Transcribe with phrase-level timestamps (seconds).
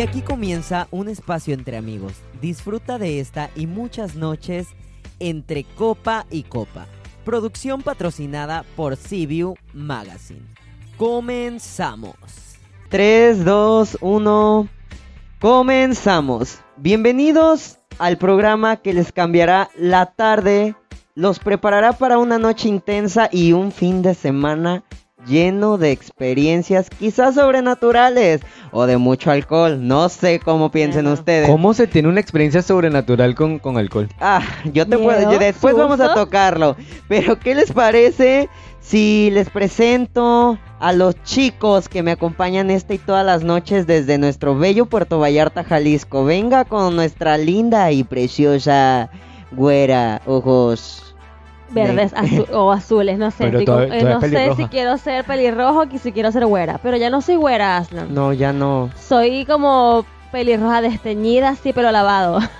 [0.00, 2.14] Y aquí comienza un espacio entre amigos.
[2.40, 4.68] Disfruta de esta y muchas noches
[5.18, 6.86] entre copa y copa.
[7.22, 10.46] Producción patrocinada por CBU Magazine.
[10.96, 12.14] Comenzamos.
[12.88, 14.68] 3, 2, 1.
[15.38, 16.60] Comenzamos.
[16.78, 20.76] Bienvenidos al programa que les cambiará la tarde,
[21.14, 24.82] los preparará para una noche intensa y un fin de semana
[25.26, 28.40] lleno de experiencias quizás sobrenaturales
[28.72, 29.86] o de mucho alcohol.
[29.86, 31.14] No sé cómo piensen Bueno.
[31.18, 31.48] ustedes.
[31.48, 34.08] ¿Cómo se tiene una experiencia sobrenatural con, con alcohol?
[34.20, 35.32] Ah, yo te Miedo, puedo.
[35.32, 36.76] yo- Después vamos a tocarlo.
[37.08, 38.48] Pero, ¿qué les parece
[38.80, 44.16] si les presento a los chicos que me acompañan esta y todas las noches desde
[44.18, 46.24] nuestro bello Puerto Vallarta, Jalisco?
[46.24, 49.10] Venga con nuestra linda y preciosa
[49.52, 51.09] güera, ojos.
[51.70, 52.12] Verdes
[52.52, 53.50] o azules, no sé.
[53.50, 56.78] Pero eh, no sé si quiero ser pelirrojo o si quiero ser güera.
[56.82, 58.12] Pero ya no soy güera, Aslan.
[58.14, 58.90] No, ya no.
[58.96, 62.40] Soy como pelirroja desteñida, sí, pero lavado.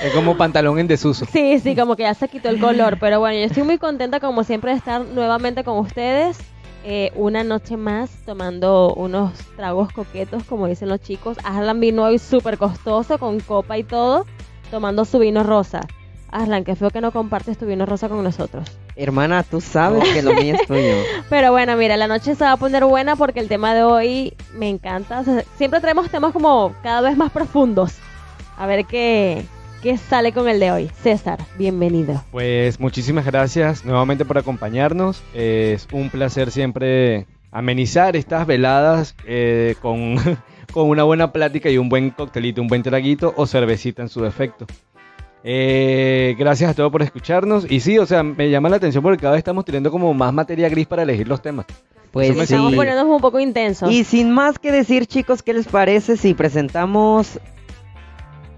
[0.00, 1.26] Es como pantalón en desuso.
[1.32, 2.98] Sí, sí, como que ya se quitó el color.
[3.00, 6.38] Pero bueno, yo estoy muy contenta como siempre de estar nuevamente con ustedes.
[6.84, 11.36] eh, una noche más tomando unos tragos coquetos, como dicen los chicos.
[11.42, 14.24] Aslan vino hoy súper costoso, con copa y todo,
[14.70, 15.80] tomando su vino rosa.
[16.30, 18.70] Aslan, qué feo que no compartes tu vino rosa con nosotros.
[18.96, 20.96] Hermana, tú sabes que lo mío es tuyo.
[21.30, 24.34] Pero bueno, mira, la noche se va a poner buena porque el tema de hoy
[24.54, 25.20] me encanta.
[25.20, 27.94] O sea, siempre traemos temas como cada vez más profundos.
[28.56, 29.44] A ver qué,
[29.82, 30.90] qué sale con el de hoy.
[31.02, 32.22] César, bienvenido.
[32.30, 35.22] Pues muchísimas gracias nuevamente por acompañarnos.
[35.32, 40.16] Es un placer siempre amenizar estas veladas eh, con,
[40.72, 44.20] con una buena plática y un buen coctelito, un buen traguito o cervecita en su
[44.20, 44.66] defecto.
[45.44, 47.70] Eh, gracias a todos por escucharnos.
[47.70, 50.32] Y sí, o sea, me llama la atención porque cada vez estamos teniendo como más
[50.32, 51.66] materia gris para elegir los temas.
[52.12, 52.40] Pues sí.
[52.40, 53.90] Estamos poniéndonos un poco intensos.
[53.92, 57.38] Y sin más que decir, chicos, ¿qué les parece si presentamos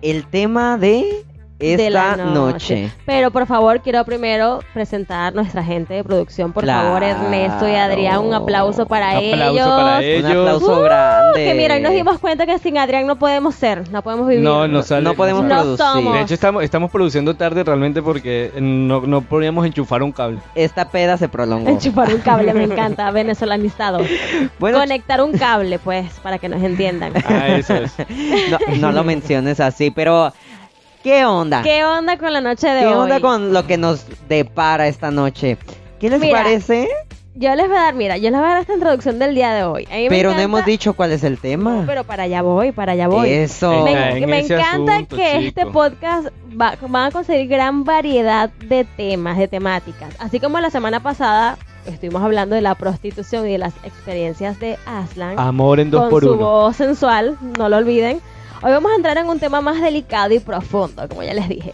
[0.03, 1.25] el tema de
[1.60, 2.91] esta de la noche?
[3.06, 6.53] Pero por favor, quiero primero presentar nuestra gente de producción.
[6.53, 7.03] Por favor.
[7.03, 9.66] Ernesto y Adrián, un aplauso para Un aplauso ellos.
[9.69, 10.31] para ellos.
[10.31, 11.44] Un aplauso Uh, grande.
[11.44, 14.43] Que mira, hoy nos dimos cuenta que sin Adrián no podemos ser, no podemos vivir.
[14.44, 15.03] No, no sale.
[15.03, 15.44] no podemos.
[15.44, 15.84] No producir.
[15.87, 16.15] somos.
[16.15, 20.38] De hecho, estamos, estamos produciendo tarde realmente porque no, no podíamos enchufar un cable.
[20.54, 21.69] Esta peda se prolongó.
[21.70, 24.00] Enchufar un cable, me encanta, venezolanizado.
[24.59, 27.12] Bueno, Conectar un cable, pues, para que nos entiendan.
[27.28, 27.93] Ah, eso es.
[28.50, 30.32] no, no lo menciones así, pero
[31.03, 31.62] ¿qué onda?
[31.62, 32.94] ¿Qué onda con la noche de ¿Qué hoy?
[32.94, 35.56] onda con lo que nos depara esta noche?
[35.99, 36.88] ¿Qué les Mira, parece?
[37.34, 39.53] Yo les voy a dar, mira, yo les voy a dar esta introducción del día
[39.55, 39.87] de hoy.
[40.09, 41.84] Pero no hemos dicho cuál es el tema.
[41.87, 43.31] Pero para allá voy, para allá voy.
[43.31, 43.84] Eso.
[43.84, 45.49] Me, en encanta asunto, que chico.
[45.49, 46.28] este podcast
[46.61, 50.15] va, van a conseguir gran variedad de temas, de temáticas.
[50.19, 51.56] Así como la semana pasada
[51.87, 56.11] estuvimos hablando de la prostitución y de las experiencias de Aslan Amor en dos con
[56.11, 56.38] por su uno.
[56.44, 58.21] voz sensual, no lo olviden.
[58.62, 61.72] Hoy vamos a entrar en un tema más delicado y profundo, como ya les dije.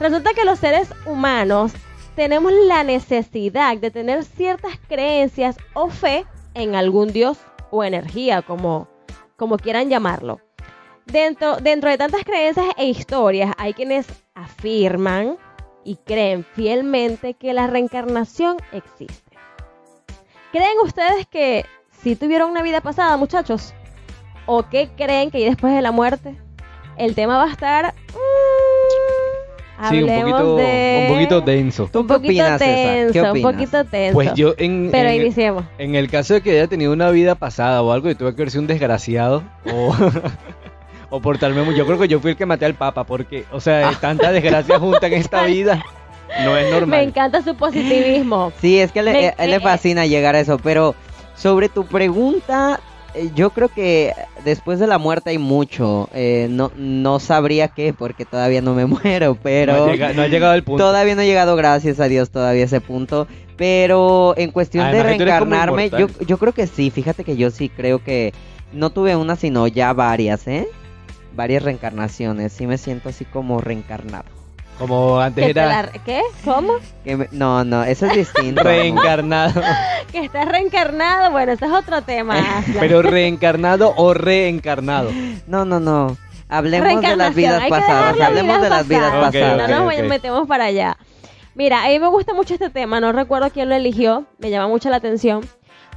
[0.00, 1.72] Resulta que los seres humanos
[2.16, 6.24] tenemos la necesidad de tener ciertas creencias o fe
[6.54, 7.36] en algún dios
[7.70, 8.88] o energía, como,
[9.36, 10.40] como quieran llamarlo.
[11.04, 15.36] Dentro, dentro de tantas creencias e historias, hay quienes afirman
[15.84, 19.36] y creen fielmente que la reencarnación existe.
[20.52, 21.66] ¿Creen ustedes que
[22.02, 23.74] si tuvieron una vida pasada, muchachos?
[24.46, 26.34] ¿O qué creen que hay después de la muerte?
[26.96, 27.94] El tema va a estar...
[28.12, 31.06] mm, Sí, un poquito, de...
[31.08, 31.88] un poquito denso.
[31.92, 34.14] ¿Tú un poquito opinas, tenso, ¿Qué un poquito tenso.
[34.14, 35.64] Pues yo en, Pero en, iniciemos.
[35.78, 38.42] en el caso de que haya tenido una vida pasada o algo, yo tuve que
[38.42, 39.94] haber sido un desgraciado o,
[41.10, 41.74] o portarme muy...
[41.74, 44.78] Yo creo que yo fui el que maté al papa porque, o sea, tanta desgracia
[44.78, 45.82] junta en esta vida
[46.44, 47.00] no es Me normal.
[47.00, 48.52] encanta su positivismo.
[48.60, 50.94] Sí, es que le- Me- a él le eh, fascina llegar a eso, pero
[51.34, 52.93] sobre tu pregunta, eh,
[53.34, 54.12] yo creo que
[54.44, 56.08] después de la muerte hay mucho.
[56.12, 60.22] eh, no, no sabría qué, porque todavía no me muero, pero no, ha llega- no
[60.22, 60.84] ha llegado el punto.
[60.84, 63.26] todavía no he llegado, gracias a Dios, todavía a ese punto.
[63.56, 67.68] Pero en cuestión de Además reencarnarme, yo, yo creo que sí, fíjate que yo sí
[67.68, 68.32] creo que
[68.72, 70.66] no tuve una, sino ya varias, ¿eh?
[71.36, 74.24] Varias reencarnaciones, sí me siento así como reencarnado.
[74.78, 76.20] Como antes era la- ¿Qué?
[76.44, 76.74] ¿Cómo?
[77.04, 78.62] Que me- No, no, eso es distinto.
[78.62, 79.60] reencarnado.
[80.12, 81.30] Que estás reencarnado.
[81.32, 82.36] Bueno, ese es otro tema.
[82.80, 85.10] Pero reencarnado o reencarnado.
[85.46, 86.16] No, no, no.
[86.48, 88.16] Hablemos de las vidas pasadas.
[88.16, 89.28] las Hablemos de las vidas pasadas.
[89.28, 89.70] Ok, pasadas.
[89.70, 90.96] no nos metemos para allá.
[91.56, 94.66] Mira, a mí me gusta mucho este tema, no recuerdo quién lo eligió, me llama
[94.66, 95.40] mucho la atención,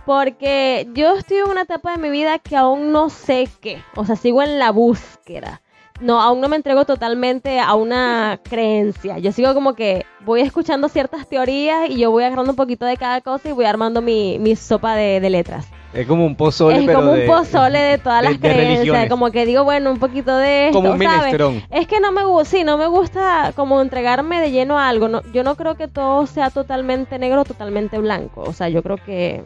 [0.05, 4.05] porque yo estoy en una etapa de mi vida que aún no sé qué, o
[4.05, 5.61] sea, sigo en la búsqueda.
[5.99, 9.17] No, aún no me entrego totalmente a una creencia.
[9.17, 12.97] Yo sigo como que voy escuchando ciertas teorías y yo voy agarrando un poquito de
[12.97, 15.67] cada cosa y voy armando mi, mi sopa de, de letras.
[15.93, 18.49] Es como un pozole, es pero como un de- pozole de todas de- las de
[18.49, 21.17] creencias, como que digo, bueno, un poquito de esto, Como un ¿sabes?
[21.23, 21.63] minestrón.
[21.71, 25.07] Es que no me gusta, sí, no me gusta como entregarme de lleno a algo.
[25.07, 28.41] No, yo no creo que todo sea totalmente negro o totalmente blanco.
[28.45, 29.41] O sea, yo creo que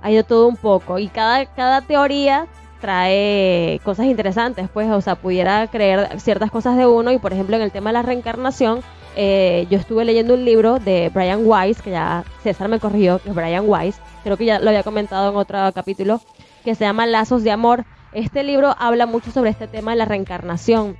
[0.00, 0.98] hay de todo un poco.
[0.98, 2.46] Y cada, cada teoría
[2.80, 7.12] trae cosas interesantes, pues, o sea, pudiera creer ciertas cosas de uno.
[7.12, 8.80] Y por ejemplo, en el tema de la reencarnación,
[9.16, 13.30] eh, yo estuve leyendo un libro de Brian Weiss, que ya César me corrigió, que
[13.30, 16.20] es Brian Weiss, creo que ya lo había comentado en otro capítulo,
[16.64, 17.84] que se llama Lazos de Amor.
[18.12, 20.96] Este libro habla mucho sobre este tema de la reencarnación,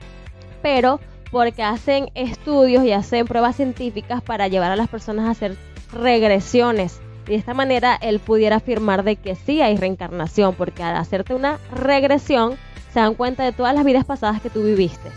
[0.62, 1.00] pero
[1.30, 5.56] porque hacen estudios y hacen pruebas científicas para llevar a las personas a hacer
[5.92, 7.00] regresiones.
[7.28, 11.58] De esta manera él pudiera afirmar de que sí hay reencarnación, porque al hacerte una
[11.70, 12.56] regresión
[12.92, 15.10] se dan cuenta de todas las vidas pasadas que tú viviste.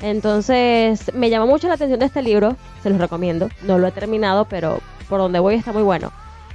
[0.00, 3.92] Entonces me llamó mucho la atención de este libro, se los recomiendo, no lo he
[3.92, 6.10] terminado, pero por donde voy está muy bueno.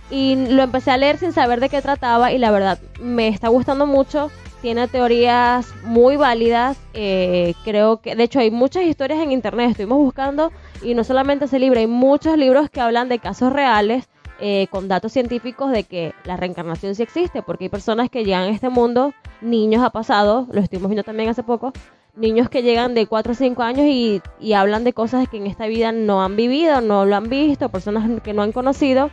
[0.10, 3.50] Y lo empecé a leer sin saber de qué trataba y la verdad me está
[3.50, 4.32] gustando mucho,
[4.64, 10.00] tiene teorías muy válidas, eh, creo que de hecho hay muchas historias en internet, estuvimos
[10.00, 10.52] buscando
[10.82, 14.88] y no solamente ese libro, hay muchos libros que hablan de casos reales eh, con
[14.88, 18.70] datos científicos de que la reencarnación sí existe, porque hay personas que llegan a este
[18.70, 21.74] mundo, niños ha pasado, lo estuvimos viendo también hace poco,
[22.16, 25.48] niños que llegan de 4 o 5 años y, y hablan de cosas que en
[25.48, 29.10] esta vida no han vivido, no lo han visto, personas que no han conocido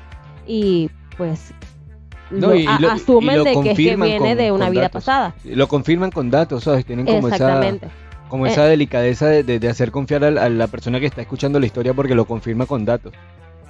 [0.47, 1.53] y pues
[2.31, 4.71] No, y a- lo- y asumen lo de que es que viene con- de una
[4.71, 5.05] vida datos.
[5.05, 5.35] pasada.
[5.45, 6.85] Lo confirman con datos, ¿sabes?
[6.87, 7.61] Tienen como esa,
[8.29, 8.51] como Eh.
[8.51, 11.93] esa delicadeza de, de- de hacer confiar a, la persona que está escuchando la historia
[11.95, 13.13] porque lo confirma con datos.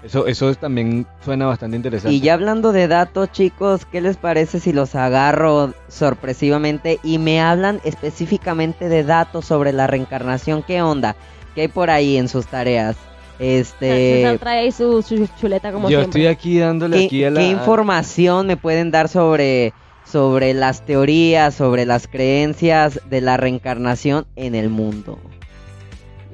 [0.04, 2.14] Eso, eso también suena bastante interesante.
[2.14, 7.40] Y ya hablando de datos, chicos, ¿qué les parece si los agarro sorpresivamente y me
[7.40, 10.62] hablan específicamente de datos sobre la reencarnación?
[10.62, 11.16] ¿Qué onda?
[11.54, 12.96] ¿Qué hay por ahí en sus tareas?
[13.38, 16.20] Este, César trae ahí su, su chuleta como Yo siempre.
[16.20, 17.40] estoy aquí dándole ¿qué, aquí a la...
[17.40, 19.72] qué información me pueden dar sobre
[20.04, 25.18] sobre las teorías, sobre las creencias de la reencarnación en el mundo?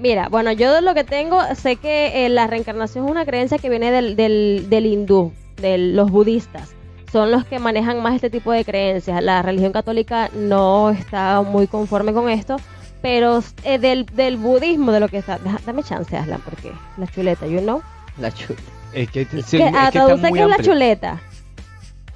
[0.00, 3.58] Mira, bueno, yo de lo que tengo, sé que eh, la reencarnación es una creencia
[3.58, 6.70] que viene del, del, del hindú, de los budistas.
[7.12, 9.23] Son los que manejan más este tipo de creencias.
[9.23, 12.56] La religión católica no está muy conforme con esto,
[13.02, 15.38] pero eh, del, del budismo, de lo que está...
[15.38, 17.82] deja- dame chance, Aslan, porque la chuleta, you know.
[18.19, 18.58] La chula.
[18.94, 21.20] Es que, sí, que, es que ah, está muy es la chuleta.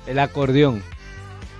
[0.06, 0.82] El acordeón.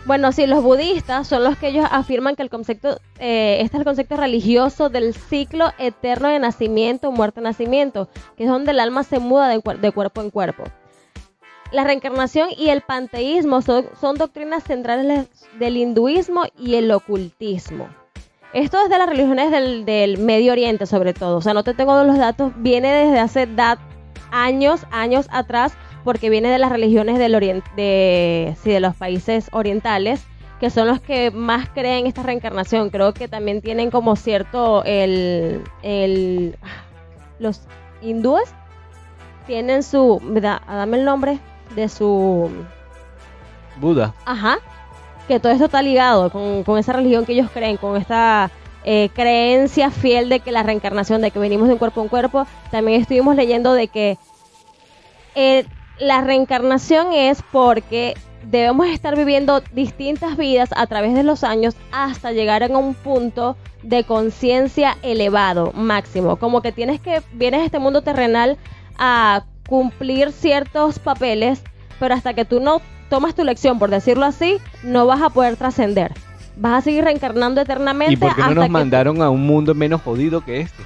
[0.06, 3.81] Bueno, sí, los budistas son los que ellos afirman que el concepto, eh, este es
[3.81, 9.03] el concepto religioso del ciclo eterno de nacimiento, muerte, nacimiento, que es donde el alma
[9.03, 10.65] se muda de, de cuerpo en cuerpo.
[11.73, 13.87] La reencarnación y el panteísmo son,
[14.17, 15.27] doctrinas centrales
[15.59, 17.89] del hinduismo y el ocultismo.
[18.53, 21.39] Esto es de las religiones del, del Medio Oriente, sobre todo.
[21.39, 23.49] O sea, no te tengo los datos, viene desde hace
[24.31, 25.73] años, años atrás,
[26.05, 30.23] porque viene de las religiones del oriente, de, sí, de los países orientales,
[30.61, 32.91] que son los que más creen esta reencarnación.
[32.91, 36.56] Creo que también tienen como cierto el, el
[37.39, 37.62] los
[38.03, 38.45] hindúes
[39.47, 41.39] tienen su, da- dame el nombre
[41.75, 42.50] de su,
[43.81, 44.15] Buda.
[44.25, 44.59] ajá,
[45.29, 48.50] que todo esto está ligado con, con esa religión que ellos creen, con esta
[48.85, 52.09] eh, creencia fiel de que la reencarnación, de que venimos de un cuerpo a un
[52.09, 52.47] cuerpo.
[52.71, 54.17] También estuvimos leyendo de que
[55.35, 55.67] eh,
[55.99, 58.14] la reencarnación es porque
[58.50, 63.57] debemos estar viviendo distintas vidas a través de los años hasta llegar a un punto
[63.83, 66.37] de conciencia elevado, máximo.
[66.37, 68.59] Como que tienes que, vienes a este mundo terrenal
[68.99, 71.62] a cumplir ciertos papeles,
[71.99, 75.57] pero hasta que tú no tomas tu lección, por decirlo así, no vas a poder
[75.57, 76.12] trascender.
[76.57, 79.75] Vas a seguir reencarnando eternamente ¿Y por qué no hasta nos mandaron a un mundo
[79.75, 80.83] menos jodido que este?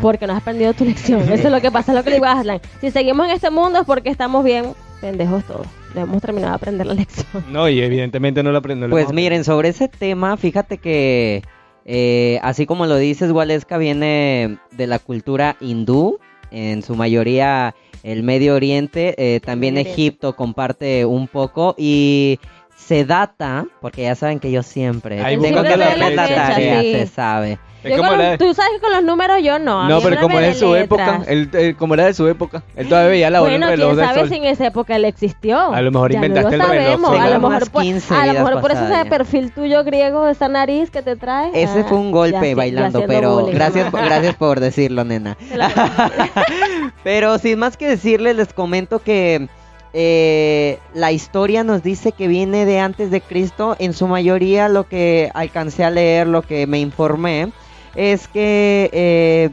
[0.00, 1.22] Porque no has aprendido tu lección.
[1.22, 2.60] Eso es lo que pasa, es lo que le digo a Aslan.
[2.80, 5.66] Si seguimos en este mundo es porque estamos bien pendejos todos.
[5.94, 7.44] No hemos terminado de aprender la lección.
[7.50, 8.88] No, y evidentemente no lo aprendo.
[8.88, 11.42] Pues miren, sobre ese tema, fíjate que
[11.84, 16.18] eh, así como lo dices, Waleska viene de la cultura hindú,
[16.50, 20.02] en su mayoría el Medio Oriente, eh, también Medio Oriente.
[20.02, 22.38] Egipto comparte un poco y
[22.76, 26.80] se data, porque ya saben que yo siempre Ahí tengo que la la fecha, tarea,
[26.80, 26.92] sí.
[26.92, 27.58] se sabe.
[27.84, 29.88] Es Yo como los- Tú sabes que con los números yo no.
[29.88, 32.88] No, pero como era de su época, él, él- como era de su época, él
[32.88, 34.28] todavía veía la hora bueno, del reloj quién del sabe sol.
[34.28, 35.58] si en esa época él existió.
[35.58, 37.18] A lo mejor Ya no inventaste lo el reloj, sí.
[37.18, 40.48] A lo mejor, por, 15 a lo mejor por eso ese perfil tuyo griego, esa
[40.48, 41.50] nariz que te trae.
[41.54, 43.54] Ese ah, fue un golpe ya bailando, pero bullying.
[43.54, 45.36] gracias, gracias por decirlo, nena.
[47.04, 49.48] Pero sin más que decirles, les comento que
[49.92, 53.76] eh, la historia nos dice que viene de antes de Cristo.
[53.78, 57.52] En su mayoría lo que alcancé a leer, lo que me informé,
[57.94, 59.50] es que eh,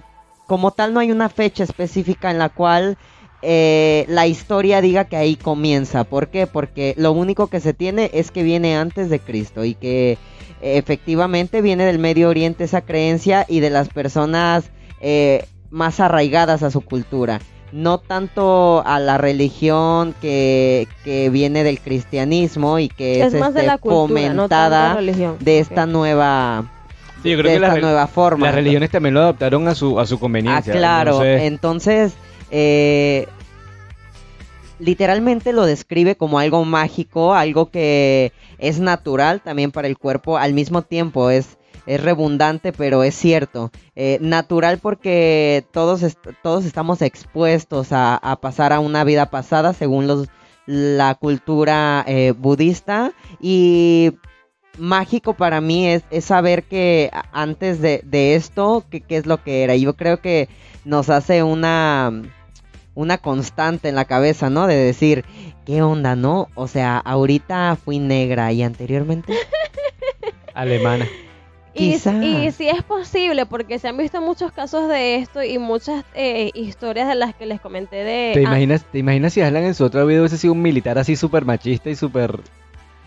[0.48, 2.98] como tal no hay una fecha específica en la cual
[3.42, 6.04] eh, la historia diga que ahí comienza.
[6.04, 6.48] ¿Por qué?
[6.48, 10.18] Porque lo único que se tiene es que viene antes de Cristo y que
[10.62, 16.72] efectivamente viene del Medio Oriente esa creencia y de las personas eh, más arraigadas a
[16.72, 17.40] su cultura.
[17.72, 23.60] No tanto a la religión que, que viene del cristianismo y que es, más de
[23.60, 24.98] este, la cultura, fomentada
[25.40, 26.66] de esta nueva
[27.24, 28.46] Sí, yo de creo que esta las re- nueva forma.
[28.46, 30.74] las religiones también lo adaptaron a su, a su Ah, conveniencia.
[30.74, 31.24] claro.
[31.24, 32.14] Entonces, Entonces,
[32.52, 33.28] eh,
[34.80, 40.54] literalmente lo describe como algo mágico, algo que es natural también para el cuerpo, al
[40.54, 43.72] mismo tiempo es, es redundante, pero es cierto.
[43.96, 49.74] Eh, natural porque todos, est- todos estamos expuestos a, a pasar a una vida pasada
[49.74, 50.30] según los,
[50.66, 53.12] la cultura eh, budista
[53.42, 54.14] y
[54.80, 59.44] mágico para mí es, es saber que antes de, de esto, que- qué es lo
[59.44, 59.76] que era.
[59.76, 60.50] Yo creo que
[60.86, 62.12] nos hace una,
[62.96, 64.68] una constante en la cabeza, ¿no?
[64.68, 65.26] De decir,
[65.66, 66.48] ¿qué onda, no?
[66.56, 69.34] O sea, ahorita fui negra y anteriormente...
[70.54, 71.08] alemana.
[71.74, 76.04] Y, y sí es posible, porque se han visto muchos casos de esto y muchas
[76.14, 78.32] eh, historias de las que les comenté de...
[78.34, 80.98] ¿Te ah, imaginas, ¿Te imaginas si Alan en su otro video hubiese sido un militar
[80.98, 82.42] así súper machista y súper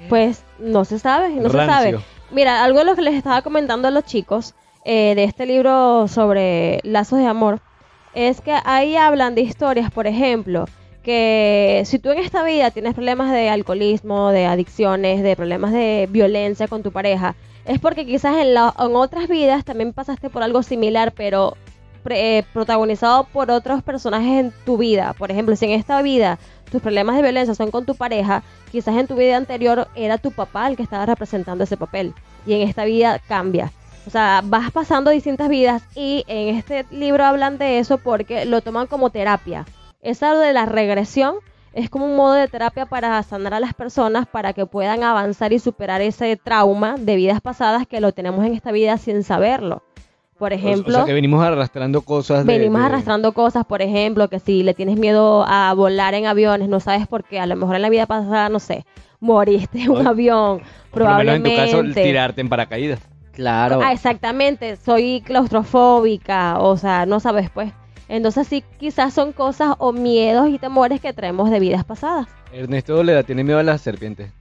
[0.09, 1.91] pues no se sabe, no se sabe.
[2.31, 4.55] Mira, algo de lo que les estaba comentando a los chicos
[4.85, 7.61] eh, de este libro sobre lazos de amor
[8.15, 10.67] es que ahí hablan de historias, por ejemplo,
[11.03, 16.09] que si tú en esta vida tienes problemas de alcoholismo, de adicciones, de problemas de
[16.11, 20.43] violencia con tu pareja, es porque quizás en, la- en otras vidas también pasaste por
[20.43, 21.57] algo similar, pero
[22.03, 25.15] pre- eh, protagonizado por otros personajes en tu vida.
[25.19, 26.39] Por ejemplo, si en esta vida
[26.73, 30.33] tus problemas de violencia son con tu pareja, quizás en tu vida anterior era tu
[30.33, 32.15] papá el que estaba representando ese papel
[32.47, 33.71] y en esta vida cambia.
[34.07, 38.63] O sea, vas pasando distintas vidas y en este libro hablan de eso porque lo
[38.63, 39.67] toman como terapia.
[40.01, 41.37] Esa de la regresión
[41.75, 45.53] es como un modo de terapia para sanar a las personas para que puedan avanzar
[45.53, 49.83] y superar ese trauma de vidas pasadas que lo tenemos en esta vida sin saberlo.
[50.43, 54.27] Por ejemplo, o sea que venimos arrastrando cosas de- venimos de- arrastrando cosas, por ejemplo,
[54.27, 57.55] que si le tienes miedo a volar en aviones, no sabes por qué, a lo
[57.55, 58.85] mejor en la vida pasada, no sé,
[59.21, 61.57] moriste en un avión, o por lo menos en tu probablemente.
[61.57, 62.99] caso tirarte en paracaídas.
[63.31, 63.79] Claro.
[63.85, 67.73] Ah, exactamente, soy claustrofóbica, o sea, no sabes pues.
[68.09, 72.27] Entonces sí, quizás son cosas o miedos y temores que traemos de vidas pasadas.
[72.53, 74.33] Ernesto le da- tiene miedo a las serpientes.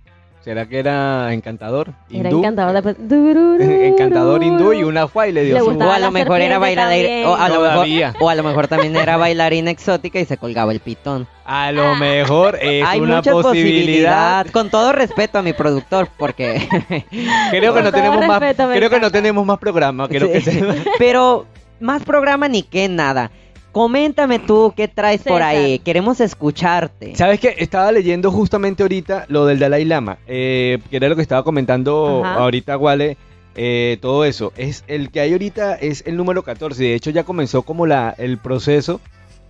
[0.44, 1.94] ¿Será que era encantador?
[2.10, 2.40] Era hindú?
[2.40, 2.76] encantador
[3.62, 5.70] encantador hindú y una fue y le dio Le su...
[5.70, 7.88] o a lo mejor era bailarina o a lo mejor,
[8.20, 11.28] o a lo mejor también era bailarina exótica y se colgaba el pitón.
[11.46, 13.44] A lo mejor es Hay una mucha posibilidad.
[13.44, 14.48] posibilidad.
[14.48, 16.68] Con todo respeto a mi productor, porque
[17.52, 20.08] Creo que no tenemos más, respeto, creo que no tenemos más programa.
[20.08, 20.66] Creo que se-
[20.98, 21.46] Pero
[21.80, 23.30] más programa ni que nada.
[23.72, 25.80] Coméntame tú qué traes por ahí.
[25.80, 27.16] Queremos escucharte.
[27.16, 27.56] ¿Sabes qué?
[27.58, 32.22] Estaba leyendo justamente ahorita lo del Dalai Lama, eh, que era lo que estaba comentando
[32.26, 32.36] Ajá.
[32.36, 33.18] ahorita Wale,
[33.56, 34.52] eh, todo eso.
[34.58, 38.14] Es el que hay ahorita es el número 14, de hecho ya comenzó como la
[38.18, 39.00] el proceso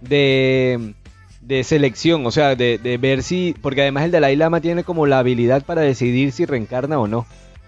[0.01, 0.94] de,
[1.42, 5.08] de selección, o sea, de, de ver si, porque además el Dalai Lama tiene como
[5.08, 7.25] la habilidad para decidir si reencarna o no.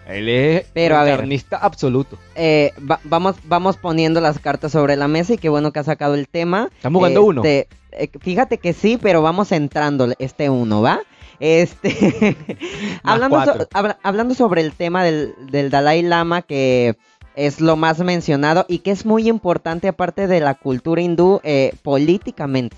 [0.07, 1.11] Él es Pero, a ver.
[1.13, 2.17] reencarnista absoluto.
[2.35, 5.85] Eh, va- vamos, vamos poniendo las cartas sobre la mesa y qué bueno que has
[5.85, 6.69] sacado el tema.
[6.75, 7.41] Estamos jugando uno.
[7.43, 10.99] Este, eh, fíjate que sí, pero vamos entrando este uno, ¿va?
[11.39, 12.35] Este,
[13.03, 13.67] hablando, so-
[14.03, 16.95] hablando sobre el tema del, del Dalai Lama, que
[17.35, 21.73] es lo más mencionado y que es muy importante aparte de la cultura hindú eh,
[21.81, 22.77] políticamente.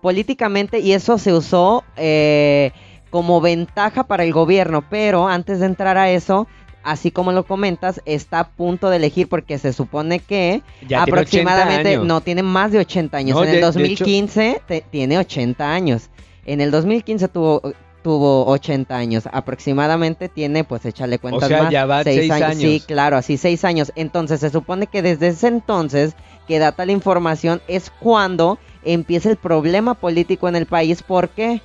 [0.00, 2.72] Políticamente, y eso se usó eh,
[3.10, 6.46] como ventaja para el gobierno, pero antes de entrar a eso,
[6.82, 11.02] así como lo comentas, está a punto de elegir porque se supone que Ya tiene
[11.02, 13.36] 80 aproximadamente, no, tiene más de 80 años.
[13.36, 16.08] No, en de- el de 2015 te- tiene 80 años.
[16.46, 17.60] En el 2015 tuvo
[18.02, 19.28] tuvo 80 años.
[19.30, 21.70] Aproximadamente tiene, pues échale cuentas sea, más.
[21.72, 22.56] ya va seis seis años.
[22.56, 22.86] Sí, años.
[22.86, 23.92] claro, así 6 años.
[23.94, 26.14] Entonces se supone que desde ese entonces
[26.48, 31.02] que data la información es cuando empieza el problema político en el país.
[31.02, 31.60] ¿Por qué?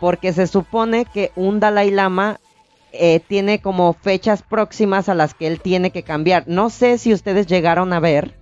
[0.00, 2.40] Porque se supone que un Dalai Lama
[2.92, 6.44] eh, tiene como fechas próximas a las que él tiene que cambiar.
[6.46, 8.37] No sé si ustedes llegaron a ver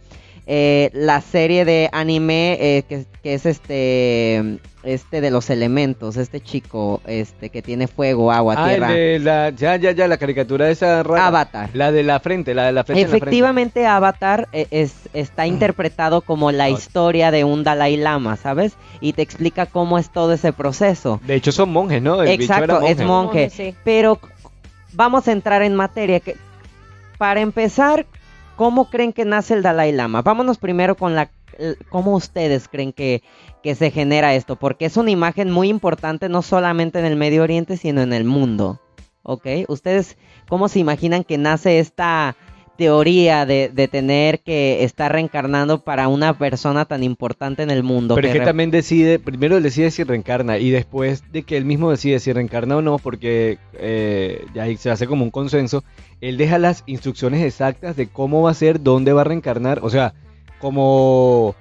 [0.47, 6.41] eh, la serie de anime eh, que, que es este este de los elementos, este
[6.41, 8.89] chico este que tiene fuego, agua, Ah, tierra.
[8.93, 11.27] de la, ya, ya, ya, la caricatura de esa rara.
[11.27, 11.71] Avatar.
[11.73, 13.03] La de la frente, la de la frente.
[13.03, 18.75] Efectivamente, Avatar eh, es, está interpretado como la historia de un Dalai Lama, ¿sabes?
[19.01, 21.21] Y te explica cómo es todo ese proceso.
[21.25, 22.23] De hecho son monjes, ¿no?
[22.23, 23.51] El bicho Exacto, es monje.
[23.51, 23.75] Sí.
[23.83, 24.21] Pero
[24.93, 26.21] vamos a entrar en materia.
[26.21, 26.37] Que,
[27.19, 28.07] para empezar,
[28.57, 30.23] ¿cómo creen que nace el Dalai Lama?
[30.23, 31.31] Vámonos primero con la
[31.89, 33.23] cómo ustedes creen que,
[33.63, 37.43] que se genera esto, porque es una imagen muy importante no solamente en el Medio
[37.43, 38.81] Oriente, sino en el mundo.
[39.23, 39.47] ¿Ok?
[39.69, 40.17] ¿Ustedes
[40.49, 42.37] cómo se imaginan que nace esta
[42.77, 48.15] teoría de, de tener que estar reencarnando para una persona tan importante en el mundo?
[48.15, 51.65] Pero es que también decide, primero él decide si reencarna y después de que él
[51.65, 55.83] mismo decide si reencarna o no, porque eh, ya ahí se hace como un consenso,
[56.21, 59.91] él deja las instrucciones exactas de cómo va a ser, dónde va a reencarnar, o
[59.91, 60.15] sea,
[60.61, 61.55] como,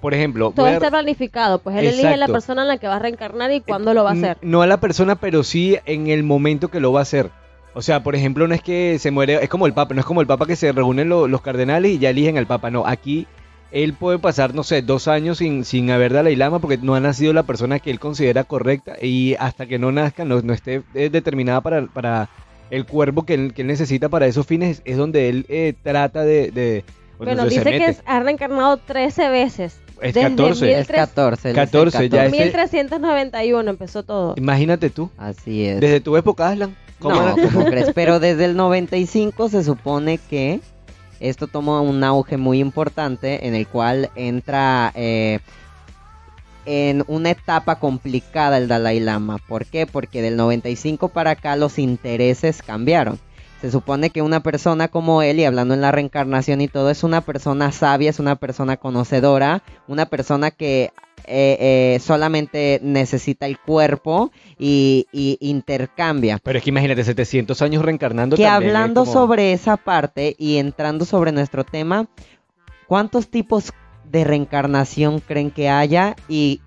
[0.00, 2.96] por ejemplo, Todo a- está planificado, pues él elige la persona en la que va
[2.96, 4.38] a reencarnar y cuándo lo va a N- hacer.
[4.42, 7.30] No a la persona, pero sí en el momento que lo va a hacer.
[7.78, 10.06] O sea, por ejemplo, no es que se muere, es como el Papa, no es
[10.06, 12.70] como el Papa que se reúnen lo- los cardenales y ya eligen al Papa.
[12.70, 13.26] No, aquí
[13.70, 17.00] él puede pasar, no sé, dos años sin, sin haber Dalai Lama porque no ha
[17.00, 20.82] nacido la persona que él considera correcta y hasta que no nazca, no, no esté
[20.94, 22.30] eh, determinada para, para
[22.70, 26.22] el cuerpo que él, que él necesita para esos fines, es donde él eh, trata
[26.24, 26.50] de...
[26.52, 26.82] de
[27.18, 29.80] Bueno, se dice que ha reencarnado 13 veces.
[30.00, 30.78] Es desde 14.
[30.80, 31.50] Es 14.
[31.50, 34.34] él es el 14, ya es- 1391 empezó todo.
[34.38, 35.80] Imagínate tú, Así es.
[35.80, 36.74] desde tu época, Aslan.
[36.98, 37.36] ¿Cómo No?
[37.52, 37.92] ¿cómo crees?
[37.94, 40.60] Pero desde el 95 se supone que
[41.20, 45.40] esto toma un auge muy importante en el cual entra eh,
[46.66, 49.38] en una etapa complicada el Dalai Lama.
[49.38, 49.86] ¿Por qué?
[49.86, 53.18] Porque del 95 para acá los intereses cambiaron.
[53.62, 57.02] Se supone que una persona como él, y hablando en la reencarnación y todo, es
[57.02, 60.92] una persona sabia, es una persona conocedora, una persona que
[61.26, 66.38] eh, eh, solamente necesita el cuerpo y, y intercambia.
[66.42, 70.34] Pero es que imagínate, 700 años reencarnando Que también es hablando como- sobre esa parte
[70.38, 72.08] y entrando sobre nuestro tema,
[72.86, 73.72] ¿cuántos tipos
[74.10, 76.14] de reencarnación creen que haya?
[76.28, 76.60] ¿Y,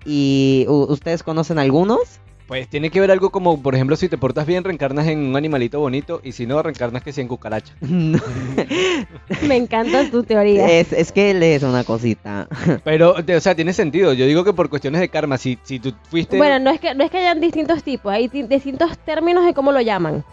[0.68, 2.20] ustedes conocen algunos?
[2.50, 5.36] Pues tiene que ver algo como, por ejemplo, si te portas bien, reencarnas en un
[5.36, 7.74] animalito bonito y si no, reencarnas que si en cucaracha.
[9.46, 10.66] Me encanta tu teoría.
[10.68, 12.48] es, es que lees una cosita.
[12.84, 14.12] Pero, te- o sea, tiene sentido.
[14.14, 16.36] Yo digo que por cuestiones de karma, si, si tú fuiste...
[16.38, 19.54] Bueno, no es que no es que hayan distintos tipos, hay di- distintos términos de
[19.54, 20.24] cómo lo llaman.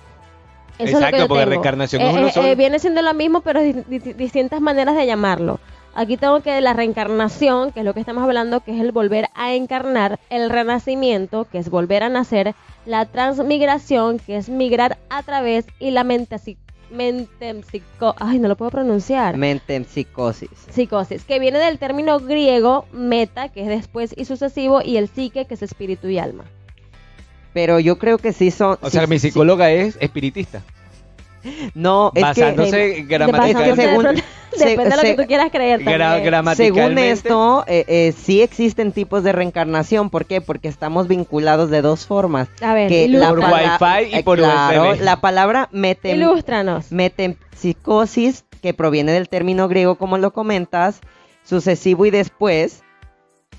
[0.79, 1.49] Eso es lo que Exacto, yo porque tengo.
[1.51, 2.47] reencarnación Eh, es uno eh, solo.
[2.47, 5.59] eh, viene siendo lo mismo, pero di- di- distintas maneras de llamarlo.
[5.99, 9.29] Aquí tengo que la reencarnación, que es lo que estamos hablando, que es el volver
[9.33, 12.53] a encarnar, el renacimiento, que es volver a nacer,
[12.85, 16.57] la transmigración, que es migrar a través, y la mentesi-
[16.91, 19.37] mentempsico, ay, no lo puedo pronunciar.
[19.37, 20.49] Metempsicosis.
[20.69, 25.45] Psicosis, que viene del término griego meta, que es después y sucesivo, y el psique,
[25.45, 26.43] que es espíritu y alma.
[27.53, 28.77] Pero yo creo que sí son...
[28.81, 30.61] o sí- sea, mi sí- psicóloga es espiritista.
[31.73, 32.21] No, es que...
[32.21, 33.69] basándose Basándose gramaticalmente.
[33.69, 34.23] Es que según- de-
[34.57, 36.55] Depende de lo que tú quieras creer Gra- gramaticalmente.
[36.55, 40.09] Según esto, eh, eh, sí existen tipos de reencarnación.
[40.09, 40.39] ¿Por qué?
[40.41, 42.47] Porque estamos vinculados de dos formas.
[42.61, 45.01] A ver, Que la Por Wi-Fi y eh, por claro, USB.
[45.03, 46.91] La palabra metem- Ilústranos.
[46.91, 51.01] metempsicosis, que proviene del término griego, como lo comentas,
[51.43, 52.83] sucesivo y después,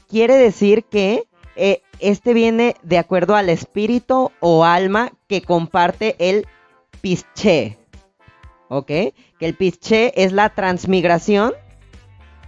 [0.09, 1.25] quiere decir que
[1.55, 6.47] eh, este viene de acuerdo al espíritu o alma que comparte el
[7.01, 7.78] pisché.
[8.69, 8.87] ¿Ok?
[8.87, 11.53] Que el pisché es la transmigración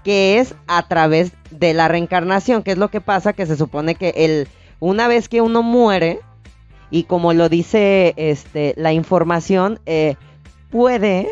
[0.04, 3.94] que es a través de la reencarnación, que es lo que pasa, que se supone
[3.94, 6.20] que el, una vez que uno muere,
[6.90, 10.16] y como lo dice este, la información, eh,
[10.70, 11.28] puede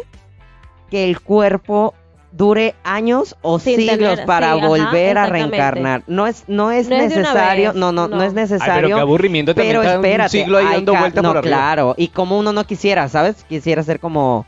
[0.90, 1.94] que el cuerpo
[2.30, 6.02] dure años o Sin siglos tener- para sí, ajá, volver a reencarnar.
[6.06, 8.22] No es, no es No necesario, no, no, no, no.
[8.22, 8.96] es Ay, pero necesario.
[8.96, 11.56] qué aburrimiento Pero espérate, un siglo ahí dando vueltas no, por arriba.
[11.56, 13.44] claro, y como uno no quisiera, ¿sabes?
[13.48, 14.44] Quisiera ser como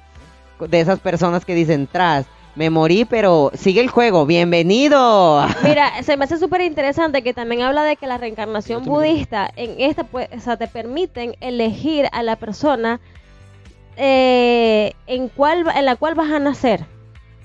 [0.68, 5.46] de esas personas que dicen, tras, me morí, pero sigue el juego, bienvenido.
[5.62, 9.74] Mira, se me hace súper interesante que también habla de que la reencarnación budista, en
[9.80, 13.00] esta, pues, o sea, te permiten elegir a la persona
[13.96, 16.84] eh, en, cuál, va- en la cual vas a nacer.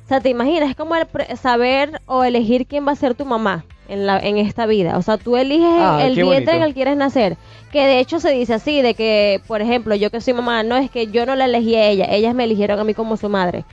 [0.06, 3.16] O sea, te imaginas, es como el pre- saber o elegir quién va a ser
[3.16, 4.98] tu mamá en, la, en esta vida.
[4.98, 7.38] O sea, tú eliges Ah, el vientre en el que quieres nacer.
[7.72, 10.78] Que de hecho se dice así, de que, por ejemplo, yo que soy mamá, no
[10.78, 13.30] es que yo no la elegí a ella, ellas me eligieron a mí como su
[13.30, 13.66] madre.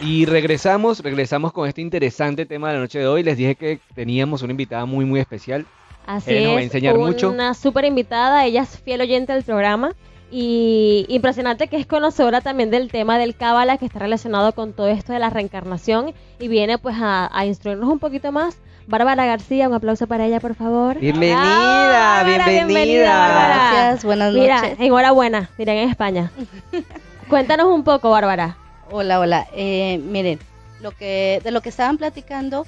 [0.00, 3.22] Y regresamos, regresamos con este interesante tema de la noche de hoy.
[3.22, 5.64] Les dije que teníamos una invitada muy, muy especial.
[6.06, 7.30] Así Ella nos va a es, enseñar mucho.
[7.30, 9.92] una súper invitada, ella es fiel oyente del programa
[10.30, 14.86] y impresionante que es conocedora también del tema del cábala que está relacionado con todo
[14.88, 18.58] esto de la reencarnación y viene pues a, a instruirnos un poquito más.
[18.88, 21.00] Bárbara García, un aplauso para ella, por favor.
[21.00, 23.72] Bienvenida, Bárbara, bienvenida.
[23.72, 24.76] Gracias, buenas Mira, noches.
[24.78, 26.30] enhorabuena, dirán en España.
[27.28, 28.56] Cuéntanos un poco, Bárbara.
[28.90, 29.48] Hola, hola.
[29.52, 30.38] Eh, miren,
[30.80, 32.66] lo que de lo que estaban platicando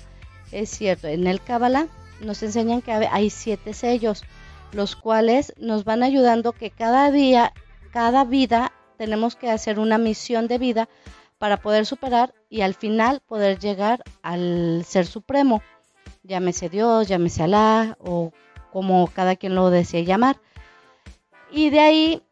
[0.50, 1.06] es cierto.
[1.06, 1.86] En el Cábala
[2.20, 4.24] nos enseñan que hay siete sellos,
[4.72, 7.52] los cuales nos van ayudando que cada día,
[7.92, 10.88] cada vida, tenemos que hacer una misión de vida
[11.38, 15.62] para poder superar y al final poder llegar al Ser Supremo.
[16.24, 18.32] Llámese Dios, llámese Alá o
[18.72, 20.40] como cada quien lo desee llamar.
[21.52, 22.22] Y de ahí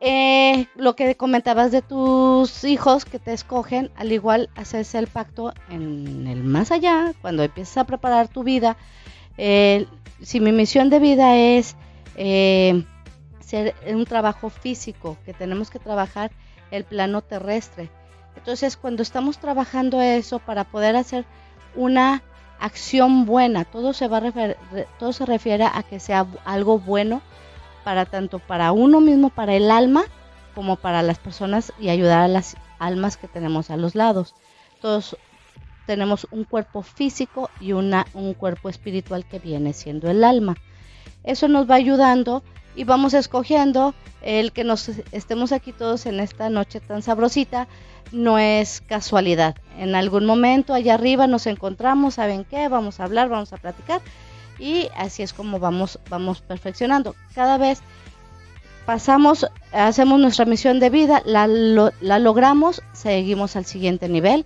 [0.00, 5.52] eh, lo que comentabas de tus hijos que te escogen, al igual haces el pacto
[5.70, 8.76] en el más allá, cuando empiezas a preparar tu vida.
[9.36, 11.76] Si mi misión de vida es
[12.16, 12.84] eh,
[13.40, 16.32] ser un trabajo físico, que tenemos que trabajar
[16.70, 17.90] el plano terrestre.
[18.36, 21.24] Entonces, cuando estamos trabajando eso para poder hacer
[21.74, 22.22] una
[22.60, 24.54] acción buena, todo se va a
[24.98, 27.22] todo se refiere a que sea algo bueno
[27.88, 30.04] para tanto para uno mismo, para el alma,
[30.54, 34.34] como para las personas y ayudar a las almas que tenemos a los lados.
[34.82, 35.16] Todos
[35.86, 40.54] tenemos un cuerpo físico y una, un cuerpo espiritual que viene siendo el alma.
[41.24, 42.42] Eso nos va ayudando
[42.76, 47.68] y vamos escogiendo el que nos estemos aquí todos en esta noche tan sabrosita.
[48.12, 49.56] No es casualidad.
[49.78, 52.68] En algún momento allá arriba nos encontramos, ¿saben qué?
[52.68, 54.02] Vamos a hablar, vamos a platicar
[54.58, 57.14] y así es como vamos vamos perfeccionando.
[57.34, 57.80] Cada vez
[58.86, 64.44] pasamos hacemos nuestra misión de vida la, la logramos seguimos al siguiente nivel.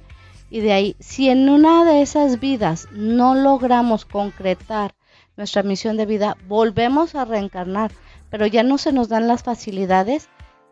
[0.51, 4.95] Y de ahí si en una de esas vidas no logramos concretar
[5.37, 7.91] nuestra misión de vida volvemos a reencarnar.
[8.31, 10.29] Pero ya no se nos dan las facilidades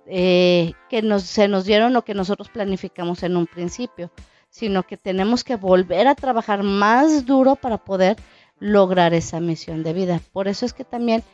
[0.07, 4.11] eh, que nos, se nos dieron o que nosotros planificamos en un principio
[4.51, 8.17] sino que tenemos que volver a trabajar más duro para poder
[8.61, 10.21] lograr esa misión de vida.
[10.33, 11.25] Por eso es que también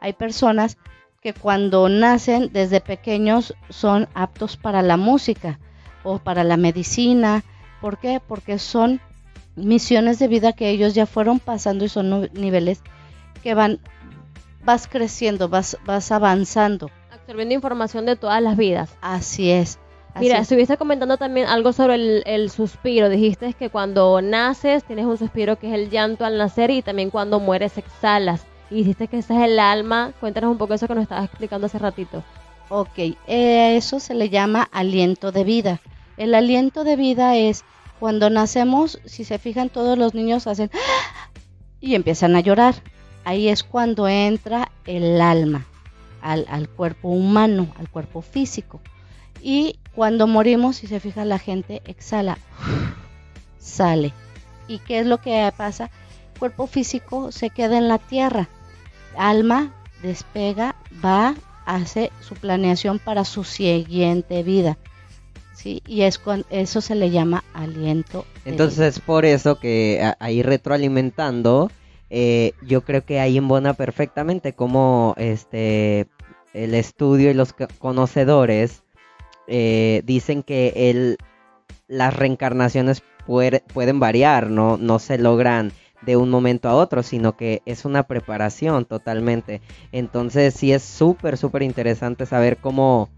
[0.00, 0.78] hay personas
[1.20, 5.58] que cuando nacen desde pequeños son aptos para la música
[6.04, 7.44] o para la medicina.
[7.80, 8.20] ¿Por qué?
[8.26, 9.00] Porque son
[9.56, 12.82] misiones de vida que ellos ya fueron pasando y son niveles
[13.42, 13.80] que van,
[14.64, 16.90] vas creciendo, vas, vas avanzando.
[17.10, 18.96] Absorbiendo información de todas las vidas.
[19.00, 19.78] Así es.
[20.14, 20.42] Así Mira, es.
[20.42, 23.08] estuviste comentando también algo sobre el, el suspiro.
[23.08, 27.10] Dijiste que cuando naces tienes un suspiro que es el llanto al nacer y también
[27.10, 28.46] cuando mueres exhalas.
[28.70, 30.12] Y dijiste que ese es el alma.
[30.20, 32.24] Cuéntanos un poco eso que nos estabas explicando hace ratito.
[32.68, 35.80] Ok, eh, eso se le llama aliento de vida.
[36.16, 37.64] El aliento de vida es
[37.98, 40.70] cuando nacemos, si se fijan, todos los niños hacen
[41.80, 42.74] y empiezan a llorar.
[43.24, 45.66] Ahí es cuando entra el alma
[46.20, 48.80] al, al cuerpo humano, al cuerpo físico.
[49.42, 52.38] Y cuando morimos, si se fijan, la gente exhala,
[53.58, 54.12] sale.
[54.68, 55.90] ¿Y qué es lo que pasa?
[56.38, 58.48] Cuerpo físico se queda en la tierra.
[59.16, 61.34] Alma despega, va,
[61.66, 64.78] hace su planeación para su siguiente vida.
[65.52, 65.82] ¿sí?
[65.84, 68.24] Y es cuan- eso se le llama aliento.
[68.44, 71.72] Entonces es por eso que ahí retroalimentando,
[72.08, 76.06] eh, yo creo que ahí embona perfectamente como este
[76.54, 78.84] el estudio y los co- conocedores
[79.48, 81.16] eh, dicen que el,
[81.88, 84.76] las reencarnaciones puer- pueden variar, ¿no?
[84.76, 89.60] no se logran de un momento a otro, sino que es una preparación totalmente.
[89.90, 93.08] Entonces sí es súper, súper interesante saber cómo,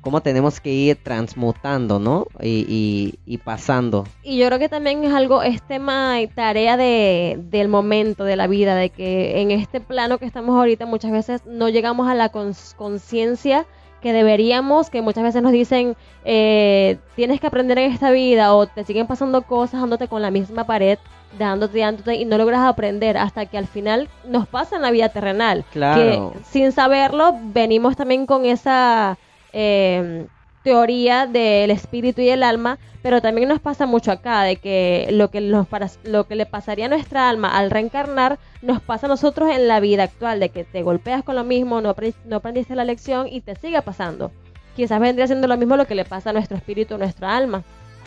[0.00, 2.26] cómo tenemos que ir transmutando, ¿no?
[2.42, 4.04] Y, y- y pasando.
[4.24, 8.34] Y yo creo que también es algo, es tema y tarea de, del momento de
[8.36, 12.14] la vida, de que en este plano que estamos ahorita muchas veces no llegamos a
[12.14, 13.64] la cons- conciencia
[14.04, 18.66] que deberíamos, que muchas veces nos dicen, eh, tienes que aprender en esta vida o
[18.66, 20.98] te siguen pasando cosas dándote con la misma pared,
[21.38, 25.08] dándote, dándote y no logras aprender hasta que al final nos pasa en la vida
[25.08, 25.64] terrenal.
[25.72, 26.32] Claro.
[26.34, 29.16] Que sin saberlo venimos también con esa
[29.54, 30.26] eh,
[30.64, 35.30] teoría del espíritu y el alma, pero también nos pasa mucho acá de que lo
[35.30, 39.10] que, nos para- lo que le pasaría a nuestra alma al reencarnar nos pasa a
[39.10, 42.74] nosotros en la vida actual, de que te golpeas con lo mismo, no, no aprendiste
[42.74, 44.32] la lección y te sigue pasando.
[44.74, 47.62] Quizás vendría siendo lo mismo lo que le pasa a nuestro espíritu, a nuestra alma,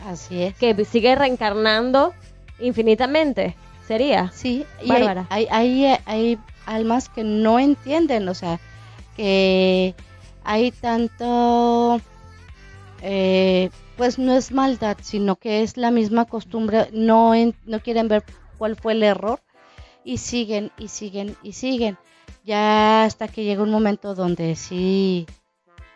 [0.07, 0.55] Así es.
[0.55, 2.13] que sigue reencarnando
[2.59, 3.55] infinitamente.
[3.87, 4.31] Sería.
[4.33, 8.59] Sí, y hay, hay, hay, hay almas que no entienden, o sea,
[9.15, 9.95] que
[10.43, 12.01] hay tanto,
[13.01, 17.33] eh, pues no es maldad, sino que es la misma costumbre, no,
[17.65, 18.23] no quieren ver
[18.57, 19.41] cuál fue el error
[20.03, 21.97] y siguen y siguen y siguen,
[22.43, 25.25] ya hasta que llega un momento donde sí,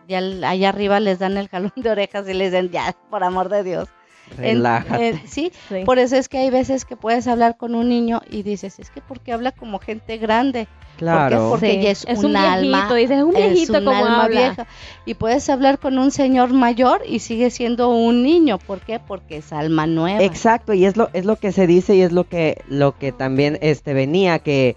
[0.07, 3.49] ya allá arriba les dan el jalón de orejas y les dicen, ya, por amor
[3.49, 3.89] de Dios.
[4.38, 5.10] Relájate.
[5.10, 5.84] en- sí, Sí.
[5.86, 8.89] por eso es que hay veces que puedes hablar con un niño y dices, es
[8.89, 10.67] que porque habla como gente grande.
[10.97, 11.47] claro.
[11.49, 14.23] porque Sí, ya es un un alma, viejito, dices, es un viejito un como alma
[14.25, 14.39] habla.
[14.39, 14.67] vieja.
[15.05, 18.60] Y puedes hablar con un señor mayor y sigue siendo un niño.
[18.60, 18.99] ¿Por qué?
[18.99, 20.21] Porque es alma nueva.
[20.23, 23.12] Exacto, y es lo, es lo que se dice y es lo que, lo que
[23.12, 24.75] también este venía, que,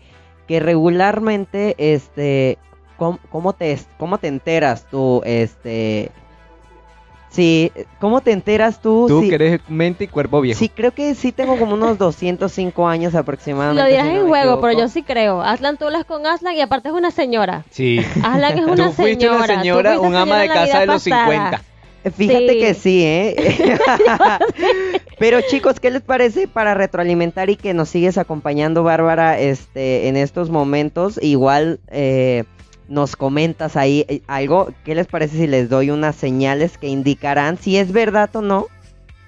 [0.49, 2.59] que regularmente, este,
[2.97, 6.11] ¿cómo, cómo te, cómo te enteras tú, este,
[7.35, 9.07] sí, cómo te enteras tú?
[9.09, 10.59] Tú sí, que eres mente y cuerpo viejo.
[10.59, 13.83] sí, creo que sí tengo como unos 205 años aproximadamente.
[13.83, 15.43] Lo dirás si no en juego, pero yo sí creo.
[15.43, 17.65] Aslan, tú hablas con Aslan y aparte es una señora.
[17.71, 18.01] Sí.
[18.23, 19.37] Aslan es una Tú fuiste señora.
[19.37, 21.25] una tú señora, fuiste un ama de casa de los pasada.
[21.33, 21.63] 50.
[22.17, 22.59] Fíjate Sí.
[22.59, 23.79] que sí, ¿eh?
[25.19, 30.17] Pero chicos, ¿qué les parece para retroalimentar y que nos sigues acompañando, Bárbara, este, en
[30.19, 31.19] estos momentos?
[31.23, 32.45] Igual eh,
[32.89, 34.69] nos comentas ahí eh, algo.
[34.85, 38.67] ¿Qué les parece si les doy unas señales que indicarán si es verdad o no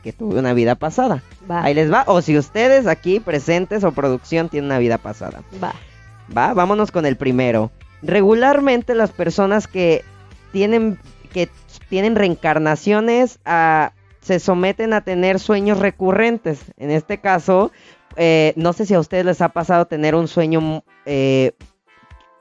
[0.02, 1.22] que tuve una vida pasada?
[1.50, 2.04] Va, Ahí les va.
[2.06, 5.42] O si ustedes aquí presentes o producción tienen una vida pasada.
[5.62, 5.74] va.
[6.36, 7.70] Va, vámonos con el primero.
[8.02, 10.04] Regularmente las personas que
[10.52, 10.98] tienen
[11.32, 11.48] que
[11.88, 16.60] tienen reencarnaciones ah, se someten a tener sueños recurrentes.
[16.76, 17.70] En este caso,
[18.16, 21.52] eh, no sé si a ustedes les ha pasado tener un sueño eh,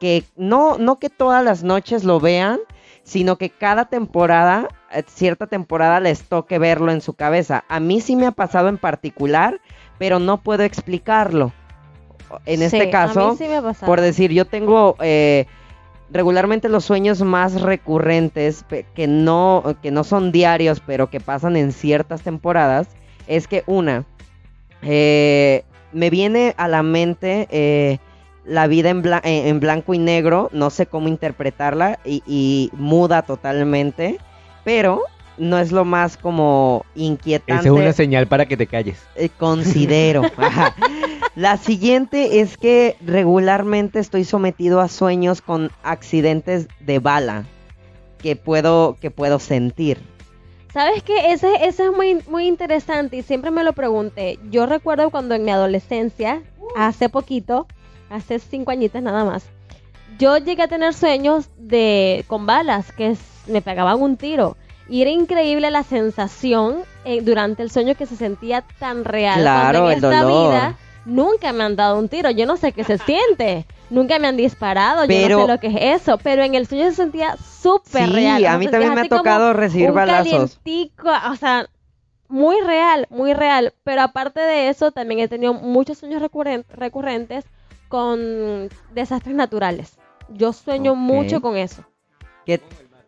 [0.05, 2.59] que no, no que todas las noches lo vean,
[3.01, 7.63] sino que cada temporada, eh, cierta temporada les toque verlo en su cabeza.
[7.69, 9.59] A mí sí me ha pasado en particular,
[9.97, 11.53] pero no puedo explicarlo.
[12.45, 13.87] En Sí, este caso, sí me ha pasado.
[13.87, 15.47] por decir, yo tengo eh,
[16.11, 18.63] regularmente los sueños más recurrentes
[18.93, 22.89] que no, que no son diarios, pero que pasan en ciertas temporadas,
[23.25, 24.05] es que una,
[24.83, 25.63] eh,
[25.93, 27.97] me viene a la mente eh,
[28.45, 33.23] la vida en, bla- en- blanco y negro, no sé cómo interpretarla y, y muda
[33.23, 34.17] totalmente,
[34.63, 35.01] pero
[35.37, 37.67] no es lo más como inquietante.
[37.67, 38.99] Esa es una señal para que te calles.
[39.15, 40.21] Eh, considero.
[41.35, 47.43] La siguiente es que regularmente estoy sometido a sueños con accidentes de bala
[48.19, 49.97] que puedo que puedo sentir.
[50.73, 51.31] ¿Sabes qué?
[51.33, 54.39] Ese, ese es muy, muy interesante y siempre me lo pregunté.
[54.49, 56.41] Yo recuerdo cuando en mi adolescencia,
[56.77, 57.67] hace poquito,
[58.09, 59.45] hace cinco añitos nada más,
[60.19, 64.55] yo llegué a tener sueños de con balas que s- me pegaban un tiro.
[64.87, 69.41] Y era increíble la sensación eh, durante el sueño que se sentía tan real.
[69.41, 70.51] Claro, cuando en el esta dolor.
[70.53, 72.29] vida nunca me han dado un tiro.
[72.29, 73.65] Yo no sé qué se siente.
[73.89, 75.03] Nunca me han disparado.
[75.03, 76.17] yo Pero- no sé lo que es eso.
[76.19, 78.45] Pero en el sueño se sentía súper Sí, real.
[78.45, 80.57] a O mí también me ha tocado recibir un balazos.
[80.63, 81.67] calientico, o sea,
[82.27, 83.73] muy real, muy real.
[83.83, 87.43] Pero aparte de eso, también he tenido muchos sueños recurren- recurrentes
[87.87, 89.97] con desastres naturales.
[90.29, 91.83] Yo sueño mucho con eso.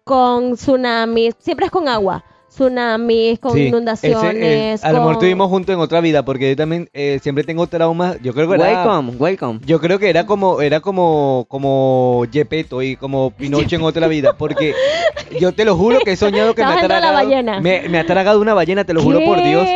[0.03, 2.23] Con tsunamis, siempre es con agua.
[2.47, 4.35] Tsunamis, con Sí, ese, inundaciones.
[4.35, 7.43] eh, a lo mejor con- estuvimos juntos en otra vida, porque yo también eh, siempre
[7.43, 8.17] tengo traumas.
[8.21, 9.59] Yo creo que era, welcome, welcome.
[9.65, 14.37] yo creo que era como, era como, como Gepetto y como Pinocho en otra vida,
[14.37, 14.73] porque
[15.39, 17.59] yo te lo juro que he soñado que me ha viendo la tragado, ballena.
[17.61, 19.67] me, me ha tragado una ballena, te lo juro por Dios.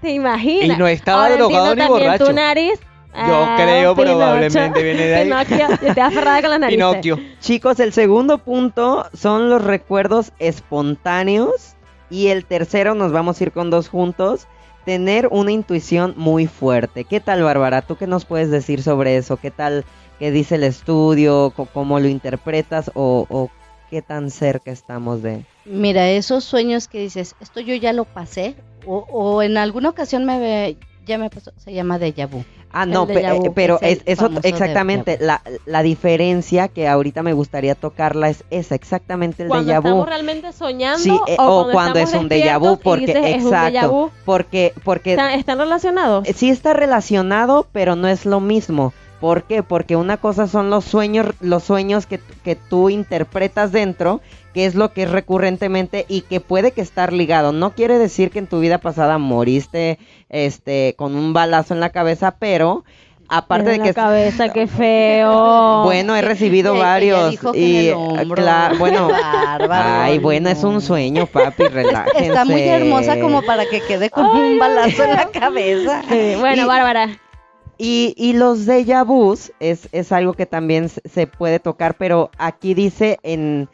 [0.00, 0.76] ¿Te imaginas?
[0.76, 2.26] Y no estaba Ahora drogado ni borracho.
[2.26, 2.80] tu nariz.
[3.16, 4.16] Yo Ah, creo, Pinocho.
[4.18, 5.24] probablemente viene de ahí.
[5.24, 6.84] Pinocchio, te aferrada con las narices.
[6.86, 7.18] Pinocchio.
[7.40, 10.32] Chicos, el segundo punto son los recuerdos
[10.80, 11.74] espontáneos
[12.10, 14.46] y el tercero nos vamos a ir con dos juntos.
[14.84, 17.04] Tener una intuición muy fuerte.
[17.04, 17.82] ¿Qué tal, Bárbara?
[17.82, 19.36] ¿Tú qué nos puedes decir sobre eso?
[19.36, 19.84] ¿Qué tal?
[20.20, 21.52] ¿Qué dice el estudio?
[21.72, 22.92] ¿Cómo lo interpretas?
[22.94, 23.50] ¿O, o
[23.90, 25.44] qué tan cerca estamos de...?
[25.64, 28.54] Mira, esos sueños que dices, esto yo ya lo pasé,
[28.86, 30.76] o, o en alguna ocasión me ve-
[31.06, 32.44] ya me pasó, se llama déjà vu.
[32.72, 36.88] Ah, no, El pe- déjà vu, eh, pero es eso exactamente, la, la diferencia que
[36.88, 39.88] ahorita me gustaría tocarla es esa, exactamente el Cuando déjà vu.
[39.88, 44.10] estamos realmente soñando Sí, eh, o cuando es un déjà vu, porque dices, exacto, vu.
[44.26, 46.26] porque porque ¿Están, están relacionados?
[46.34, 48.92] sí está relacionado, pero no es lo mismo.
[49.26, 49.64] ¿Por qué?
[49.64, 54.20] Porque una cosa son los sueños, los sueños que, que tú interpretas dentro,
[54.54, 57.50] que es lo que es recurrentemente y que puede que estar ligado.
[57.50, 61.90] No quiere decir que en tu vida pasada moriste este con un balazo en la
[61.90, 62.84] cabeza, pero
[63.28, 65.82] aparte de que la cabeza, qué feo.
[65.82, 69.08] bueno, he recibido varios dijo que y en el cla- bueno,
[69.48, 72.28] Bárbaro, ay, bueno, es un sueño, papi, relájense.
[72.28, 76.02] Está muy hermosa como para que quede con un balazo en la cabeza.
[76.08, 77.08] Sí, bueno, Y- Bárbara.
[77.78, 82.72] Y, y los déjà vus es, es algo que también se- puede tocar, pero aquí
[82.72, 83.68] dice en,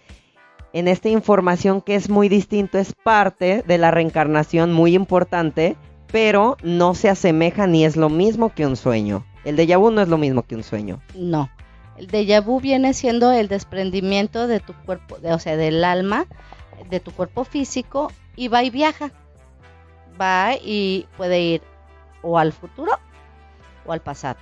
[0.73, 5.77] en esta información que es muy distinto, es parte de la reencarnación muy importante,
[6.11, 9.25] pero no se asemeja ni es lo mismo que un sueño.
[9.45, 11.01] El déjà vu no es lo mismo que un sueño.
[11.15, 11.49] No.
[11.97, 16.27] El déjà vu viene siendo el desprendimiento de tu cuerpo, de- o sea, del alma,
[16.91, 19.13] de tu cuerpo físico, y va y viaja.
[20.21, 21.63] Va y puede ir
[22.23, 22.93] o al futuro
[23.85, 24.39] o al pasado.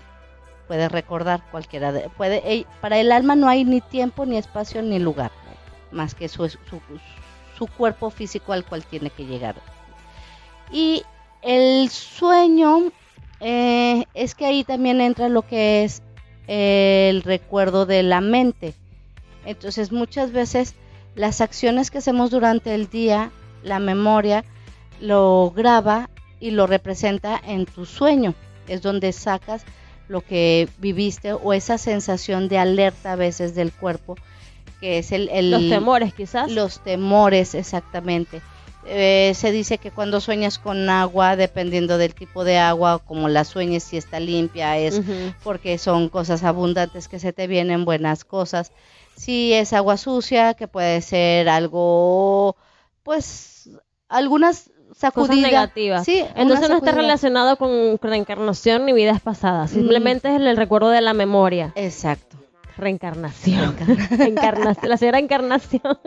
[0.66, 2.08] Puede recordar cualquiera de.
[2.10, 5.32] Puede, eh, para el alma no hay ni tiempo, ni espacio, ni lugar,
[5.90, 6.80] más que su, su,
[7.58, 9.56] su cuerpo físico al cual tiene que llegar.
[10.70, 11.02] Y
[11.42, 12.92] el sueño
[13.40, 16.02] eh, es que ahí también entra lo que es
[16.46, 18.74] el recuerdo de la mente.
[19.44, 20.74] Entonces muchas veces
[21.14, 23.30] las acciones que hacemos durante el día,
[23.62, 24.44] la memoria
[25.00, 28.34] lo graba y lo representa en tu sueño.
[28.72, 29.62] Es donde sacas
[30.08, 34.16] lo que viviste o esa sensación de alerta a veces del cuerpo,
[34.80, 35.28] que es el...
[35.28, 36.50] el- Los temores, quizás.
[36.50, 38.40] los temores, exactamente.
[38.86, 43.44] Eh, se dice que cuando sueñas con agua, dependiendo del tipo de agua, como la
[43.44, 45.02] sueñes, si está limpia, es
[45.44, 48.72] porque son cosas abundantes que se te vienen, buenas cosas.
[49.16, 52.56] Si es agua sucia, que puede ser algo,
[53.02, 53.68] pues,
[54.08, 54.70] algunas
[55.12, 56.04] Cosas negativas.
[56.04, 59.72] Sí, Entonces no está relacionado con reencarnación ni vidas pasadas.
[59.72, 59.74] Mm.
[59.74, 61.72] Simplemente es el, el recuerdo de la memoria.
[61.74, 62.36] Exacto.
[62.76, 63.76] Reencarnación.
[64.20, 64.88] Encarnación.
[64.88, 65.98] La señora encarnación.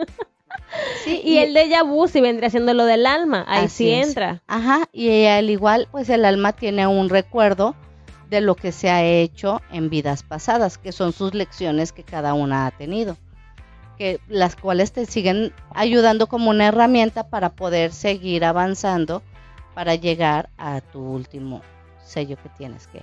[1.04, 3.44] Sí, Y el déjà vu sí vendría siendo lo del alma.
[3.48, 4.08] Ahí sí es.
[4.08, 4.42] entra.
[4.46, 7.74] Ajá, y al igual, pues el alma tiene un recuerdo
[8.30, 12.34] de lo que se ha hecho en vidas pasadas, que son sus lecciones que cada
[12.34, 13.16] una ha tenido,
[13.98, 19.22] que las cuales te siguen ayudando como una herramienta para poder seguir avanzando
[19.74, 21.62] para llegar a tu último
[22.04, 23.02] sello que tienes que,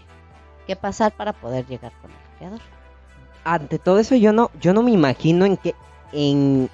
[0.68, 2.62] que pasar para poder llegar con el creador.
[3.44, 5.76] Ante todo eso yo no, yo no me imagino en qué,
[6.14, 6.70] en,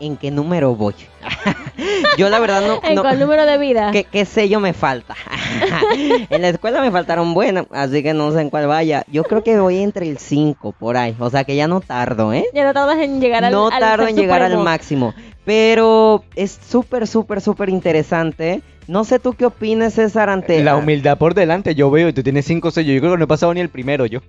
[0.00, 0.94] en qué número voy.
[2.18, 3.90] yo la verdad no, ¿En no- cuál número de vida?
[3.92, 5.14] ¿Qué, qué sello me falta?
[6.30, 9.04] en la escuela me faltaron buenas, así que no sé en cuál vaya.
[9.10, 12.32] Yo creo que voy entre el 5 por ahí, o sea que ya no tardo,
[12.32, 12.44] ¿eh?
[12.54, 16.58] Ya no tardas en llegar al no al tardo en llegar al máximo, pero es
[16.68, 18.62] súper, súper, súper interesante.
[18.86, 20.62] No sé tú qué opinas, César, ante...
[20.62, 22.94] La humildad por delante, yo veo y tú tienes cinco sellos.
[22.94, 24.20] Yo creo que no he pasado ni el primero yo.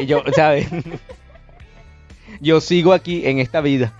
[0.00, 0.66] Y yo, ¿sabes?
[2.40, 3.92] yo sigo aquí en esta vida.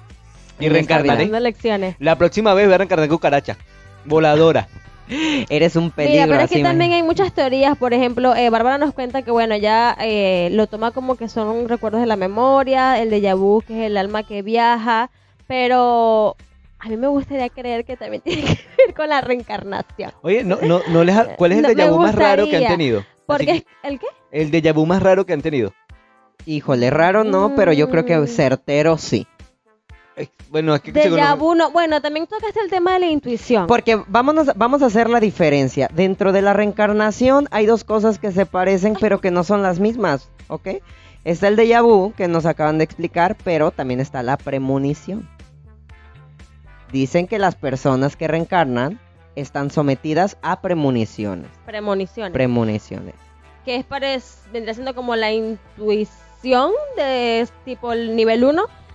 [0.59, 1.27] Y reencarnaré.
[1.41, 1.97] Lecciones.
[1.99, 3.57] La próxima vez voy a reencarnar cucaracha.
[4.05, 4.69] Voladora.
[5.49, 6.73] Eres un peligro Mira, pero es que man.
[6.73, 7.77] también hay muchas teorías.
[7.79, 11.69] Por ejemplo, eh, Bárbara nos cuenta que, bueno, ya eh, lo toma como que son
[11.69, 15.11] recuerdos de la memoria, el déjà vu, que es el alma que viaja.
[15.47, 16.37] Pero
[16.79, 20.13] a mí me gustaría creer que también tiene que ver con la reencarnación.
[20.23, 22.57] Oye, no, no, no les ha- ¿cuál es el No, déjà vu más raro que
[22.57, 23.05] han tenido?
[23.27, 24.07] Porque, que, ¿el qué?
[24.33, 25.73] el déjà vu más raro que han tenido.
[26.47, 28.27] Híjole, raro no, pero yo creo que Mm.
[28.29, 29.27] certero sí.
[30.49, 30.93] Bueno, es que
[31.39, 31.71] vu, no.
[31.71, 33.67] Bueno, también tocaste el tema de la intuición.
[33.67, 35.91] Porque vámonos, vamos a hacer la diferencia.
[35.93, 39.79] Dentro de la reencarnación hay dos cosas que se parecen, pero que no son las
[39.79, 40.69] mismas, ¿ok?
[41.25, 45.29] Está el déjà vu, que nos acaban de explicar, pero también está la premonición.
[46.93, 49.01] Dicen que las personas que reencarnan
[49.35, 51.51] están sometidas a premoniciones.
[51.67, 52.33] Premoniciones.
[52.33, 53.15] Premoniciones.
[53.65, 58.86] que es vendría siendo como la intuición de tipo el nivel 1.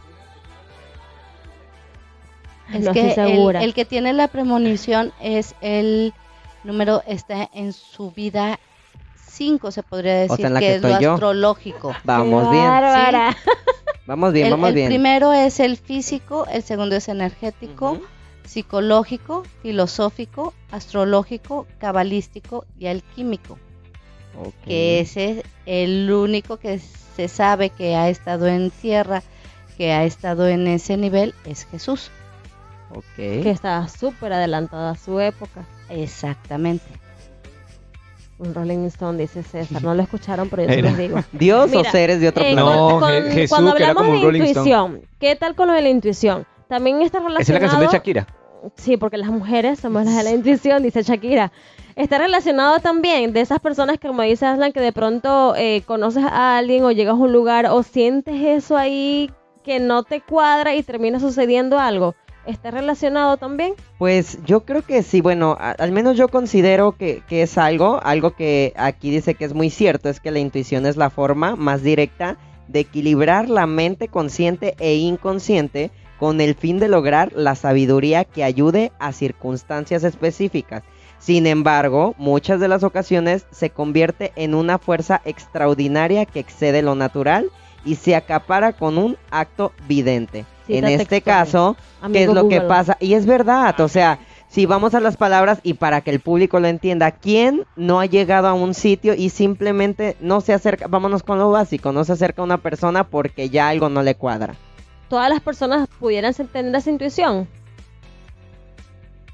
[2.73, 3.63] Es no que estoy el, segura.
[3.63, 6.13] el que tiene la premonición es el
[6.63, 8.59] número, está en su vida
[9.27, 11.13] 5, se podría decir, sea, en la que, que es lo yo.
[11.13, 11.95] astrológico.
[12.03, 12.63] Vamos bien.
[12.63, 13.37] bárbara.
[14.05, 14.87] Vamos bien, el vamos el bien.
[14.87, 18.01] primero es el físico, el segundo es energético,
[18.45, 23.57] psicológico, filosófico, astrológico, cabalístico y alquímico.
[24.65, 29.23] Que ese es el único que se sabe que ha estado en tierra,
[29.77, 32.11] que ha estado en ese nivel, es Jesús.
[33.15, 35.65] Que está súper adelantada a su época.
[35.89, 36.85] Exactamente.
[38.39, 39.81] Un Rolling Stone, dice César.
[39.83, 41.19] No lo escucharon, pero yo se los digo.
[41.31, 42.75] Dios o seres de otro Eh, planeta.
[42.75, 44.69] No, con- Jesús, cuando que era hablamos como de Rolling Stone.
[44.69, 46.45] intuición, ¿qué tal con lo de la intuición?
[46.67, 47.41] También está Esa relacionado...
[47.41, 48.27] es la canción de Shakira.
[48.75, 51.51] Sí, porque las mujeres somos las de la intuición, dice Shakira.
[51.95, 56.23] Está relacionado también de esas personas que, como dice Aslan, que de pronto eh, conoces
[56.23, 59.29] a alguien o llegas a un lugar o sientes eso ahí
[59.63, 62.15] que no te cuadra y termina sucediendo algo.
[62.45, 63.73] ¿Está relacionado también?
[63.97, 68.73] Pues yo creo que sí, bueno, al menos yo considero que es algo, algo que
[68.75, 72.37] aquí dice que es muy cierto, es que la intuición es la forma más directa
[72.67, 78.43] de equilibrar la mente consciente e inconsciente con el fin de lograr la sabiduría que
[78.43, 80.83] ayude a circunstancias específicas.
[81.19, 86.95] Sin embargo, muchas de las ocasiones se convierte en una fuerza extraordinaria que excede lo
[86.95, 87.51] natural
[87.85, 90.45] y se acapara con un acto vidente.
[90.67, 91.37] Cita en este textual.
[91.45, 91.77] caso,
[92.11, 92.97] ¿Qué es lo que pasa?
[92.99, 96.59] Y es verdad, o sea, si vamos a las palabras y para que el público
[96.59, 101.23] lo entienda, ¿quién no ha llegado a un sitio y simplemente no se acerca, vámonos
[101.23, 104.55] con lo básico, no se acerca a una persona porque ya algo no le cuadra?
[105.09, 107.47] ¿Todas las personas pudieran tener esa intuición?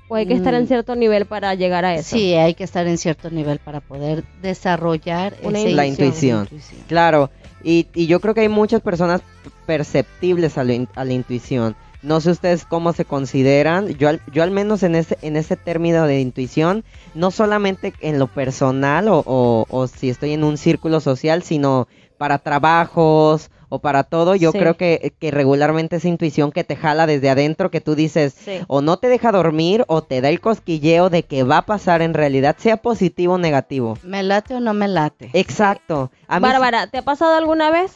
[0.09, 0.67] ¿O hay que estar en Mm.
[0.67, 2.15] cierto nivel para llegar a eso?
[2.15, 6.43] Sí, hay que estar en cierto nivel para poder desarrollar ese La intuición.
[6.43, 6.79] intuición.
[6.87, 7.29] Claro,
[7.67, 9.21] y, y yo creo que hay muchas personas
[9.65, 11.75] perceptibles a, in- a la intuición.
[12.01, 13.89] No sé ustedes cómo se consideran.
[13.97, 18.19] Yo al, yo al menos en ese, en ese término de intuición, no solamente en
[18.19, 21.87] lo personal o- o si estoy en un círculo social, sino
[22.17, 24.35] para trabajos o para todo.
[24.35, 24.59] Yo Sí.
[24.59, 28.59] creo que, que regularmente esa intuición que te jala desde adentro, que tú dices, Sí.
[28.67, 32.01] o no te deja dormir o te da el cosquilleo de que va a pasar
[32.01, 33.97] en realidad, sea positivo o negativo.
[34.03, 35.29] ¿Me late o no me late?
[35.33, 36.11] Exacto.
[36.27, 37.91] A sí- Bárbara, ¿te ha pasado alguna vez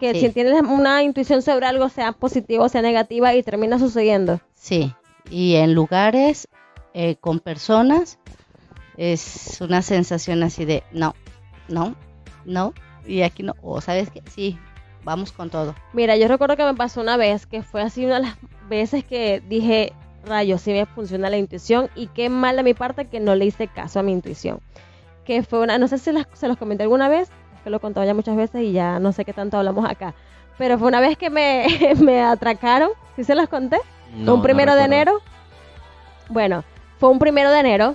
[0.00, 0.20] que Sí.
[0.20, 4.40] si tienes una intuición sobre algo, sea positiva o sea negativa, y termina sucediendo?
[4.54, 4.92] Sí,
[5.30, 6.48] y en lugares
[6.94, 8.18] eh, con personas
[8.96, 11.14] es una sensación así de no,
[11.68, 11.94] no,
[12.44, 12.72] no,
[13.08, 14.58] y aquí no, o sabes que sí,
[15.04, 15.74] vamos con todo.
[15.92, 18.36] Mira, yo recuerdo que me pasó una vez que fue así una de las
[18.68, 19.92] veces que dije,
[20.24, 23.46] rayos, sí me funciona la intuición y qué mal de mi parte que no le
[23.46, 24.60] hice caso a mi intuición.
[25.24, 27.30] Que fue una, no sé si las- se los comenté alguna vez,
[27.64, 30.14] que lo he contado ya muchas veces y ya no sé qué tanto hablamos acá.
[30.58, 31.66] Pero fue una vez que me,
[32.00, 33.78] me atracaron, ¿sí se los conté?
[34.12, 34.94] No, un no primero de recuerdo.
[34.94, 35.20] enero.
[36.28, 36.64] Bueno,
[36.98, 37.94] fue un primero de enero.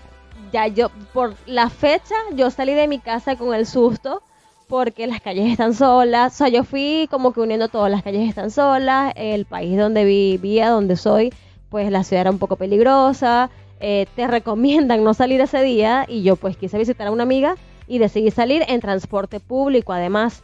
[0.51, 4.21] Ya yo, por la fecha, yo salí de mi casa con el susto
[4.67, 6.33] porque las calles están solas.
[6.33, 9.13] O sea, yo fui como que uniendo todas las calles están solas.
[9.15, 11.33] El país donde vivía, donde soy,
[11.69, 13.49] pues la ciudad era un poco peligrosa.
[13.79, 17.55] eh, te recomiendan no salir ese día y yo pues quise visitar a una amiga
[17.87, 20.43] y decidí salir en transporte público además.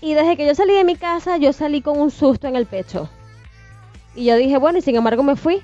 [0.00, 2.66] Y desde que yo salí de mi casa, yo salí con un susto en el
[2.66, 3.08] pecho.
[4.14, 5.62] Y yo dije, bueno, y sin embargo me fui.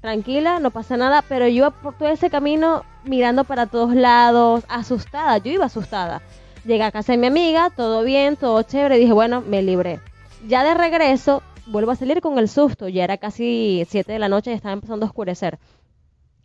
[0.00, 5.38] Tranquila, no pasa nada, pero yo por todo ese camino mirando para todos lados, asustada,
[5.38, 6.22] yo iba asustada.
[6.64, 10.00] Llegué a casa de mi amiga, todo bien, todo chévere, dije, bueno, me libré.
[10.46, 14.28] Ya de regreso, vuelvo a salir con el susto, ya era casi 7 de la
[14.28, 15.58] noche y estaba empezando a oscurecer.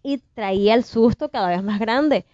[0.02, 2.26] Y traía el susto cada vez más grande.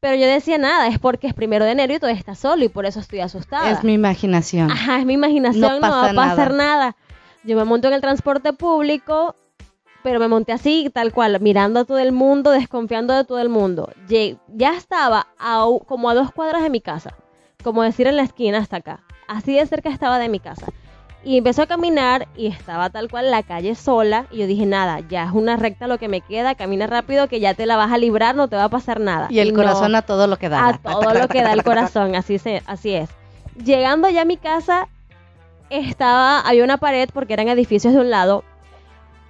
[0.00, 2.68] Pero yo decía nada, es porque es primero de enero y todo está solo y
[2.70, 3.70] por eso estoy asustada.
[3.70, 4.70] Es mi imaginación.
[4.70, 6.76] Ajá, es mi imaginación, No no, va a pasar nada.
[6.76, 6.96] nada.
[7.44, 9.34] Yo me monto en el transporte público,
[10.02, 13.48] pero me monté así, tal cual, mirando a todo el mundo, desconfiando de todo el
[13.48, 13.90] mundo.
[14.08, 17.14] Ya estaba a como a dos cuadras de mi casa,
[17.62, 19.00] como decir en la esquina hasta acá.
[19.28, 20.66] Así de cerca estaba de mi casa.
[21.22, 24.26] Y empezó a caminar y estaba tal cual la calle sola.
[24.30, 27.40] Y yo dije, nada, ya es una recta lo que me queda, camina rápido que
[27.40, 29.28] ya te la vas a librar, no te va a pasar nada.
[29.30, 30.66] y el corazón a todo lo que da.
[30.68, 33.10] A todo lo que da el corazón, así, se, así es.
[33.62, 34.88] Llegando ya a mi casa,
[35.68, 38.42] estaba, había una pared porque eran edificios de un lado.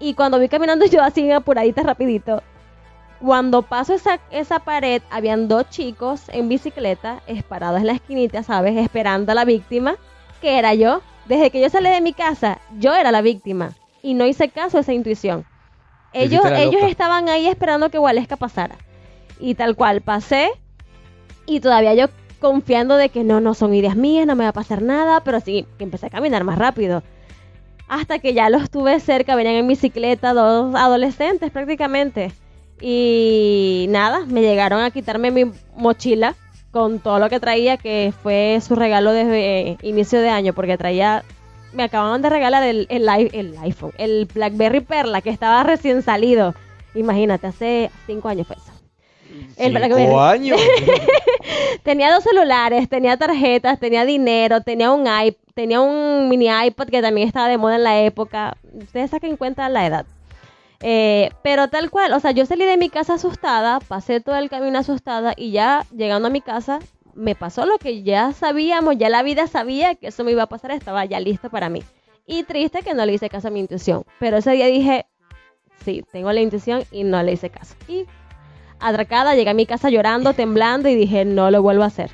[0.00, 2.42] Y cuando vi caminando yo así apuradita, rapidito,
[3.20, 8.76] cuando paso esa, esa pared, habían dos chicos en bicicleta, parados en la esquinita, ¿sabes?
[8.78, 9.96] Esperando a la víctima,
[10.40, 11.02] que era yo.
[11.26, 13.76] Desde que yo salí de mi casa, yo era la víctima.
[14.02, 15.44] Y no hice caso a esa intuición.
[16.12, 18.76] Ellos, ellos estaban ahí esperando que Waleska pasara.
[19.38, 20.50] Y tal cual, pasé.
[21.44, 22.06] Y todavía yo
[22.40, 25.22] confiando de que no, no son ideas mías, no me va a pasar nada.
[25.22, 27.02] Pero sí, que empecé a caminar más rápido.
[27.92, 32.30] Hasta que ya los tuve cerca, venían en bicicleta, dos adolescentes prácticamente.
[32.80, 36.36] Y nada, me llegaron a quitarme mi mochila
[36.70, 40.78] con todo lo que traía, que fue su regalo desde eh, inicio de año, porque
[40.78, 41.24] traía,
[41.72, 46.02] me acababan de regalar el, el, i- el iPhone, el BlackBerry Perla, que estaba recién
[46.02, 46.54] salido.
[46.94, 48.72] Imagínate, hace cinco años fue eso.
[49.56, 49.72] El.
[50.06, 50.60] Cinco años.
[51.82, 57.02] Tenía dos celulares, tenía tarjetas, tenía dinero, tenía un iP tenía un mini iPod que
[57.02, 58.56] también estaba de moda en la época.
[58.72, 60.06] Ustedes saquen cuenta la edad.
[60.80, 64.48] Eh, pero tal cual, o sea, yo salí de mi casa asustada, pasé todo el
[64.48, 66.78] camino asustada y ya llegando a mi casa
[67.14, 70.48] me pasó lo que ya sabíamos, ya la vida sabía que eso me iba a
[70.48, 71.82] pasar, estaba ya lista para mí.
[72.26, 75.04] Y triste que no le hice caso a mi intuición, pero ese día dije,
[75.84, 77.74] sí, tengo la intuición y no le hice caso.
[77.86, 78.06] Y
[78.80, 82.10] atracada, llegué a mi casa llorando, temblando y dije, no lo vuelvo a hacer.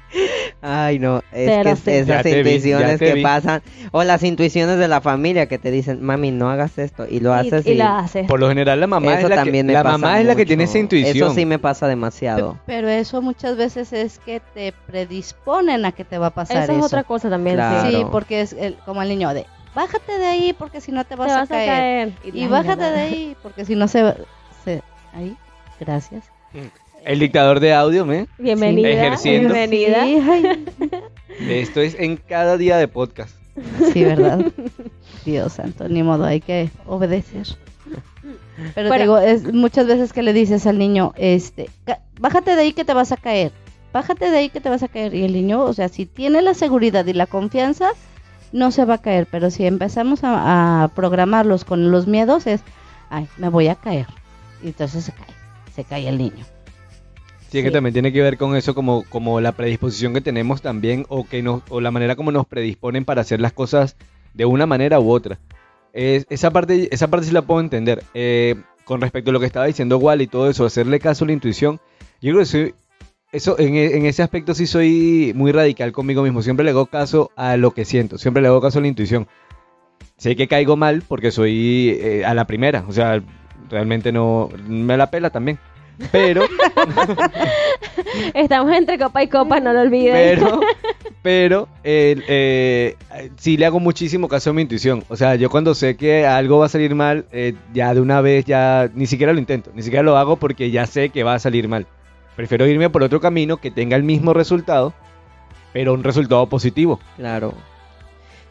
[0.62, 1.90] Ay, no, es Pero que sí.
[1.90, 3.22] esas Ya te vi, intuiciones que vi.
[3.22, 3.62] pasan,
[3.92, 7.30] o las intuiciones de la familia que te dicen, mami, no hagas esto, y lo
[7.34, 8.26] Y, haces y y, lo haces.
[8.26, 10.34] Por lo general la mamá eso es la también que, me la mamá es la
[10.34, 11.28] que tiene esa intuición.
[11.28, 12.54] Eso sí me pasa demasiado.
[12.54, 16.62] Pe- Pero eso muchas veces es que te predisponen a que te va a pasar
[16.64, 16.80] Eso eso.
[16.80, 17.90] es otra cosa también, Claro.
[17.90, 17.96] sí.
[17.96, 21.10] Sí, porque es el- como el niño de, bájate de ahí porque si no te
[21.10, 22.12] Te vas, a, caer.
[22.24, 24.14] Y, bájate de ahí porque si no se...
[24.64, 24.82] se
[25.14, 25.36] ahí,
[25.78, 26.24] gracias.
[27.04, 28.26] El dictador de audio, ¿me?
[28.38, 28.88] Bienvenida.
[28.88, 29.52] Ejerciendo.
[29.54, 30.04] Bienvenida.
[31.48, 33.34] Esto es en cada día de podcast.
[33.92, 34.44] sí, ¿verdad?
[35.24, 37.46] Dios santo, ni modo, hay que obedecer.
[38.74, 38.92] Pero Bueno.
[38.94, 42.72] te digo, es muchas veces que le dices al niño, este, "Ca- bájate de ahí
[42.72, 43.52] que te vas a caer,
[43.92, 45.14] bájate de ahí que te vas a caer.
[45.14, 47.90] Y el niño, o sea, si tiene la seguridad y la confianza,
[48.52, 49.26] no se va a caer.
[49.30, 52.62] Pero si empezamos a, a programarlos con los miedos, es,
[53.10, 54.06] ay, me voy a caer.
[54.62, 55.26] Y entonces se cae,
[55.76, 56.44] se cae el niño.
[57.50, 57.72] Sí, es que Sí.
[57.74, 61.42] también tiene que ver con eso como, como la predisposición que tenemos también o que
[61.42, 63.96] nos, o la manera como nos predisponen para hacer las cosas
[64.34, 65.38] de una manera u otra.
[65.92, 68.02] Es- esa parte, esa parte sí la puedo entender.
[68.14, 71.28] Eh, con respecto a lo que estaba diciendo Wally y todo eso, hacerle caso a
[71.28, 71.80] la intuición,
[72.20, 72.74] yo creo que soy,
[73.32, 76.42] eso, en, e- en ese aspecto sí soy muy radical conmigo mismo.
[76.42, 79.28] Siempre le hago caso a lo que siento, siempre le hago caso a la intuición.
[80.16, 83.22] Sé que caigo mal porque soy eh, a la primera, o sea,
[83.70, 85.58] realmente no me la pela también.
[86.12, 86.42] Pero
[88.34, 90.14] Estamos entre copa y copa, no lo olviden.
[90.14, 90.60] pero,
[91.22, 92.96] pero el, eh,
[93.36, 95.04] sí le hago muchísimo caso a mi intuición.
[95.08, 98.20] O sea, yo cuando sé que algo va a salir mal, eh, ya de una
[98.20, 101.34] vez ya ni siquiera lo intento, ni siquiera lo hago porque ya sé que va
[101.34, 101.86] a salir mal.
[102.36, 104.92] Prefiero irme por otro camino que tenga el mismo resultado,
[105.72, 107.00] pero un resultado positivo.
[107.16, 107.54] Claro.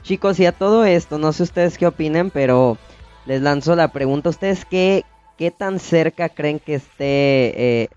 [0.01, 2.77] Chicos, y a todo esto, no sé ustedes qué opinen, pero
[3.25, 4.29] les lanzo la pregunta.
[4.29, 5.03] ¿Ustedes qué,
[5.37, 7.89] qué tan cerca creen que esté, eh,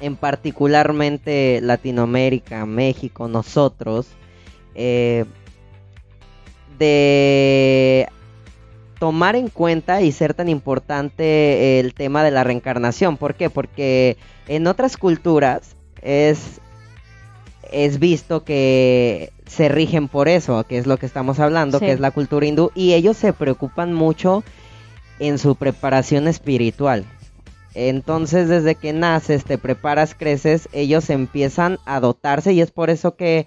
[0.00, 4.08] en particularmente Latinoamérica, México, nosotros,
[4.74, 5.24] eh,
[6.78, 8.08] de
[8.98, 13.16] tomar en cuenta y ser tan importante el tema de la reencarnación?
[13.16, 13.50] ¿Por qué?
[13.50, 14.16] Porque
[14.48, 16.60] en otras culturas es
[17.72, 21.86] es visto que se rigen por eso, que es lo que estamos hablando, Sí.
[21.86, 24.44] que es la cultura hindú, y ellos se preocupan mucho
[25.18, 27.04] en su preparación espiritual.
[27.74, 33.16] Entonces, desde que naces, te preparas, creces, ellos empiezan a dotarse y es por eso
[33.16, 33.46] que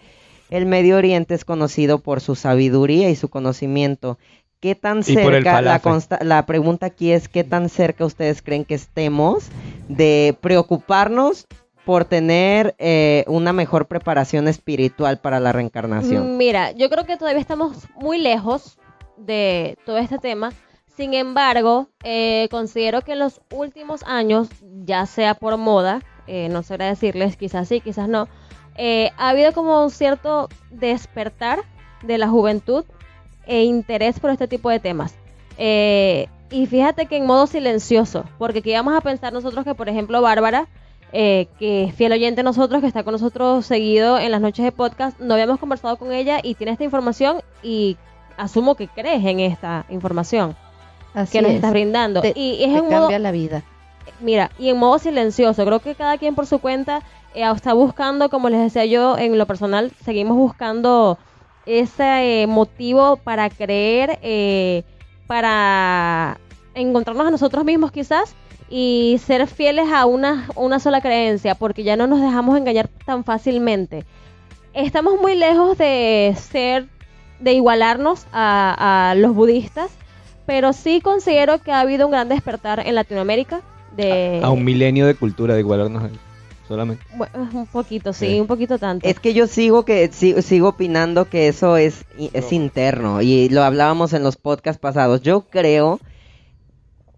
[0.49, 4.17] el Medio Oriente es conocido por su sabiduría y su conocimiento.
[4.61, 5.91] ¿Qué tan cerca, la, falafel.
[5.91, 9.45] consta- la pregunta aquí es, ¿qué tan cerca ustedes creen que estemos
[9.89, 11.45] de preocuparnos
[11.85, 16.37] por tener eh, una mejor preparación espiritual para la reencarnación?
[16.37, 18.77] Mira, yo creo que todavía estamos muy lejos
[19.17, 20.51] de todo este tema.
[20.95, 24.47] Sin embargo, eh, considero que en los últimos años,
[24.83, 28.27] ya sea por moda, eh, no sabría decirles, quizás sí, quizás no,
[28.75, 31.63] eh, ha habido como un cierto despertar
[32.01, 32.85] de la juventud
[33.45, 35.15] e interés por este tipo de temas.
[35.57, 40.21] Y fíjate que en modo silencioso, porque aquí vamos a pensar nosotros que, por ejemplo,
[40.21, 40.67] Bárbara,
[41.13, 44.65] eh, que es fiel oyente de nosotros, que está con nosotros seguido en las noches
[44.65, 47.97] de podcast, no habíamos conversado con ella y tiene esta información y
[48.37, 50.55] asumo que crees en esta información
[51.13, 51.55] Así que nos es.
[51.55, 52.21] estás brindando.
[52.21, 53.63] Te- y es Te en modo, cambia la vida.
[54.19, 55.63] mira, y en modo silencioso.
[55.65, 57.01] Creo que cada quien por su cuenta
[57.33, 61.17] eh, está buscando, como les decía yo, en lo personal, seguimos buscando
[61.65, 64.83] ese eh, motivo para creer, eh,
[65.27, 66.37] para
[66.73, 68.35] encontrarnos a nosotros mismos quizás
[68.69, 73.23] y ser fieles a una, una sola creencia, porque ya no nos dejamos engañar tan
[73.23, 74.05] fácilmente.
[74.73, 76.87] Estamos muy lejos de ser,
[77.39, 79.91] de igualarnos a, a los budistas,
[80.45, 83.61] pero sí considero que ha habido un gran despertar en Latinoamérica.
[83.95, 86.19] De, A un milenio de cultura de igualarnos a él,
[86.67, 87.01] solamente.
[87.15, 88.39] Bueno, un poquito, sí, Sí.
[88.41, 89.07] un poquito tanto.
[89.07, 92.03] Es que yo sigo que si- sigo opinando que eso es,
[92.33, 95.21] es interno y lo hablábamos en los podcasts pasados.
[95.21, 95.99] Yo creo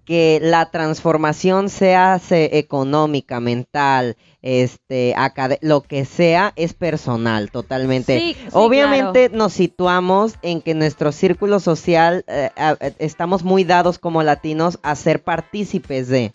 [0.07, 5.13] que la transformación sea se- económica, mental, este,
[5.59, 8.17] lo que sea es personal, totalmente.
[8.17, 13.99] Sí, sí, Obviamente nos situamos en que nuestro círculo social eh, eh, estamos muy dados
[13.99, 16.31] como latinos a ser partícipes de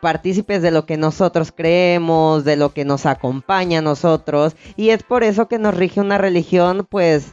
[0.00, 5.02] partícipes de lo que nosotros creemos, de lo que nos acompaña a nosotros, y es
[5.02, 7.32] por eso que nos rige una religión, pues,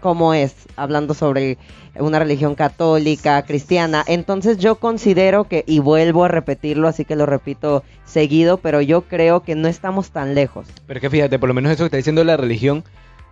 [0.00, 1.58] cómo es, hablando sobre
[1.98, 4.04] una religión católica, cristiana.
[4.06, 9.02] Entonces yo considero que, y vuelvo a repetirlo, así que lo repito seguido, pero yo
[9.02, 10.66] creo que no estamos tan lejos.
[10.86, 12.84] Pero que fíjate, por lo menos eso que está diciendo la religión,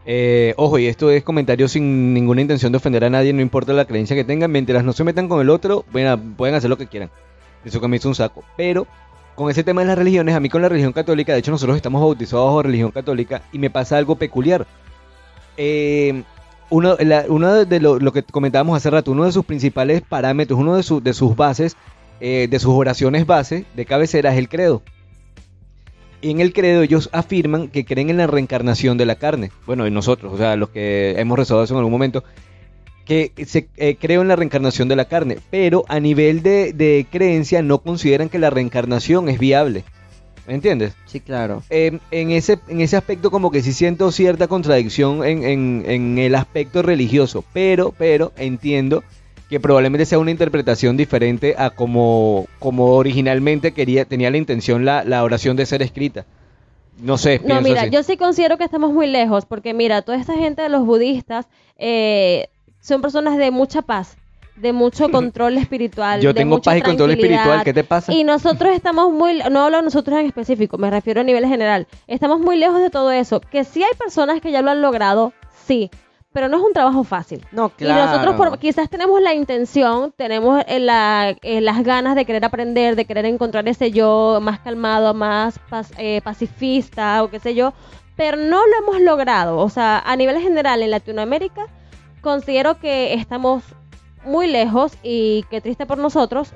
[0.07, 3.73] eh, ojo, y esto es comentario sin ninguna intención de ofender a nadie, no importa
[3.73, 6.79] la creencia que tengan, mientras no se metan con el otro, bueno, pueden hacer lo
[6.79, 7.11] que quieran.
[7.65, 8.43] Eso que me hizo un saco.
[8.57, 8.87] Pero
[9.35, 11.77] con ese tema de las religiones, a mí con la religión católica, de hecho nosotros
[11.77, 14.67] estamos bautizados bajo religión católica y me pasa algo peculiar.
[15.57, 16.23] Eh,
[16.71, 20.59] uno, la- uno de lo, lo que comentábamos hace rato, uno de sus principales parámetros,
[20.59, 21.77] uno de, su- de sus bases,
[22.21, 24.83] eh, de sus oraciones base, de cabecera, es el credo.
[26.23, 29.51] Y en el credo ellos afirman que creen en la reencarnación de la carne.
[29.67, 32.23] Bueno, y nosotros, o sea, los que hemos rezado eso en algún momento,
[33.07, 37.07] que se eh, creo en la reencarnación de la carne, pero a nivel de, de
[37.11, 39.83] creencia no consideran que la reencarnación es viable.
[40.51, 40.95] ¿Me entiendes?
[41.07, 41.63] Sí, claro.
[41.71, 46.19] Eh, en, ese, en ese aspecto como que sí siento cierta contradicción en, en- en
[46.19, 49.05] el aspecto religioso, pero, pero entiendo
[49.49, 55.05] que probablemente sea una interpretación diferente a como, como originalmente quería, tenía la intención la,
[55.05, 56.27] la oración de ser escrita.
[57.01, 57.91] No sé, No, mira, así.
[57.91, 61.47] yo sí considero que estamos muy lejos, porque mira, toda esta gente de los budistas
[61.79, 62.49] eh,
[62.81, 64.17] son personas de mucha paz,
[64.57, 66.21] de mucho control espiritual.
[66.21, 67.63] Yo de tengo mucha paz y control espiritual.
[67.65, 68.13] ¿qué te pasa?
[68.13, 71.87] Y nosotros estamos muy, no hablo de nosotros en específico, me refiero a nivel general.
[72.07, 73.41] Estamos muy lejos de todo eso.
[73.41, 75.33] Que sí hay personas que ya lo han logrado,
[75.67, 75.91] sí,
[76.33, 77.45] pero no es un trabajo fácil.
[77.51, 78.37] No, Y nosotros claro.
[78.37, 83.05] por- quizás tenemos la intención, tenemos eh, la- eh, las ganas de querer aprender, de
[83.05, 87.73] querer encontrar ese yo más calmado, más pas- eh, pacifista o qué sé yo,
[88.17, 89.59] pero no lo hemos logrado.
[89.59, 91.67] O sea, a nivel general en Latinoamérica,
[92.21, 93.63] considero que estamos
[94.25, 96.53] muy lejos y qué triste por nosotros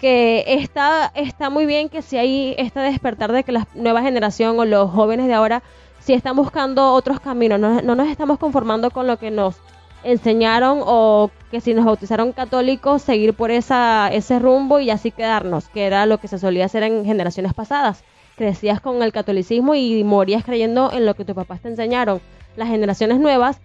[0.00, 4.58] que está, está muy bien que si hay este despertar de que la nueva generación
[4.58, 5.62] o los jóvenes de ahora
[6.00, 9.56] si están buscando otros caminos, no, no nos estamos conformando con lo que nos
[10.04, 15.68] enseñaron o que si nos bautizaron católicos, seguir por esa, ese rumbo y así quedarnos,
[15.68, 18.04] que era lo que se solía hacer en generaciones pasadas.
[18.36, 22.20] Crecías con el catolicismo y morías creyendo en lo que tus papás te enseñaron.
[22.56, 23.60] Las generaciones nuevas,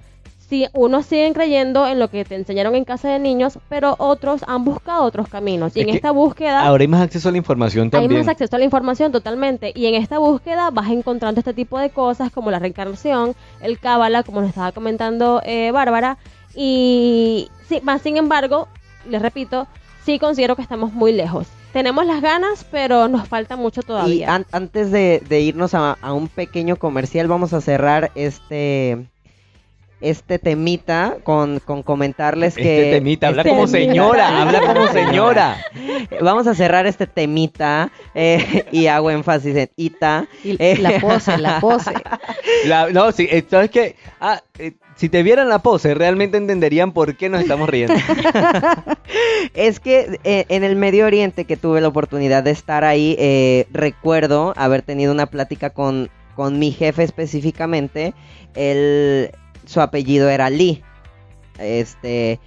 [0.54, 4.44] sí, unos siguen creyendo en lo que te enseñaron en casa de niños, pero otros
[4.48, 5.76] han buscado otros caminos.
[5.76, 6.62] Y Es en esta búsqueda...
[6.64, 8.20] Ahora hay más acceso a la información Hay también.
[8.22, 11.90] más acceso a la información totalmente y en esta búsqueda vas encontrando este tipo de
[11.90, 16.18] cosas como la reencarnación, el cábala, como nos estaba comentando eh, Bárbara
[16.56, 18.68] y sí, más sin embargo,
[19.10, 19.66] les repito,
[20.06, 21.48] sí considero que estamos muy lejos.
[21.74, 24.36] Tenemos las ganas, pero nos falta mucho Y todavía.
[24.36, 29.08] an- antes de, de irnos a, a un pequeño comercial, vamos a cerrar este
[30.04, 32.62] este temita con, con comentarles que...
[32.86, 33.92] Este temita, habla Este como temita.
[33.94, 35.58] señora, habla como señora.
[36.22, 40.28] Vamos a cerrar este temita eh, y hago énfasis en ita.
[40.44, 40.78] Y Eh.
[40.80, 41.92] la pose, la pose.
[42.66, 43.96] La- no, sí, eh, ¿sabes qué?
[44.22, 47.96] Ah, eh, si te vieran la pose, realmente entenderían por qué nos estamos riendo.
[49.54, 53.68] Es que eh, en el Medio Oriente que tuve la oportunidad de estar ahí, eh,
[53.72, 58.14] recuerdo haber tenido una plática con, con mi jefe específicamente.
[58.56, 59.32] Él,
[59.66, 60.84] su apellido era Lee.
[61.60, 62.40] Este,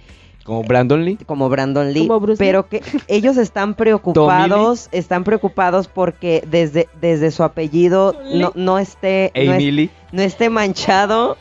[0.43, 1.17] Como Brandon Lee.
[1.25, 2.47] como Brandon Lee, Como Bruce Lee.
[2.49, 9.31] pero que ellos están preocupados, están preocupados porque desde, desde su apellido no, no esté,
[9.35, 9.89] no, es- Amy Lee.
[10.11, 11.37] no esté manchado.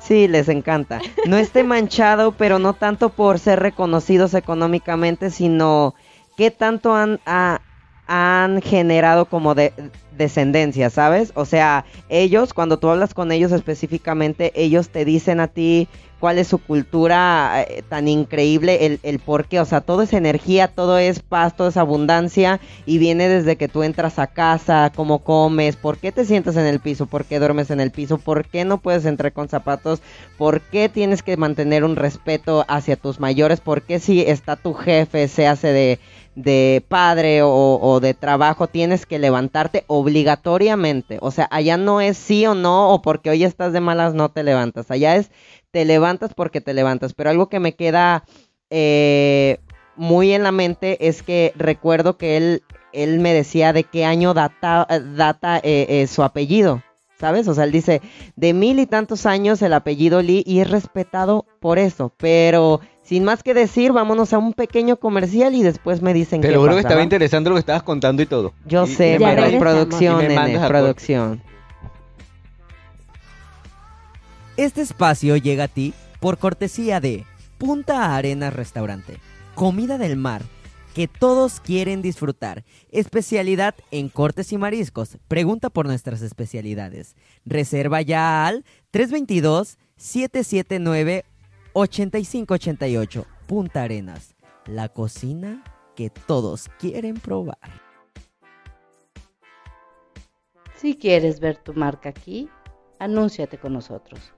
[0.00, 1.00] Sí, les encanta.
[1.26, 5.94] No esté manchado, pero no tanto por ser reconocidos económicamente, sino
[6.36, 7.60] qué tanto han, ha-
[8.06, 9.72] han generado como de
[10.16, 11.32] descendencia, ¿sabes?
[11.34, 15.88] O sea, ellos, cuando tú hablas con ellos específicamente, ellos te dicen a ti
[16.22, 20.12] cuál es su cultura eh, tan increíble, el, el por qué, o sea, todo es
[20.12, 24.92] energía, todo es paz, todo es abundancia y viene desde que tú entras a casa,
[24.94, 28.18] cómo comes, por qué te sientas en el piso, por qué duermes en el piso,
[28.18, 30.00] por qué no puedes entrar con zapatos,
[30.38, 34.74] por qué tienes que mantener un respeto hacia tus mayores, por qué si está tu
[34.74, 35.98] jefe, se hace de,
[36.36, 42.16] de padre o, o de trabajo, tienes que levantarte obligatoriamente, o sea, allá no es
[42.16, 45.32] sí o no, o porque hoy estás de malas no te levantas, allá es
[45.72, 47.14] te levantas porque te levantas.
[47.14, 48.24] Pero algo que me queda
[48.70, 49.58] eh,
[49.96, 52.62] muy en la mente es que recuerdo que él,
[52.92, 56.82] él me decía de qué año data, data eh, eh, su apellido.
[57.18, 57.46] ¿Sabes?
[57.46, 58.02] O sea, él dice,
[58.34, 62.12] de mil y tantos años el apellido Lee y es respetado por eso.
[62.16, 66.48] Pero sin más que decir, vámonos a un pequeño comercial y después me dicen Te
[66.48, 68.54] qué lo juro que estaba interesante lo que estabas contando y todo.
[68.66, 70.26] Yo Y- sé, pero producción,
[70.66, 71.51] producción.
[74.58, 77.24] Este espacio llega a ti por cortesía de
[77.56, 79.16] Punta Arenas Restaurante.
[79.54, 80.42] Comida del mar
[80.94, 82.62] que todos quieren disfrutar.
[82.90, 85.16] Especialidad en cortes y mariscos.
[85.26, 87.16] Pregunta por nuestras especialidades.
[87.46, 91.24] Reserva ya al 322 779
[91.72, 94.34] 8588 Punta Arenas,
[94.66, 95.64] la cocina
[95.96, 97.56] que todos quieren probar.
[100.76, 102.50] Si quieres ver tu marca aquí,
[102.98, 104.34] anúnciate con nosotros.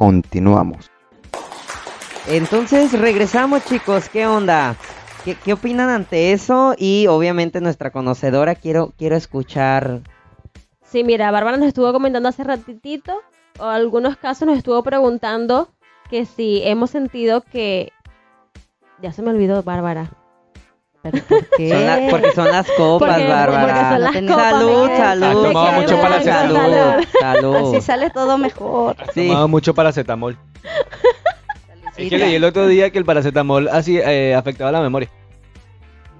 [0.00, 0.90] Continuamos.
[2.26, 4.74] Entonces regresamos chicos, ¿qué onda?
[5.26, 6.74] ¿Qué, qué opinan ante eso?
[6.78, 10.00] Y obviamente nuestra conocedora, quiero, quiero escuchar...
[10.82, 13.20] Sí, mira, Bárbara nos estuvo comentando hace ratitito,
[13.58, 15.68] o algunos casos nos estuvo preguntando
[16.08, 17.92] que si hemos sentido que...
[19.02, 20.12] Ya se me olvidó, Bárbara.
[21.02, 21.70] ¿Pero por qué?
[21.70, 23.66] Son la- porque son las copas, Porque- Bárbara.
[23.66, 25.24] porque son las Tenía- copas, salud, salud.
[25.24, 26.56] Has tomado mucho Qué para bueno, salud.
[26.56, 27.56] salud, salud.
[27.76, 28.96] Así sale todo mejor.
[29.14, 29.28] Sí.
[29.28, 30.36] Tomaba mucho paracetamol.
[31.96, 35.08] Es que leí el otro día que el paracetamol así eh, afectaba la memoria.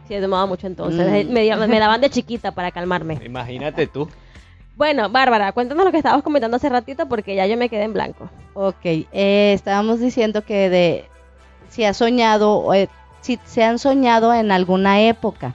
[0.08, 1.26] Sí, he tomado mucho entonces.
[1.26, 1.32] Mm.
[1.32, 3.18] Me, me daban de chiquita para calmarme.
[3.24, 4.08] Imagínate tú.
[4.76, 7.92] Bueno, Bárbara, cuéntanos lo que estabas comentando hace ratito porque ya yo me quedé en
[7.92, 8.30] blanco.
[8.54, 11.04] Ok, eh, estábamos diciendo que de
[11.68, 12.88] si has soñado, o, eh,
[13.20, 15.54] si se han soñado en alguna época,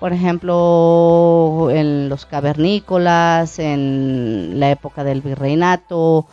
[0.00, 6.26] por ejemplo, en los cavernícolas, en la época del virreinato,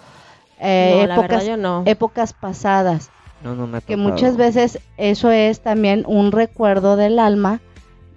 [0.59, 1.83] eh, no, la verdad épocas, yo no.
[1.85, 3.11] épocas pasadas,
[3.43, 7.61] No, no me que muchas veces eso es también un recuerdo del alma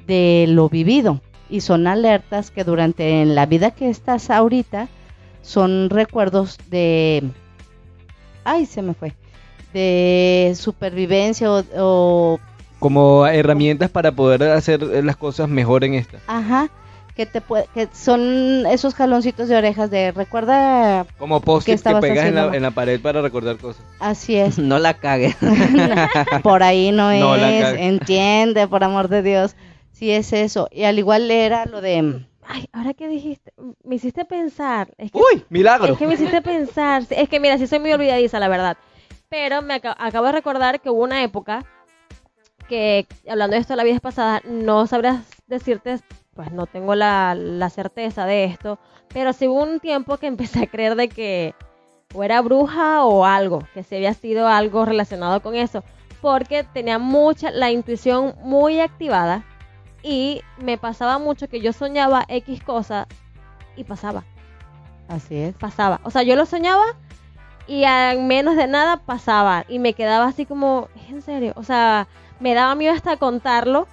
[0.07, 1.20] de lo vivido.
[1.49, 4.88] Y son alertas que durante en la vida que estás ahorita
[5.42, 7.22] son recuerdos de
[8.45, 9.12] ay se me fue
[9.75, 12.41] de supervivencia o, o
[12.79, 16.18] Como herramientas para poder hacer las cosas mejor en esta.
[16.27, 16.70] ajá
[17.16, 21.72] que te puede, que son esos jaloncitos de orejas de recuerda Como ¿Qué post que
[21.72, 22.57] estabas pegas en la, haciendo?
[22.57, 23.85] en la pared para recordar cosas.
[24.01, 25.37] así es No la cague.
[26.43, 27.81] por ahí no, No la es, cagues.
[27.83, 29.55] entiende, por amor de Dios.
[29.93, 30.66] Sí es eso.
[30.72, 32.27] Y al igual era lo de...
[32.49, 33.53] Ay, ahora que dijiste,
[33.85, 34.89] me hiciste pensar.
[34.99, 35.45] Es que, ¡Uy!
[35.51, 35.93] ¡Milagro!
[35.93, 37.05] es que me hiciste pensar.
[37.11, 38.77] Es que mira, sí soy muy olvidadiza, la verdad.
[39.35, 41.64] Pero me aca- acabo de recordar que hubo una época
[42.68, 45.99] que, hablando de esto la vida pasada, no sabrás decirte,
[46.35, 48.78] pues no tengo la, la certeza de esto,
[49.09, 51.53] pero sí hubo un tiempo que empecé a creer de que
[52.14, 55.82] o era bruja o algo, que si había sido algo relacionado con eso,
[56.22, 59.43] porque tenía mucha, la intuición muy activada
[60.05, 63.09] y me pasaba mucho que yo soñaba X cosa
[63.74, 64.22] y pasaba
[65.09, 65.57] Así es.
[65.57, 66.01] pasaba.
[66.05, 66.85] O sea, yo lo soñaba
[67.66, 69.64] y a menos de nada pasaba.
[69.68, 71.52] Y me quedaba así como, ¿es en serio?
[71.56, 72.06] O sea,
[72.40, 73.86] me daba miedo hasta contarlo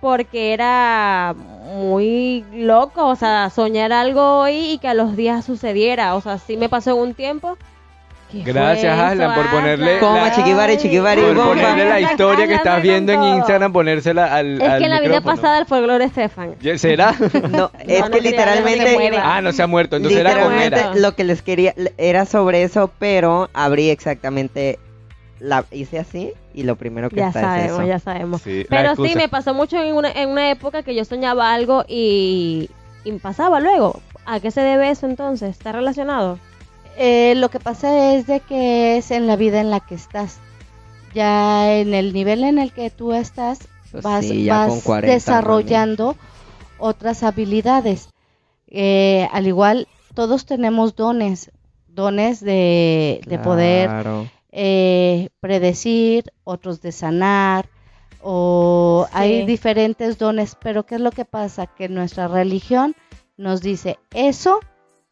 [0.00, 1.34] porque era
[1.76, 3.06] muy loco.
[3.06, 6.14] O sea, soñar algo hoy y que a los días sucediera.
[6.14, 7.56] O sea, sí me pasó un tiempo.
[8.42, 9.98] ¿Qué fue Gracias, Aslan, por ponerle?
[9.98, 11.48] Coma, chiquibari, chiquibari, Por bomba.
[11.50, 13.22] ponerle la historia que estás viendo en.
[13.22, 14.60] Instagram, ponérsela al.
[14.60, 15.36] Es al que en la vida micrófono.
[15.36, 16.54] pasada el folclore Estefan.
[16.76, 17.14] ¿Será?
[17.50, 18.92] No, es no que se literalmente...
[18.94, 19.18] muere.
[19.22, 19.96] ah, no se ha muerto.
[19.96, 20.94] Entonces era con Literalmente Era.
[20.94, 24.78] lo que les quería era sobre eso, pero abrí exactamente
[25.40, 27.88] la hice así y lo primero que Ya está es sabemos, eso.
[27.88, 28.42] ya sabemos.
[28.42, 29.18] Sí, la Pero sí, excusa.
[29.18, 32.70] me pasó mucho en una, en una época que yo soñaba algo y,
[33.04, 34.00] y pasaba luego.
[34.26, 35.50] ¿A qué se debe eso entonces?
[35.50, 36.38] ¿Está relacionado?
[36.96, 40.38] Eh, lo que pasa es de que es en la vida en la que estás.
[41.14, 43.60] Ya en el nivel en el que tú estás,
[43.92, 46.16] Pues vas, sí, ya vas con 40, desarrollando
[46.78, 48.08] otras habilidades.
[48.68, 51.50] Eh, al igual, todos tenemos dones,
[51.88, 53.90] dones de, de poder
[54.50, 57.68] eh, predecir, otros de sanar,
[58.20, 59.16] o Sí.
[59.16, 61.66] hay diferentes dones, pero ¿qué es lo que pasa?
[61.66, 62.96] Que nuestra religión
[63.36, 64.60] nos dice, eso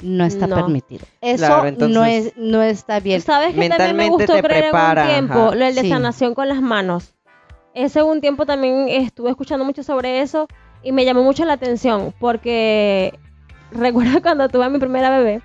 [0.03, 0.57] no está No.
[0.57, 3.21] permitido, eso Claro, entonces- no, es, no está bien.
[3.21, 5.47] ¿Sabes que también me mentalmente gustó creer prepara, en un tiempo?
[5.49, 5.55] ajá.
[5.55, 5.89] Lo del de Sí.
[5.89, 7.15] sanación con las manos.
[7.75, 10.47] Ese un tiempo también estuve escuchando mucho sobre eso
[10.83, 13.19] y me llamó mucho la atención porque
[13.71, 15.41] recuerdo cuando tuve a mi primera bebé,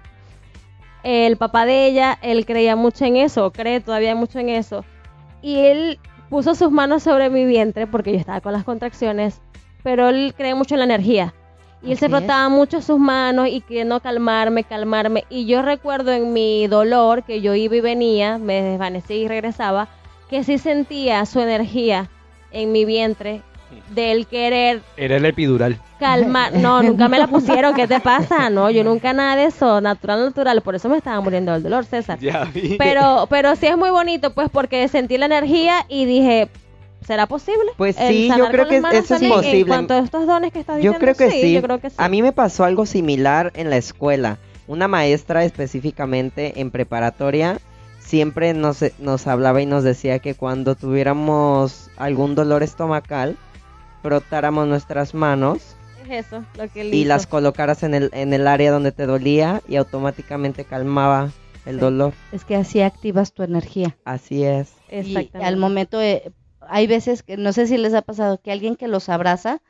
[1.03, 4.83] el papá de ella, él creía mucho en eso, cree todavía mucho en eso.
[5.41, 5.99] Y él
[6.29, 9.39] puso sus manos sobre mi vientre porque yo estaba con las contracciones,
[9.83, 11.33] pero él cree mucho en la energía.
[11.83, 15.25] Y él se frotaba mucho sus manos y queriendo calmarme, calmarme.
[15.29, 19.87] Y yo recuerdo en mi dolor que yo iba y venía, me desvanecía y regresaba,
[20.29, 22.09] que sí sentía su energía
[22.51, 23.41] en mi vientre
[23.93, 25.77] del querer Era el epidural.
[25.99, 26.53] calmar.
[26.57, 27.75] No, nunca me la pusieron.
[27.75, 28.49] ¿Qué te pasa?
[28.49, 29.79] No, yo nunca nada de eso.
[29.79, 30.61] Natural, natural.
[30.61, 32.17] Por eso me estaba muriendo del dolor, César.
[32.19, 32.75] Ya vi.
[32.77, 36.49] Pero, pero sí es muy bonito, pues, porque sentí la energía y dije,
[37.05, 37.71] ¿será posible?
[37.77, 39.59] Pues sí, yo creo que eso es posible.
[39.61, 41.53] En cuanto a estos dones que estás Yo diciendo, creo que sí.
[41.53, 41.95] Yo creo que sí.
[41.99, 44.37] A mí me pasó algo similar en la escuela.
[44.67, 47.59] Una maestra específicamente en preparatoria
[47.99, 53.37] siempre nos, nos hablaba y nos decía que cuando tuviéramos algún dolor estomacal,
[54.01, 55.75] frotáramos nuestras manos
[56.09, 59.61] Es eso, lo que y las colocaras en el, en el área donde te dolía
[59.67, 61.31] y automáticamente calmaba
[61.65, 61.81] el Sí.
[61.81, 62.13] dolor.
[62.31, 63.97] Es que así activas tu energía.
[64.05, 64.69] Así es.
[64.89, 65.43] Y Exactamente.
[65.43, 66.31] al momento, de-
[66.69, 69.61] hay veces que, no sé si les ha pasado, que alguien que los abraza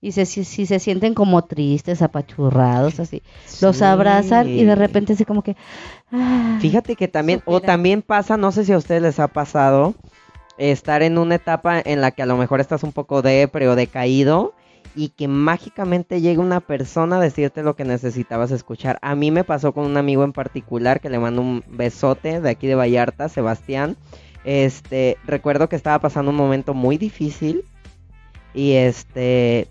[0.00, 3.22] y se, si, si se sienten como tristes, apachurrados, así,
[3.60, 5.56] los abrazan y de repente así como que...
[6.12, 9.94] ah, Fíjate que también, o también pasa, no sé si a ustedes les ha pasado,
[10.58, 13.76] estar en una etapa en la que a lo mejor estás un poco depre o
[13.76, 14.54] decaído
[14.94, 18.98] y que mágicamente llega una persona a decirte lo que necesitabas escuchar.
[19.02, 22.50] A mí me pasó con un amigo en particular que le mando un besote de
[22.50, 23.96] aquí de Vallarta, Sebastián.
[24.46, 27.64] Este, recuerdo que estaba pasando un momento muy difícil
[28.54, 29.68] y este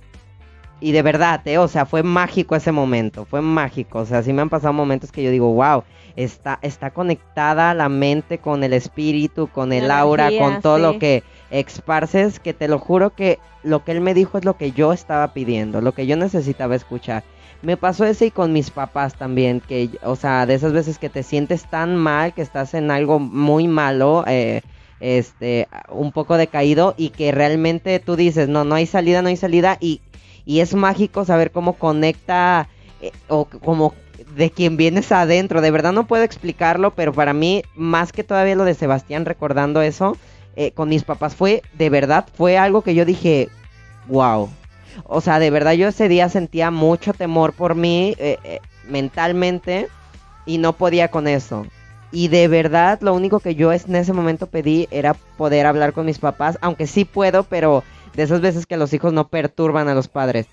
[0.82, 4.34] y de verdad, eh, o sea, fue mágico ese momento, fue mágico, o sea, sí
[4.34, 5.86] me han pasado momentos que yo digo, wow,
[6.18, 10.76] está, está conectada la mente con el espíritu, con el La aura, energía, con todo
[10.76, 10.82] sí.
[10.82, 14.58] lo que esparces, que te lo juro que lo que él me dijo es lo
[14.58, 17.24] que yo estaba pidiendo, lo que yo necesitaba escuchar.
[17.66, 21.10] Me pasó ese y con mis papás también, que, o sea, de esas veces que
[21.10, 24.62] te sientes tan mal, que estás en algo muy malo, eh,
[25.00, 29.36] este, un poco decaído y que realmente tú dices, no, no hay salida, no hay
[29.36, 30.02] salida y,
[30.46, 32.70] y es mágico saber cómo conecta
[33.02, 33.96] eh, o como
[34.36, 35.62] de quien vienes adentro.
[35.62, 39.82] De verdad no puedo explicarlo, pero para mí, más que todavía lo de Sebastián recordando
[39.82, 40.18] eso,
[40.56, 43.50] eh, con mis papás fue, de verdad, fue algo que yo dije,
[44.08, 44.52] wow.
[45.04, 49.88] O sea, de verdad yo ese día sentía mucho temor por mí eh, eh, mentalmente
[50.46, 51.66] y no podía con eso.
[52.12, 55.92] Y de verdad lo único que yo es- en ese momento pedí era poder hablar
[55.94, 57.84] con mis papás, aunque sí puedo, pero
[58.16, 60.48] de esas veces que los hijos no perturban a los padres.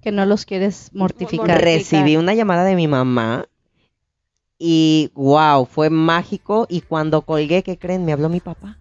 [0.00, 1.48] que no los quieres mortificar.
[1.48, 1.60] Mortificar.
[1.64, 3.46] Recibí una llamada de mi mamá
[4.58, 8.04] y wow, fue mágico y cuando colgué, ¿qué creen?
[8.04, 8.78] Me habló mi papá.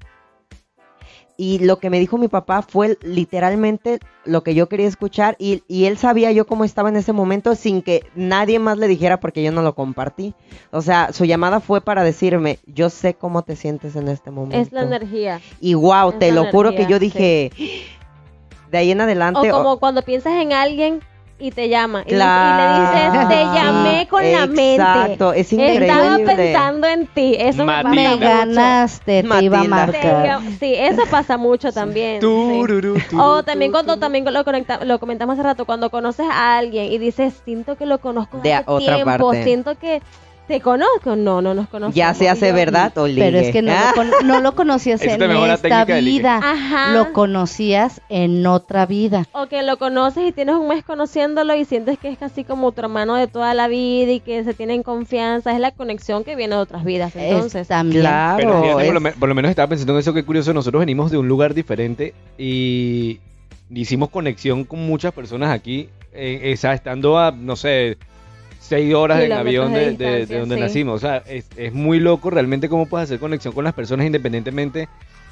[1.40, 5.62] Y lo que me dijo mi papá fue literalmente lo que yo quería escuchar y,
[5.68, 9.20] y él sabía yo cómo estaba en ese momento sin que nadie más le dijera
[9.20, 10.34] porque yo no lo compartí.
[10.72, 14.58] O sea, su llamada fue para decirme, yo sé cómo te sientes en este momento.
[14.58, 15.40] Es la energía.
[15.62, 17.52] Y wow, Es te lo juro que yo dije,
[18.72, 19.52] de ahí en adelante...
[19.52, 21.02] o- como cuando piensas en alguien
[21.40, 22.02] y te llama.
[22.06, 22.64] y le- Claro.
[22.64, 24.74] Y le dices, te llamé con la mente.
[24.76, 25.88] Exacto, es increíble.
[25.88, 27.36] Estaba pensando en ti.
[27.38, 27.92] Eso me Matilda.
[27.96, 28.20] Me mucho.
[28.28, 29.68] ganaste, te iba a Matilda.
[29.68, 30.40] marcar.
[30.60, 32.22] Sí, eso pasa mucho también.
[32.22, 33.16] sí.
[33.18, 36.98] O también cuando también lo, conecta- lo comentamos hace rato, cuando conoces a alguien y
[36.98, 39.44] dices, siento que lo conozco De hace otra tiempo, parte.
[39.44, 40.02] siento que
[40.48, 41.16] te conozco.
[41.16, 41.96] No, no nos conocemos.
[41.96, 43.22] ya se hace verdad o ligue.
[43.22, 46.38] Pero es que no, Ah, lo, con- no lo conocías en esta vida.
[46.38, 46.94] Ajá.
[46.94, 49.26] Lo conocías en otra vida.
[49.34, 52.72] O que lo conoces y tienes un mes conociéndolo y sientes que es casi como
[52.72, 55.54] tu hermano de toda la vida y que se tienen confianza.
[55.54, 57.16] Es la conexión que viene de otras vidas.
[57.16, 58.02] Entonces, Es también.
[58.02, 58.38] Claro.
[58.38, 61.18] Pero fíjate, por, lo, por menos estaba pensando en eso, qué curioso, nosotros venimos de
[61.18, 63.20] un lugar diferente y
[63.70, 67.98] hicimos conexión con muchas personas aquí, eh, estando a, no sé,
[68.68, 70.62] seis horas en avión de de, de- de distancia, donde sí.
[70.62, 70.96] nacimos.
[70.96, 74.88] O sea, es, es muy loco realmente cómo puedes hacer conexión con las personas independientemente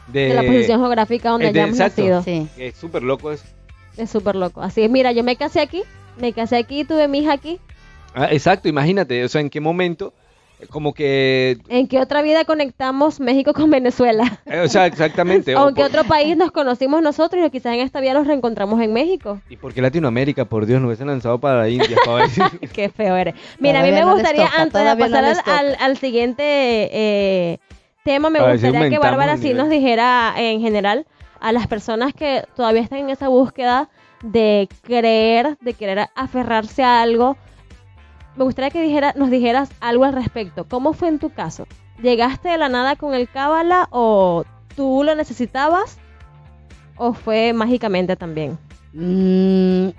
[0.07, 2.01] de, de la posición geográfica donde eh, de- hayamos exacto.
[2.01, 2.23] nacido.
[2.23, 2.47] Sí.
[2.57, 3.43] Es súper loco eso.
[3.97, 4.61] Es súper loco.
[4.61, 5.81] Así es, mira, yo me casé aquí,
[6.19, 7.59] me casé aquí, tuve mi hija aquí.
[8.13, 10.13] Ah, exacto, imagínate, o sea, en qué momento,
[10.69, 14.39] como que, ¿En qué otra vida conectamos México con Venezuela?
[14.45, 15.55] eh, o sea, exactamente.
[15.55, 18.13] ¿O o en qué por- otro país nos conocimos nosotros y quizás en esta vida
[18.13, 19.41] nos reencontramos en México?
[19.49, 20.45] ¿Y por qué Latinoamérica?
[20.45, 21.97] Por Dios, nos hubiesen lanzado para la India.
[22.73, 23.35] Qué feo eres.
[23.59, 25.97] Mira, a mí me no gustaría, toca, antes de no pasar les al, al- al
[25.97, 26.43] siguiente
[26.91, 27.59] eh,
[28.03, 31.05] tema, me gustaría que Bárbara sí nos dijera en general
[31.39, 33.89] a las personas que todavía están en esa búsqueda
[34.23, 37.37] de creer, de querer aferrarse a algo.
[38.35, 40.65] Me gustaría que dijera, nos dijeras algo al respecto.
[40.65, 41.67] ¿Cómo fue en tu caso?
[42.01, 44.43] ¿Llegaste de la nada con el cábala o
[44.75, 45.97] tú lo necesitabas
[46.97, 48.57] o fue mágicamente también?
[48.93, 49.89] Mm,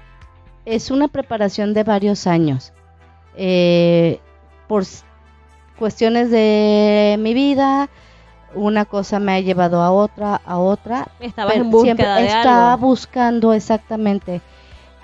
[0.66, 2.72] es una preparación de varios años.
[3.36, 4.20] Eh,
[4.68, 4.84] por
[5.78, 7.88] cuestiones de mi vida,
[8.54, 11.08] una cosa me ha llevado a otra, a otra.
[11.20, 12.86] Estabas pero en búsqueda siempre de estaba algo.
[12.86, 14.40] buscando exactamente.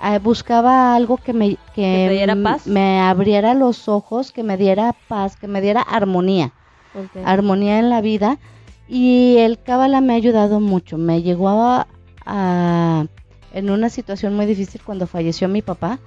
[0.02, 2.66] Eh, buscaba algo que me que, te diera paz.
[2.66, 6.52] me abriera los ojos, que me diera paz, que me diera armonía
[7.24, 8.38] armonía en la vida
[8.88, 10.98] y el cábala me ha ayudado mucho.
[10.98, 11.86] Me llegó a,
[12.26, 13.06] a-
[13.54, 15.98] en una situación muy difícil cuando falleció mi papá.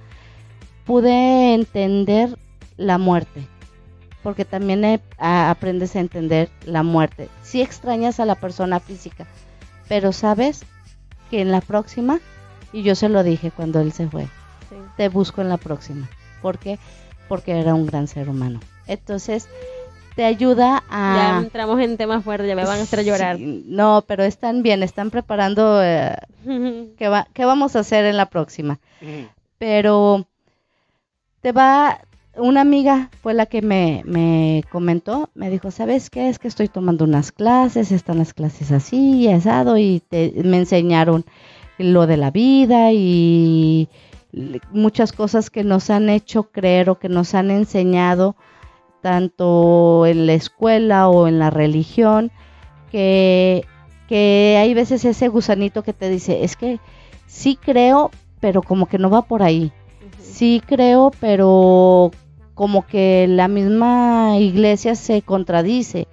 [0.84, 2.38] Pude entender
[2.76, 3.46] la muerte,
[4.22, 7.28] porque también he- a- aprendes a entender la muerte.
[7.42, 9.26] Sí extrañas a la persona física,
[9.88, 10.64] pero sabes
[11.30, 12.20] que en la próxima,
[12.72, 14.24] y yo se lo dije cuando él se fue,
[14.68, 14.76] Sí.
[14.96, 16.08] te busco en la próxima.
[16.42, 16.78] ¿Por qué?
[17.28, 18.60] Porque era un gran ser humano.
[18.86, 19.48] Entonces,
[20.14, 21.40] te ayuda Ya a...
[21.42, 23.36] entramos en temas fuertes, ya me van a hacer llorar.
[23.36, 26.16] Sí, no, pero están bien, están preparando eh,
[26.98, 28.78] qué, va- qué vamos a hacer en la próxima.
[29.58, 30.26] Pero
[31.40, 32.00] te va,
[32.36, 36.28] una amiga fue la que me, me comentó, me dijo, ¿sabes qué?
[36.28, 40.58] Es que estoy tomando unas clases, están las clases así y asado y te- me
[40.58, 41.24] enseñaron
[41.78, 43.88] lo de la vida y
[44.70, 48.36] muchas cosas que nos han hecho creer o que nos han enseñado
[49.00, 52.32] tanto en la escuela o en la religión,
[52.90, 53.64] que,
[54.08, 56.80] que hay veces ese gusanito que te dice, es que
[57.26, 58.10] sí creo,
[58.40, 59.72] pero como que no va por ahí.
[60.20, 62.10] Sí creo, pero
[62.54, 66.08] como que la misma iglesia se contradice.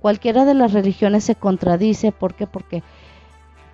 [0.00, 2.12] Cualquiera de las religiones se contradice.
[2.12, 2.46] ¿Por qué?
[2.46, 2.82] Porque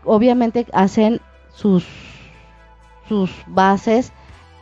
[0.05, 1.21] obviamente hacen
[1.55, 1.85] sus,
[3.09, 4.13] sus bases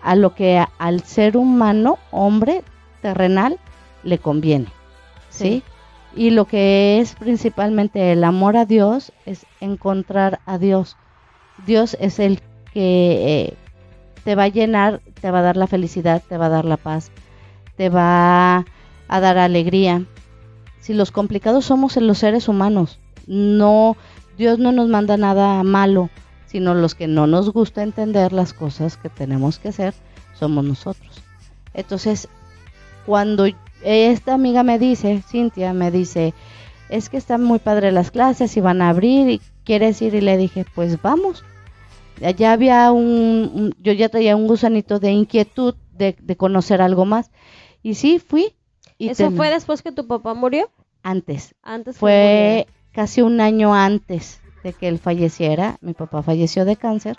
[0.02, 2.62] a lo que al ser humano, hombre
[3.02, 3.58] terrenal,
[4.02, 4.66] le conviene.
[5.28, 5.62] ¿Sí?
[6.14, 10.96] Y lo que es principalmente el amor a Dios es encontrar a Dios.
[11.66, 12.40] Dios es el
[12.72, 13.54] que eh,
[14.24, 16.76] te va a llenar, te va a dar la felicidad, te va a dar la
[16.76, 17.10] paz,
[17.76, 18.64] te va
[19.08, 20.04] a dar alegría.
[20.80, 23.96] Si los complicados somos los seres humanos, no
[24.36, 26.08] Dios no nos manda nada malo,
[26.50, 29.94] sino los que no nos gusta entender las cosas que tenemos que hacer
[30.34, 31.22] somos nosotros.
[31.74, 32.28] Entonces,
[33.06, 33.46] cuando
[33.84, 36.34] esta amiga me dice, Cintia me dice,
[36.88, 40.20] es que están muy padre las clases y van a abrir y quieres ir y
[40.20, 41.44] le dije, pues vamos.
[42.36, 47.04] Ya había un, un- yo ya traía un gusanito de inquietud de, de conocer algo
[47.04, 47.30] más
[47.82, 48.54] y sí fui.
[48.98, 50.68] Y ¿Eso fue después que tu papá murió?
[51.02, 55.78] antes, Antes que fue casi un año antes de que él falleciera.
[55.80, 57.16] Mi papá falleció de cáncer.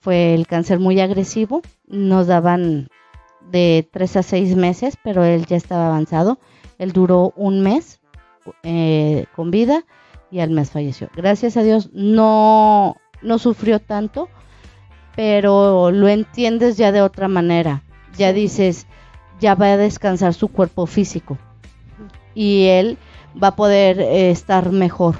[0.00, 1.62] Fue el cáncer muy agresivo.
[1.86, 2.88] Nos daban
[3.50, 6.38] de tres a seis meses, pero él ya estaba avanzado.
[6.78, 8.00] Él duró un mes
[8.62, 9.84] eh, con vida
[10.30, 11.08] y al mes falleció.
[11.14, 14.28] Gracias a Dios no, no sufrió tanto,
[15.14, 17.82] pero lo entiendes ya de otra manera.
[18.16, 18.86] Ya dices,
[19.40, 21.38] ya va a descansar su cuerpo físico
[22.34, 22.98] y él
[23.42, 25.16] va a poder eh, estar mejor.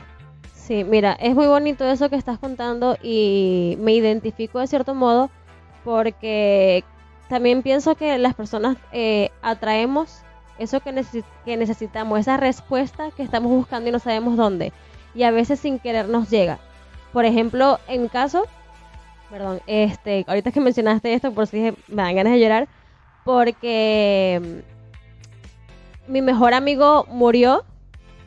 [0.66, 5.30] Sí, mira, es muy bonito eso que estás contando y me identifico de cierto modo
[5.84, 6.82] porque
[7.28, 10.22] también pienso que las personas eh, atraemos
[10.58, 14.72] eso que, necesi- que necesitamos, esa respuesta que estamos buscando y no sabemos dónde.
[15.14, 16.58] Y a veces sin querer nos llega.
[17.12, 18.44] Por ejemplo, en caso,
[19.30, 22.68] perdón, este, ahorita que mencionaste esto, por si me dan ganas de llorar,
[23.22, 24.62] porque
[26.08, 27.64] mm, mi mejor amigo murió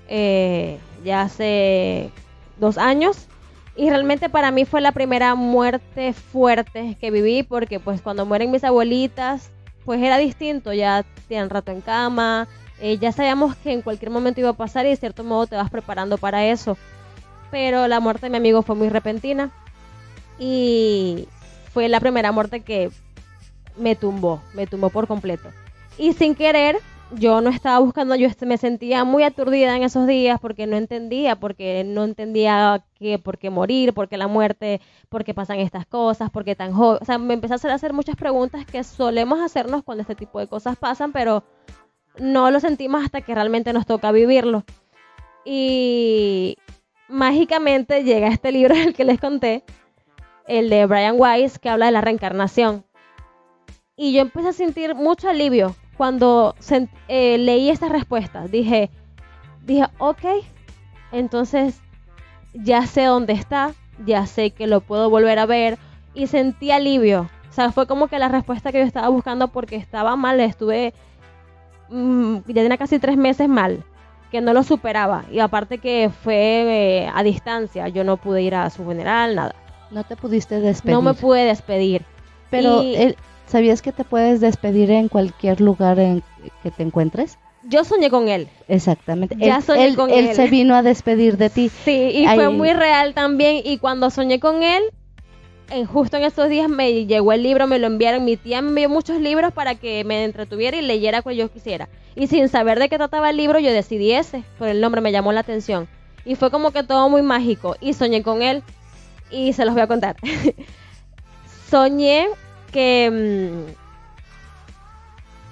[0.08, 2.12] eh, ya hace
[2.60, 3.28] dos años
[3.76, 8.52] y realmente para mí fue la primera muerte fuerte que viví porque pues cuando mueren
[8.52, 9.52] mis abuelitas
[9.86, 12.48] pues era distinto, ya tenían rato en cama,
[12.82, 15.56] eh, ya sabíamos que en cualquier momento iba a pasar y de cierto modo te
[15.56, 16.78] vas preparando para eso.
[17.52, 19.50] Pero la muerte de mi amigo fue muy repentina
[20.38, 21.28] y
[21.74, 22.92] fue la primera muerte que
[23.78, 25.50] me tumbó, me tumbó por completo.
[25.98, 26.78] Y sin querer,
[27.12, 31.36] yo no estaba buscando, yo me sentía muy aturdida en esos días porque no entendía,
[31.36, 34.80] porque no entendía que, por qué morir, por qué la muerte,
[35.10, 37.00] por qué pasan estas cosas, por qué tan joven.
[37.02, 40.16] O sea, me empecé a hacer, a hacer muchas preguntas que solemos hacernos cuando este
[40.16, 41.44] tipo de cosas pasan, pero
[42.20, 44.64] no lo sentimos hasta que realmente nos toca vivirlo.
[45.46, 46.58] Y
[47.08, 49.64] mágicamente llega este libro del que les conté,
[50.48, 52.86] el de Brian Weiss, que habla de la reencarnación.
[53.96, 56.56] Y yo empecé a sentir mucho alivio cuando
[57.10, 58.50] eh, leí estas respuestas.
[58.50, 58.90] Dije,
[59.66, 60.22] dije, ok,
[61.12, 61.82] entonces
[62.54, 63.74] ya sé dónde está,
[64.06, 65.78] ya sé que lo puedo volver a ver
[66.14, 67.30] y sentí alivio.
[67.50, 70.94] O sea, fue como que la respuesta que yo estaba buscando porque estaba mal, estuve,
[71.90, 73.84] mm, ya tenía casi tres meses mal,
[74.32, 75.26] que no lo superaba.
[75.30, 79.54] Y aparte que fue eh, a distancia, yo no pude ir a su funeral, nada.
[79.92, 80.96] No te pudiste despedir.
[80.96, 82.06] No me pude despedir.
[82.50, 82.96] Pero y-
[83.50, 86.24] ¿sabías que te puedes despedir en cualquier lugar en
[86.64, 87.38] que te encuentres?
[87.64, 88.48] Yo soñé con él.
[88.68, 89.36] Exactamente.
[89.38, 90.36] Ya él, soñé él- con él él.
[90.36, 91.70] se vino a despedir de ti.
[91.84, 93.62] Sí, y fue muy real también.
[93.64, 94.82] Y cuando soñé con él,
[95.70, 98.24] en, justo en estos días me llegó el libro, me lo enviaron.
[98.24, 101.90] Mi tía me envió muchos libros para que me entretuviera y leyera cual yo quisiera.
[102.16, 104.44] Y sin saber de qué trataba el libro, yo decidí ese.
[104.58, 105.88] Por el nombre me llamó la atención.
[106.26, 107.76] Y fue como que todo muy mágico.
[107.82, 108.64] Y soñé con él.
[109.32, 110.16] Y se los voy a contar.
[111.70, 112.28] soñé
[112.70, 113.66] que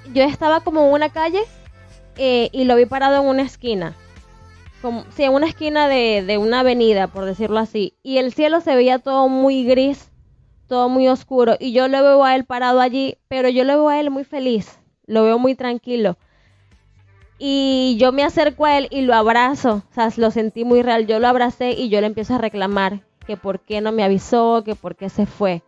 [0.08, 1.42] mm, yo estaba como en una calle
[2.18, 3.96] eh, y lo vi parado en una esquina.
[4.82, 8.62] Como, sí, en una esquina de, de una avenida, por decirlo así, y el cielo
[8.62, 10.12] se veía todo muy gris,
[10.68, 13.90] todo muy oscuro, y yo lo veo a él parado allí, pero yo lo veo
[13.90, 16.18] a él muy feliz, lo veo muy tranquilo.
[17.40, 21.08] Y yo me acerco a él y lo abrazo, o sea, lo sentí muy real,
[21.08, 24.64] yo lo abracé y yo le empiezo a reclamar que por qué no me avisó,
[24.64, 25.62] que por qué se fue.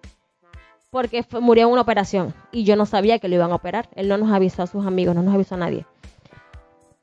[0.92, 3.90] Porque fue- murió en una operación y yo no sabía que lo iban a operar.
[3.96, 5.86] Él no nos avisó a sus amigos, no nos avisó a nadie.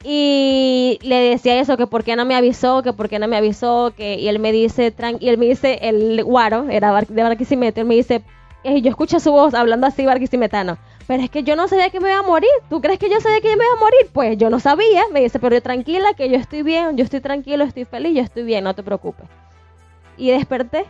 [0.04, 3.36] Y le decía eso, que por qué no me avisó, que por qué no me
[3.36, 7.80] avisó, que y él me dice, y él me dice, el guaro, era de Barquisimeto,
[7.80, 8.22] él me dice,
[8.62, 10.76] "Ey, yo escucho su voz hablando así barquisimetano,
[11.08, 13.20] pero es que yo no sabía que me iba a morir, ¿tú crees que yo
[13.20, 14.00] sabía que yo me iba a morir?
[14.12, 17.20] Pues yo no sabía, me dice, pero yo tranquila, que yo estoy bien, yo estoy
[17.20, 19.26] tranquilo, estoy feliz, yo estoy bien, no te preocupes.
[20.16, 20.84] Y desperté,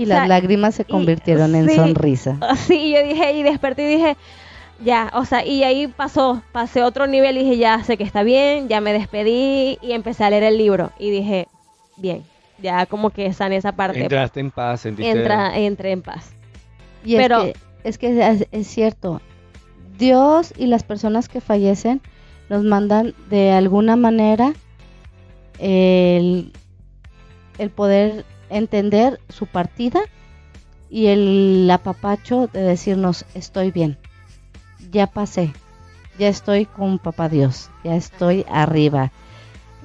[0.00, 1.76] Y O las sea, lágrimas se y- convirtieron en sí.
[1.76, 2.36] sonrisa.
[2.48, 4.16] así, y yo dije, y desperté y dije,
[4.82, 8.22] ya, o sea, y ahí pasó, pasé otro nivel y dije, ya sé que está
[8.22, 11.48] bien, ya me despedí y empecé a leer el libro y dije,
[11.98, 12.22] bien,
[12.62, 15.10] ya como que sané esa parte, Entraste en paz, sentiste...
[15.10, 16.30] entra, entré en paz.
[17.04, 19.20] Y Pero- es, que, es que es, es cierto,
[19.98, 22.00] Dios y las personas que fallecen
[22.48, 24.54] nos mandan de alguna manera
[25.58, 26.52] el,
[27.58, 30.00] el poder entender su partida
[30.90, 33.96] y el apapacho de decirnos estoy bien,
[34.90, 35.52] ya pasé,
[36.18, 39.12] ya estoy con papá Dios, ya estoy arriba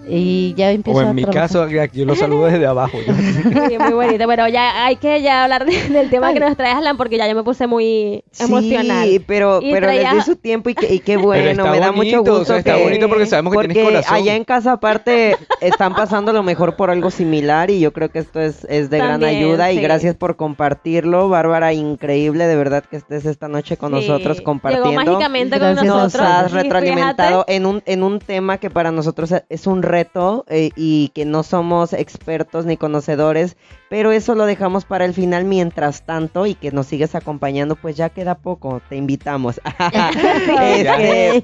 [0.07, 1.49] y ya empiezo O a en mi trabajar.
[1.49, 2.97] caso, yo lo saludo desde abajo.
[3.05, 6.71] Sí, muy bonito, pero ya hay que ya hablar de- del tema que nos trae
[6.71, 9.07] Aslan porque ya yo me puse muy emocional.
[9.07, 11.79] Sí, pero, Y pero les traía- di su tiempo y, que- y qué bueno, me
[11.79, 14.15] da mucho o gusto sea, está que- bonito porque sabemos que porque tienes corazón.
[14.15, 18.19] allá en casa aparte están pasando lo mejor por algo similar y yo creo que
[18.19, 19.81] esto es, es de gran ayuda y sí.
[19.81, 24.89] gracias por compartirlo, Bárbara, increíble de verdad que estés esta noche con Sí, nosotros compartiendo.
[24.91, 25.95] Llegó mágicamente con nosotros.
[25.95, 29.94] Nos has y retroalimentado en un, en un tema que para nosotros es un reto
[29.95, 33.55] eh, y que no somos expertos ni conocedores,
[33.89, 37.95] pero eso lo dejamos para el final mientras tanto y que nos sigues acompañando, pues
[37.95, 39.61] ya queda poco, te invitamos.
[40.65, 41.41] Este,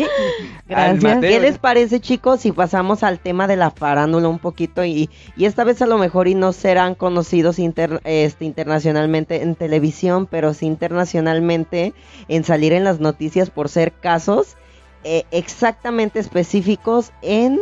[0.67, 1.19] Gracias.
[1.19, 4.83] ¿Qué les parece, chicos, si pasamos al tema de la farándula un poquito?
[4.85, 9.55] Y, y esta vez a lo mejor y no serán conocidos inter- este, internacionalmente en
[9.55, 11.93] televisión, pero sí internacionalmente
[12.27, 14.55] en salir en las noticias por ser casos
[15.03, 17.59] eh, exactamente específicos en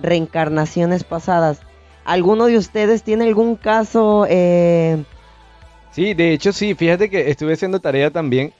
[0.00, 1.60] reencarnaciones pasadas.
[2.04, 4.26] ¿Alguno de ustedes tiene algún caso?
[4.28, 5.02] eh,
[5.92, 8.52] Sí, de hecho sí, fíjate que estuve haciendo tarea también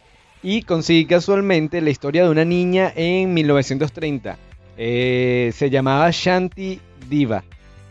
[0.42, 4.38] y conseguí casualmente la historia de una niña en 1930.
[4.78, 7.44] Eh, se llamaba Shanti Diva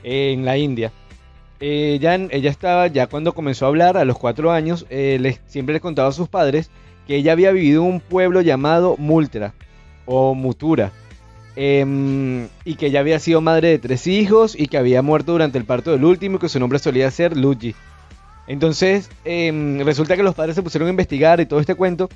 [0.03, 0.91] en la India.
[1.59, 5.73] Ella, ella estaba ya cuando comenzó a hablar a los cuatro años, eh, les- siempre
[5.73, 6.69] les contaba a sus padres
[7.07, 9.53] que ella había vivido en un pueblo llamado Multra
[10.05, 10.91] o Mutura.
[11.55, 15.57] Em, y que ella había sido madre de tres hijos y que había muerto durante
[15.57, 17.75] el parto del último y que su nombre solía ser Luigi.
[18.47, 22.09] Entonces, em, resulta que los padres se pusieron a investigar y todo este cuento,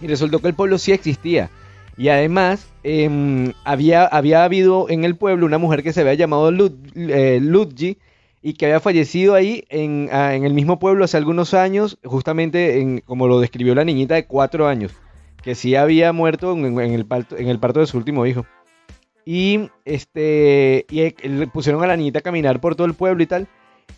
[0.00, 1.50] y resultó que el pueblo sí existía.
[1.96, 6.50] Y además, em, había, había habido en el pueblo una mujer que se había llamado
[6.50, 7.98] Lud- eh, Ludgi
[8.42, 12.80] y que había fallecido ahí en, ah, en el mismo pueblo hace algunos años, justamente
[12.80, 14.92] en, como lo describió la niñita de cuatro años,
[15.42, 18.44] que sí había muerto en el, parto, en el parto de su último hijo.
[19.24, 23.22] Y, este, y eh, le pusieron a la niñita a caminar por todo el pueblo
[23.22, 23.48] y tal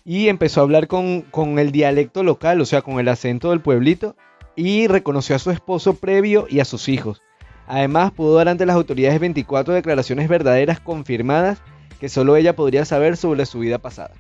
[0.05, 3.61] y empezó a hablar con, con el dialecto local, o sea, con el acento del
[3.61, 4.17] pueblito,
[4.55, 7.23] y reconoció a su esposo previo y a sus hijos.
[7.67, 11.63] Además, pudo dar ante las autoridades 24 declaraciones verdaderas confirmadas
[11.99, 14.13] que solo ella podría saber sobre su vida pasada.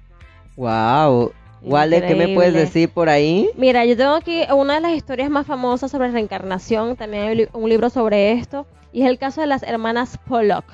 [0.57, 1.32] wow.
[1.66, 3.48] Wale, ¿qué me puedes decir por ahí?
[3.57, 7.70] Mira, yo tengo aquí una de las historias más famosas sobre reencarnación, también hay un
[7.70, 10.66] libro sobre esto, y es el caso de las hermanas Pollock.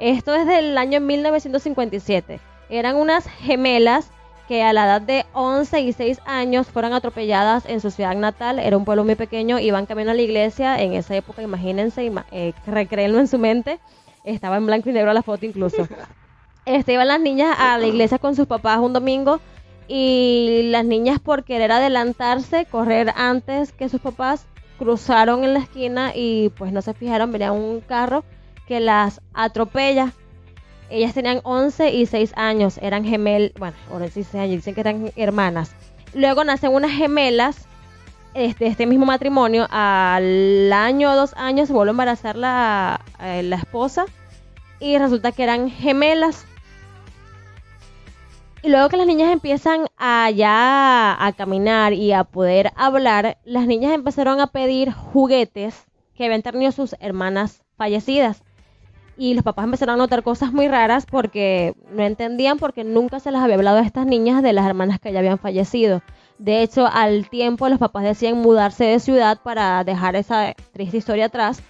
[0.00, 2.40] Esto es del año 1957.
[2.68, 4.10] Eran unas gemelas
[4.48, 8.58] que a la edad de 11 y 6 años fueron atropelladas en su ciudad natal.
[8.58, 10.80] Era un pueblo muy pequeño, iban camino a la iglesia.
[10.80, 13.78] En esa época, imagínense, ima- eh, recréenlo en su mente.
[14.24, 15.86] Estaba en blanco y negro la foto incluso.
[16.66, 19.40] Este, iban las niñas a la iglesia con sus papás un domingo
[19.88, 24.46] y las niñas por querer adelantarse, correr antes que sus papás,
[24.78, 28.24] cruzaron en la esquina y pues no se fijaron, venía un carro
[28.70, 30.12] que las atropella.
[30.90, 35.10] Ellas tenían 11 y 6 años, eran gemelas, bueno, ahora sí años, dicen que eran
[35.16, 35.74] hermanas.
[36.14, 37.66] Luego nacen unas gemelas,
[38.32, 43.42] este, este mismo matrimonio, al año o dos años se vuelve a embarazar la, eh,
[43.42, 44.06] la esposa
[44.78, 46.46] y resulta que eran gemelas.
[48.62, 53.66] Y luego que las niñas empiezan a ya a caminar y a poder hablar, las
[53.66, 58.44] niñas empezaron a pedir juguetes que habían tenido sus hermanas fallecidas.
[59.20, 63.30] Y los papás empezaron a notar cosas muy raras porque no entendían porque nunca se
[63.30, 66.00] les había hablado a estas niñas de las hermanas que ya habían fallecido.
[66.38, 71.26] De hecho, al tiempo los papás decían mudarse de ciudad para dejar esa triste historia
[71.26, 71.62] atrás.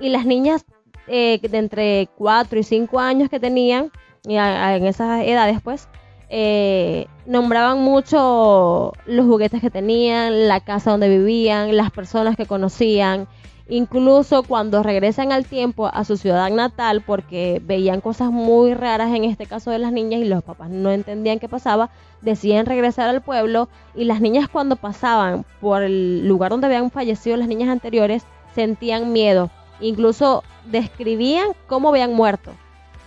[0.00, 0.64] Y las niñas
[1.06, 3.92] eh, de entre 4 y 5 años que tenían,
[4.24, 5.88] en esas edades pues,
[6.28, 13.28] eh, nombraban mucho los juguetes que tenían, la casa donde vivían, las personas que conocían.
[13.68, 19.24] Incluso cuando regresan al tiempo a su ciudad natal, porque veían cosas muy raras en
[19.24, 21.90] este caso de las niñas y los papás no entendían qué pasaba,
[22.20, 27.36] deciden regresar al pueblo y las niñas cuando pasaban por el lugar donde habían fallecido
[27.36, 28.24] las niñas anteriores
[28.54, 29.50] sentían miedo.
[29.80, 32.52] Incluso describían cómo habían muerto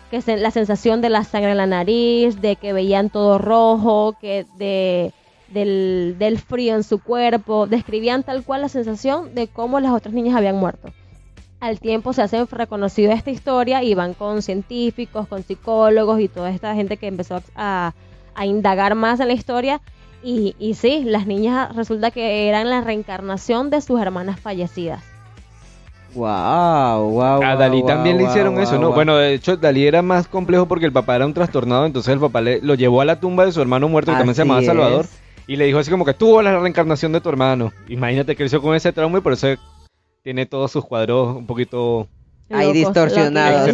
[0.09, 4.45] que la sensación de la sangre en la nariz, de que veían todo rojo, que
[4.57, 5.13] de,
[5.53, 10.35] del, frío en su cuerpo, describían tal cual la sensación de cómo las otras niñas
[10.35, 10.91] habían muerto.
[11.59, 16.51] Al tiempo se hace reconocida esta historia y van con científicos, con psicólogos y toda
[16.51, 17.93] esta gente que empezó a,
[18.41, 19.81] indagar más en la historia.
[20.23, 25.03] Y, y sí, las niñas resulta que eran la reencarnación de sus hermanas fallecidas.
[26.15, 27.43] Wow, wow.
[27.43, 28.91] A Dalí también le hicieron eso, ¿no?
[28.91, 32.19] Bueno, de hecho, Dalí era más complejo porque el papá era un trastornado, entonces el
[32.19, 34.63] papá le, lo llevó a la tumba de su hermano muerto, que también se llamaba
[34.63, 35.05] Salvador,
[35.49, 37.73] y le dijo así como que tuvo la reencarnación de tu hermano.
[37.87, 39.47] Imagínate, creció con ese trauma y por eso
[40.21, 42.07] tiene todos sus cuadros un poquito
[42.51, 43.67] Ahí distorsionados.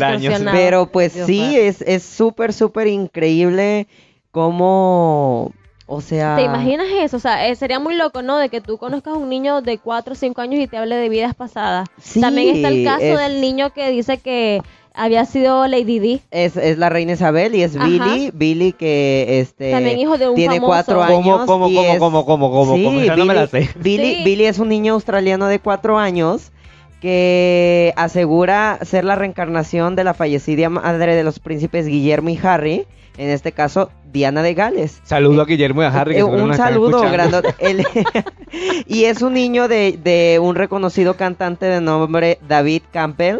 [0.54, 3.88] Pero pues sí, es súper, súper increíble
[4.32, 5.52] cómo
[5.86, 6.38] o sea...
[6.38, 7.18] ¿Te imaginas eso?
[7.18, 8.38] O sea, eh, sería muy loco, ¿no?
[8.38, 10.96] De que tú conozcas a un niño de 4 o 5 años y te hable
[10.96, 11.90] de vidas pasadas.
[12.20, 14.62] También está el caso del niño que dice que
[14.96, 16.22] había sido Lady D.
[16.32, 18.32] Es, es la reina Isabel y es Billy.
[18.34, 21.46] Billy que este También hijo de un tiene 4 cuatro años.
[21.46, 23.70] ¿Cómo, cómo, cómo, cómo, cómo, cómo, sí, Billy, no me la sé.
[23.76, 26.52] Billy, Billy es un niño australiano de 4 años
[27.02, 32.88] que asegura ser la reencarnación de la fallecida madre de los príncipes Guillermo y Harry
[33.18, 35.00] en este caso Diana de Gales.
[35.04, 36.14] Saludo a Guillermo y a Harry.
[36.16, 37.54] Que eh, un saludo grande.
[38.88, 43.40] y es un niño de, un reconocido cantante de nombre David Campbell,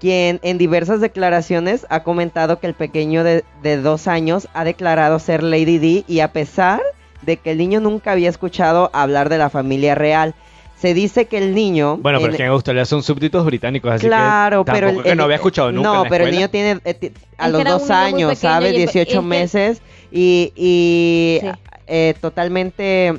[0.00, 5.18] quien en diversas declaraciones ha comentado que el pequeño de, de dos años ha declarado
[5.18, 6.82] ser Lady D y a pesar
[7.22, 10.34] de que el niño nunca había escuchado hablar de la familia real
[10.76, 11.96] se dice que el niño.
[11.96, 15.24] Bueno, pero es que en Australia son súbditos británicos, así claro, que pero el, no
[15.24, 15.88] había escuchado nunca.
[15.88, 18.76] No, pero el niño tiene eh, a los dos años, ¿sabes?
[18.76, 19.80] 18 meses
[20.12, 21.40] y, y
[21.86, 23.14] eh, totalmente.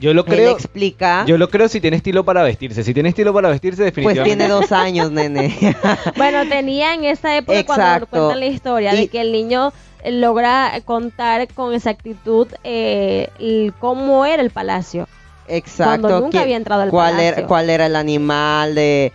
[0.00, 0.50] Yo lo creo.
[0.50, 1.24] explica.
[1.26, 2.82] Yo lo creo si tiene estilo para vestirse.
[2.82, 4.36] Si tiene estilo para vestirse, definitivamente.
[4.36, 5.56] Pues tiene dos años, nene.
[6.16, 9.72] bueno, tenía en esa época cuando cuentan la historia de que el niño
[10.08, 13.28] logra contar con exactitud eh,
[13.78, 15.06] cómo era el palacio.
[15.50, 16.02] Exacto.
[16.02, 19.12] Cuando nunca había entrado al cuál Era, ¿Cuál era el animal de,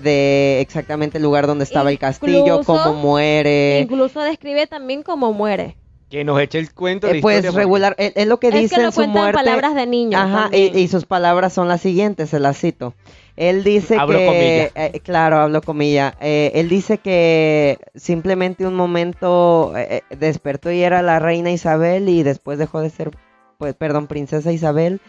[0.00, 3.80] de, exactamente el lugar donde estaba el castillo, cómo muere?
[3.80, 5.76] Incluso describe también cómo muere.
[6.12, 7.08] Que nos eche el cuento.
[7.08, 9.32] Eh, pues regular, es, lo que dice en su muerte.
[9.32, 10.18] palabras de niño.
[10.18, 12.92] Ajá, y, sus palabras son las siguientes, se las cito.
[13.34, 16.14] Él dice que, eh, claro, hablo comilla.
[16.20, 19.72] Eh, él dice que simplemente un momento
[20.10, 23.12] despertó y era la reina Isabel y después dejó de ser
[23.56, 25.00] pues, perdón, princesa Isabel,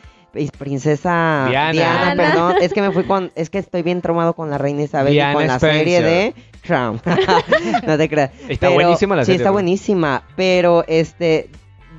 [0.57, 2.13] princesa Diana.
[2.15, 5.13] perdón, es que me fui con, es que estoy bien traumado con la reina Isabel
[5.13, 6.33] y con la serie de
[6.63, 7.01] Crown.
[7.87, 8.31] no te creas.
[8.47, 9.37] Está buenísima la serie.
[9.37, 11.49] Sí, está buenísima, pero este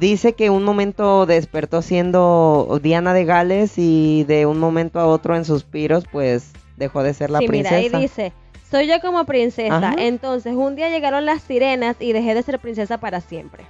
[0.01, 5.37] dice que un momento despertó siendo Diana de Gales y de un momento a otro
[5.37, 7.77] en suspiros, pues dejó de ser la sí, princesa.
[7.77, 8.33] Mira, ahí dice,
[8.71, 9.95] soy yo como princesa.
[9.99, 13.65] Entonces, un día llegaron las sirenas y dejé de ser princesa para siempre.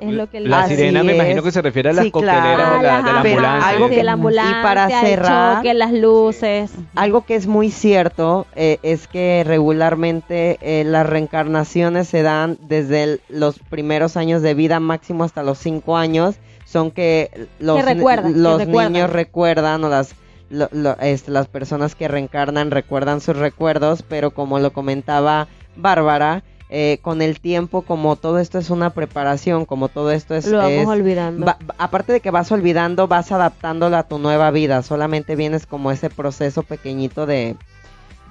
[0.00, 2.98] Es lo que la sirena me imagino que se refiere a las cocteleras de, la,
[2.98, 3.68] ambulancia.
[3.68, 6.70] Algo que, la ambulancia, y para cerrar, las luces.
[6.94, 13.20] Algo que es muy cierto eh, es que regularmente eh, las reencarnaciones se dan desde
[13.28, 16.36] los primeros años de vida, máximo hasta los cinco años.
[16.64, 17.82] Son que los,
[18.34, 20.14] los niños recuerdan o las
[21.00, 25.46] este, las personas que reencarnan recuerdan sus recuerdos, pero como lo comentaba
[25.76, 30.46] Bárbara, eh, con el tiempo, como todo esto es una preparación, como todo esto es...
[30.46, 31.44] Lo vamos olvidando.
[31.78, 34.84] aparte de que vas olvidando, vas adaptándolo a tu nueva vida.
[34.84, 37.56] Solamente vienes como ese proceso pequeñito de,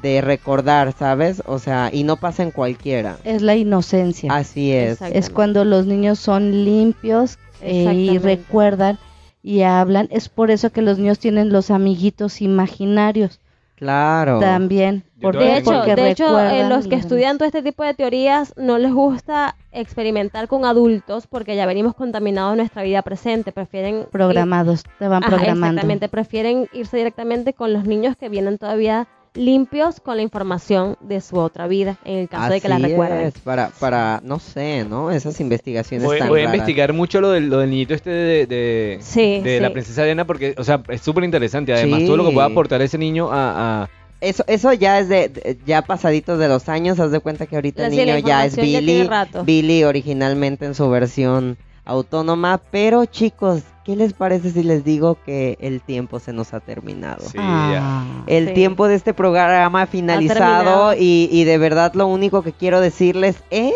[0.02, 1.44] de recordar, ¿sabes?
[1.48, 3.18] O sea, y no pasa en cualquiera.
[3.26, 4.34] Es la inocencia.
[4.34, 5.02] Así es.
[5.02, 9.00] Es cuando los niños son limpios eh, y recuerdan
[9.44, 10.08] y hablan.
[10.12, 13.42] Es por eso que los niños tienen los amiguitos imaginarios.
[13.80, 14.40] Claro.
[14.40, 15.06] También.
[15.16, 18.94] de hecho, de hecho eh, los que estudian todo este tipo de teorías no les
[18.94, 23.54] gusta experimentar con adultos porque ya venimos contaminados en nuestra vida presente.
[23.54, 24.06] Prefieren.
[24.12, 25.68] Programados, te van programando.
[25.68, 31.22] Exactamente, prefieren irse directamente con los niños que vienen todavía limpios con la información de
[31.22, 33.28] su otra vida, en el caso de que la recuerden.
[33.28, 35.12] Es, para, para, no sé, ¿no?
[35.12, 39.42] Esas investigaciones Voy, voy a investigar mucho lo del, lo del niñito este de, de,
[39.44, 41.74] de la princesa Diana porque, o sea, es súper interesante.
[41.74, 43.90] Además, todo lo que pueda aportar ese niño a,
[44.22, 47.56] eso, eso ya es de, de- ya pasaditos de los años, haz de cuenta que
[47.56, 49.08] ahorita el Sí, niño ya es ya Billy.
[49.46, 55.58] Billy originalmente en su versión autónoma, pero chicos, ¿qué les parece si les digo que
[55.62, 57.22] el tiempo se nos ha terminado?
[57.28, 57.80] Sí, ya.
[57.82, 58.54] Ah, El Sí.
[58.54, 63.38] tiempo de este programa ha finalizado y, y de verdad lo único que quiero decirles
[63.50, 63.74] es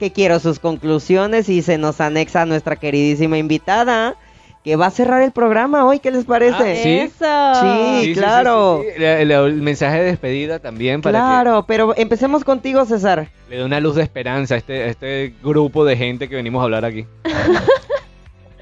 [0.00, 4.16] que quiero sus conclusiones y se nos anexa nuestra queridísima invitada
[4.64, 6.72] que va a cerrar el programa hoy, ¿qué les parece?
[6.72, 6.98] Ah, ¿sí?
[6.98, 8.00] Eso.
[8.02, 8.82] Sí, claro.
[8.82, 13.28] sí, el mensaje de despedida también para Claro, pero empecemos contigo, César.
[13.48, 16.60] le dé una luz de esperanza a este, a este grupo de gente que venimos
[16.60, 17.06] a hablar aquí.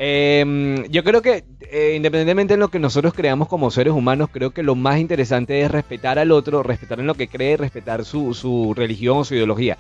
[0.01, 4.53] Em, yo creo que eh, independientemente de lo que nosotros creamos como seres humanos, creo
[4.53, 8.33] que lo más interesante es respetar al otro, respetar en lo que cree, respetar su,
[8.33, 9.77] su religión o su ideología.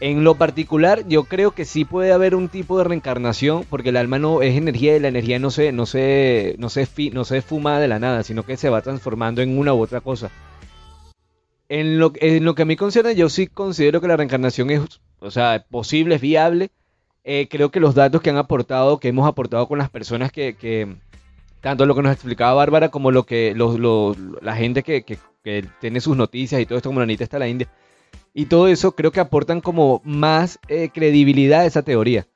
[0.00, 3.96] En lo particular, yo creo que sí puede haber un tipo de reencarnación, porque el
[3.96, 7.40] alma no es energía y la energía no se, no se, no se, no se
[7.40, 10.30] fuma de la nada, sino que se va transformando en una u otra cosa.
[11.68, 14.82] En lo, en lo que a mí concierne, yo sí considero que la reencarnación es,
[15.20, 16.70] o sea, posible, es viable.
[17.28, 20.54] Eh, creo que los datos que han aportado, que hemos aportado con las personas que,
[20.54, 20.94] que
[21.60, 25.18] tanto lo que nos explicaba Bárbara como lo que los, los- la gente que, que-
[25.42, 27.68] que tiene sus noticias y todo esto, como la Anita está la India,
[28.32, 32.26] y todo eso creo que aportan como más eh, credibilidad a esa teoría.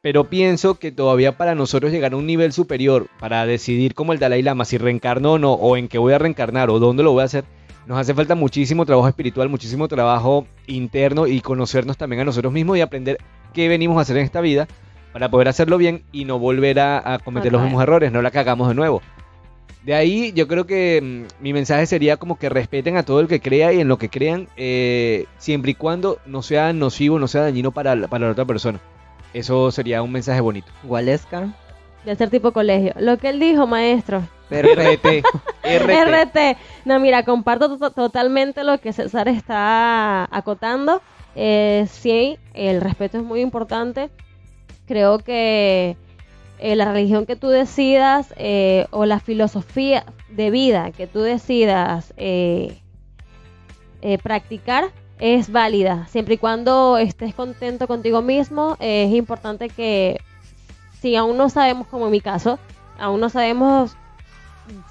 [0.00, 4.18] Pero pienso que todavía para nosotros llegar a un nivel superior para decidir como el
[4.18, 7.12] Dalai Lama si reencarno o no, o en qué voy a reencarnar o dónde lo
[7.12, 7.44] voy a hacer,
[7.86, 12.78] nos hace falta muchísimo trabajo espiritual, muchísimo trabajo interno y conocernos también a nosotros mismos
[12.78, 13.18] y aprender
[13.52, 14.68] qué venimos a hacer en esta vida
[15.12, 18.30] para poder hacerlo bien y no volver a, a cometer los mismos errores, no la
[18.30, 19.02] cagamos de nuevo.
[19.84, 23.26] De ahí yo creo que mm, mi mensaje sería como que respeten a todo el
[23.26, 27.26] que crea y en lo que crean, eh, siempre y cuando no sea nocivo, no
[27.26, 28.80] sea dañino para, la- para la otra persona.
[29.34, 30.68] Eso sería un mensaje bonito.
[30.84, 31.52] Gualesca.
[32.04, 32.92] De ser tipo colegio.
[32.98, 34.22] Lo que él dijo, maestro.
[34.50, 35.22] RT.
[35.64, 36.56] RT.
[36.84, 41.00] No, mira, comparto to- totalmente lo que César está acotando.
[41.36, 44.10] Eh, sí, el respeto es muy importante.
[44.86, 45.96] Creo que
[46.58, 52.12] eh, la religión que tú decidas eh, o la filosofía de vida que tú decidas
[54.22, 58.76] practicar es válida, siempre y cuando estés contento contigo mismo.
[58.80, 60.20] es importante que
[61.02, 62.60] si aún no sabemos, como en mi caso,
[62.96, 63.96] aún no sabemos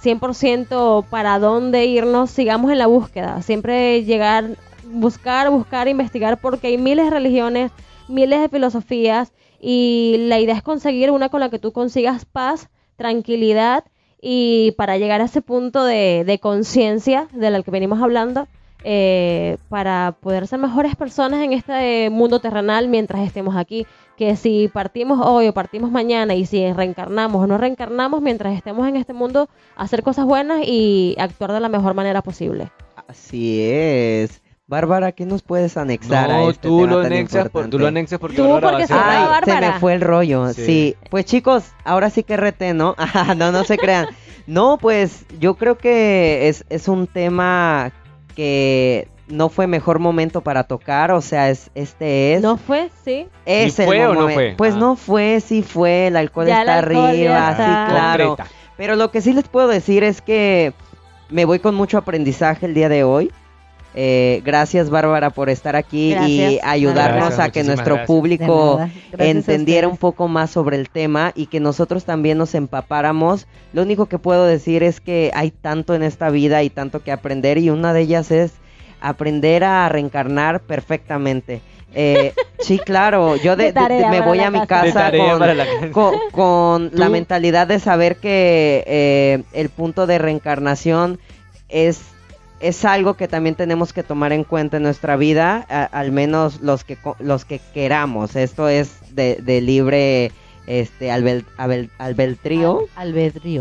[0.04, 3.42] 100% para dónde irnos, sigamos en la búsqueda.
[3.42, 7.72] Siempre llegar, buscar, buscar, investigar, porque hay miles de religiones,
[8.10, 9.32] miles de filosofías,
[9.62, 13.86] y la idea es conseguir una con la que tú consigas paz, tranquilidad,
[14.22, 18.50] y para llegar a ese punto de, de conciencia del que venimos hablando,
[18.84, 23.86] eh, para poder ser mejores personas en este mundo terrenal mientras estemos aquí.
[24.18, 28.88] Que si partimos hoy o partimos mañana y si reencarnamos o no reencarnamos mientras estemos
[28.88, 32.72] en este mundo, hacer cosas buenas y actuar de la mejor manera posible.
[33.08, 34.42] Así es.
[34.68, 37.78] Bárbara, ¿qué nos puedes anexar a No, este tú tema lo, tan anexas por- tú
[37.80, 40.66] lo anexas porque Tú, Bárbara porque a se Ay, se me fue el rollo, Sí.
[40.66, 40.96] sí.
[41.10, 42.96] Pues chicos, ahora sí que rete, ¿no?
[42.98, 44.08] Ajá, no, no se crean.
[44.48, 47.92] No, pues yo creo que es, es un tema
[48.32, 52.42] que no fue mejor momento para tocar, o sea, es, este es...
[52.42, 52.90] ¿No fue?
[53.06, 53.28] Sí.
[53.46, 54.56] es ¿Sí el fue o no fue?
[54.58, 54.78] Pues Ah.
[54.78, 57.56] no fue, sí fue, el alcohol Ya el está alcohol arriba, está.
[57.88, 58.28] sí, claro.
[58.36, 58.52] Concreta.
[58.78, 60.74] Pero lo que sí les puedo decir es que
[61.30, 63.32] me voy con mucho aprendizaje el día de hoy.
[63.94, 68.08] Eh, gracias Bárbara por estar aquí y ayudarnos Gracias, a que nuestro gracias.
[68.08, 68.80] público
[69.18, 73.48] entendiera un poco más sobre el tema y que nosotros también nos empapáramos.
[73.74, 77.12] Lo único que puedo decir es que hay tanto en esta vida y tanto que
[77.12, 78.54] aprender y una de ellas es
[79.02, 81.62] aprender a reencarnar perfectamente.
[81.94, 85.12] Eh, sí, claro, yo de, De tarea de- me voy a mi casa.
[85.12, 91.20] Con, la- con, con la mentalidad de saber que eh, el punto de reencarnación
[91.68, 92.00] es,
[92.62, 96.62] es algo que también tenemos que tomar en cuenta en nuestra vida, a- al menos
[96.62, 98.36] los que, co- los que queramos.
[98.36, 100.32] Esto es de, de libre
[100.68, 102.86] este albel, albel- albedrío.
[102.96, 103.10] Al-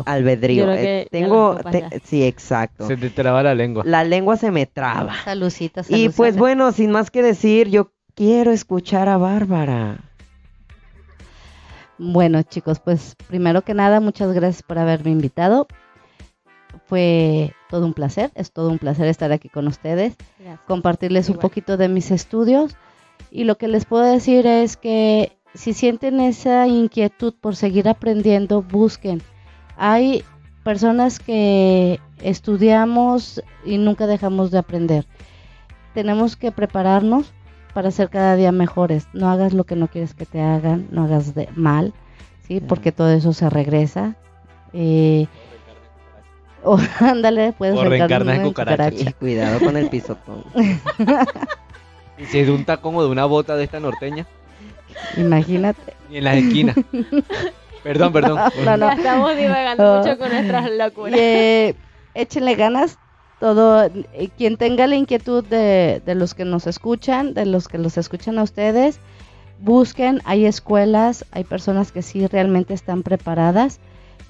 [0.06, 0.70] albedrío.
[0.72, 2.86] Eh, tengo, te- sí, exacto.
[2.86, 3.82] Se te traba la lengua.
[3.86, 5.14] La lengua se me traba.
[5.24, 6.16] Salucita, Y salucita.
[6.16, 9.98] pues bueno, sin más que decir, yo quiero escuchar a Bárbara.
[11.98, 15.66] Bueno, chicos, pues primero que nada, muchas gracias por haberme invitado.
[16.90, 20.16] Fue todo un placer, es todo un placer estar aquí con ustedes,
[20.66, 21.42] compartirles un Igual.
[21.42, 22.76] poquito de mis estudios.
[23.30, 28.62] Y lo que les puedo decir es que si sienten esa inquietud por seguir aprendiendo,
[28.62, 29.22] busquen.
[29.76, 30.24] Hay
[30.64, 35.06] personas que estudiamos y nunca dejamos de aprender.
[35.94, 37.32] Tenemos que prepararnos
[37.72, 39.06] para ser cada día mejores.
[39.12, 41.94] No hagas lo que no quieres que te hagan, no hagas de mal,
[42.48, 42.60] ¿sí?
[42.60, 44.16] Porque todo eso se regresa.
[44.72, 45.28] Eh,
[46.62, 49.00] O ándale, puedes O reencarnas en cucarachas.
[49.00, 50.44] Y cuidado con el pisotón.
[52.18, 54.26] Y si es de un tacón o de una bota de esta norteña.
[55.16, 55.94] Imagínate.
[56.10, 56.76] Y en las esquinas.
[57.82, 58.38] perdón, perdón.
[58.62, 58.90] No, no.
[58.90, 59.98] Estamos divagando Oh.
[60.02, 61.18] mucho con nuestras locuras.
[61.18, 61.74] eh,
[62.14, 62.98] échenle ganas.
[63.38, 67.78] Todo, eh, quien tenga la inquietud de, de los que nos escuchan, de los que
[67.78, 69.00] los escuchan a ustedes,
[69.60, 73.80] busquen, hay escuelas, hay personas que sí realmente están preparadas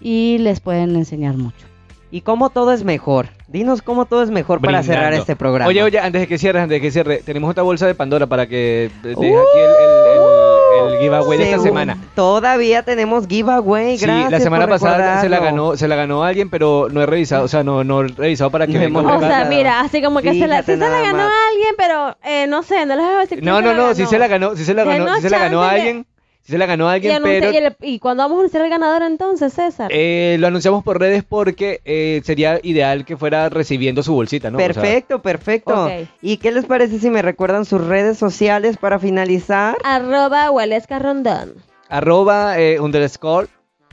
[0.01, 1.67] y les pueden enseñar mucho.
[2.13, 3.29] ¿Y cómo todo es mejor?
[3.47, 5.69] Dinos cómo todo es mejor para cerrar este programa.
[5.69, 8.27] Oye, oye, antes de que cierres, antes de que cierre, tenemos otra bolsa de Pandora
[8.27, 11.97] para que dejes Uh, aquí el, el, el giveaway de esta semana.
[12.17, 16.25] Todavía tenemos giveaway, Sí, gracias la semana por pasada se la ganó, se la ganó
[16.25, 19.09] alguien, pero no he revisado, o sea, no, no he revisado para que No me
[19.17, 21.27] O sea, mira, así como que se la, Fíjate sí se la ganó más.
[21.33, 23.75] a alguien, pero eh, no sé, no les voy a decir No, se no, la
[23.77, 23.95] no, ganó.
[23.95, 26.05] sí se la ganó, sí se la ganó, sí se la ganó a de-
[26.43, 28.41] sí se la ganó a Y, alguien, anuncia- pero y, el- y cuando vamos a
[28.41, 29.91] anunciar el ganador entonces, César.
[29.93, 34.59] eh, lo anunciamos por redes porque eh, sería ideal que fuera recibiendo su bolsita, ¿no?
[34.59, 35.91] O sea, Perfecto, perfecto.
[36.23, 39.77] ¿Y qué les parece si me recuerdan sus redes sociales para finalizar?
[39.85, 41.55] Arroba Huelesca Rondón.
[41.89, 43.49] arroba eh, underscore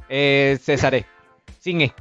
[0.09, 1.05] eh, Cesaré,
[1.59, 1.93] sin E.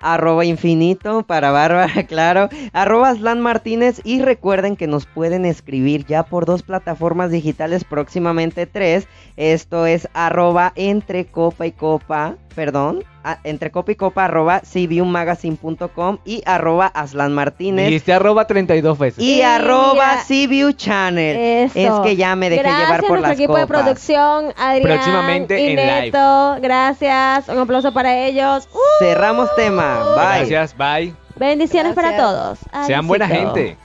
[0.00, 2.48] Arroba infinito para Bárbara, claro.
[2.72, 4.00] Arroba Aslan Martínez.
[4.04, 9.06] Y recuerden que nos pueden escribir ya por dos plataformas digitales, próximamente tres.
[9.36, 16.18] Esto es arroba entre copa y copa, perdón, a- entre copa y copa arroba cviewmagazine.com
[16.26, 17.86] y arroba Aslan Martínez.
[17.86, 19.24] Dijiste arroba 32 veces.
[19.24, 21.36] Y Y arroba CView Channel.
[21.38, 21.78] Eso.
[21.78, 23.80] Es que ya me dejé gracias llevar por a nuestro las equipo de copas.
[23.82, 26.00] producción, Adrián Próximamente y en live.
[26.02, 26.56] Neto.
[26.60, 27.48] Gracias.
[27.48, 28.68] Un aplauso para ellos.
[28.74, 30.00] Uh, Cerramos tema.
[30.16, 30.46] Bye.
[30.50, 31.14] Gracias, bye.
[31.36, 32.28] bendiciones para Gracias.
[32.70, 32.86] todos.
[32.86, 33.78] Sean buena gente.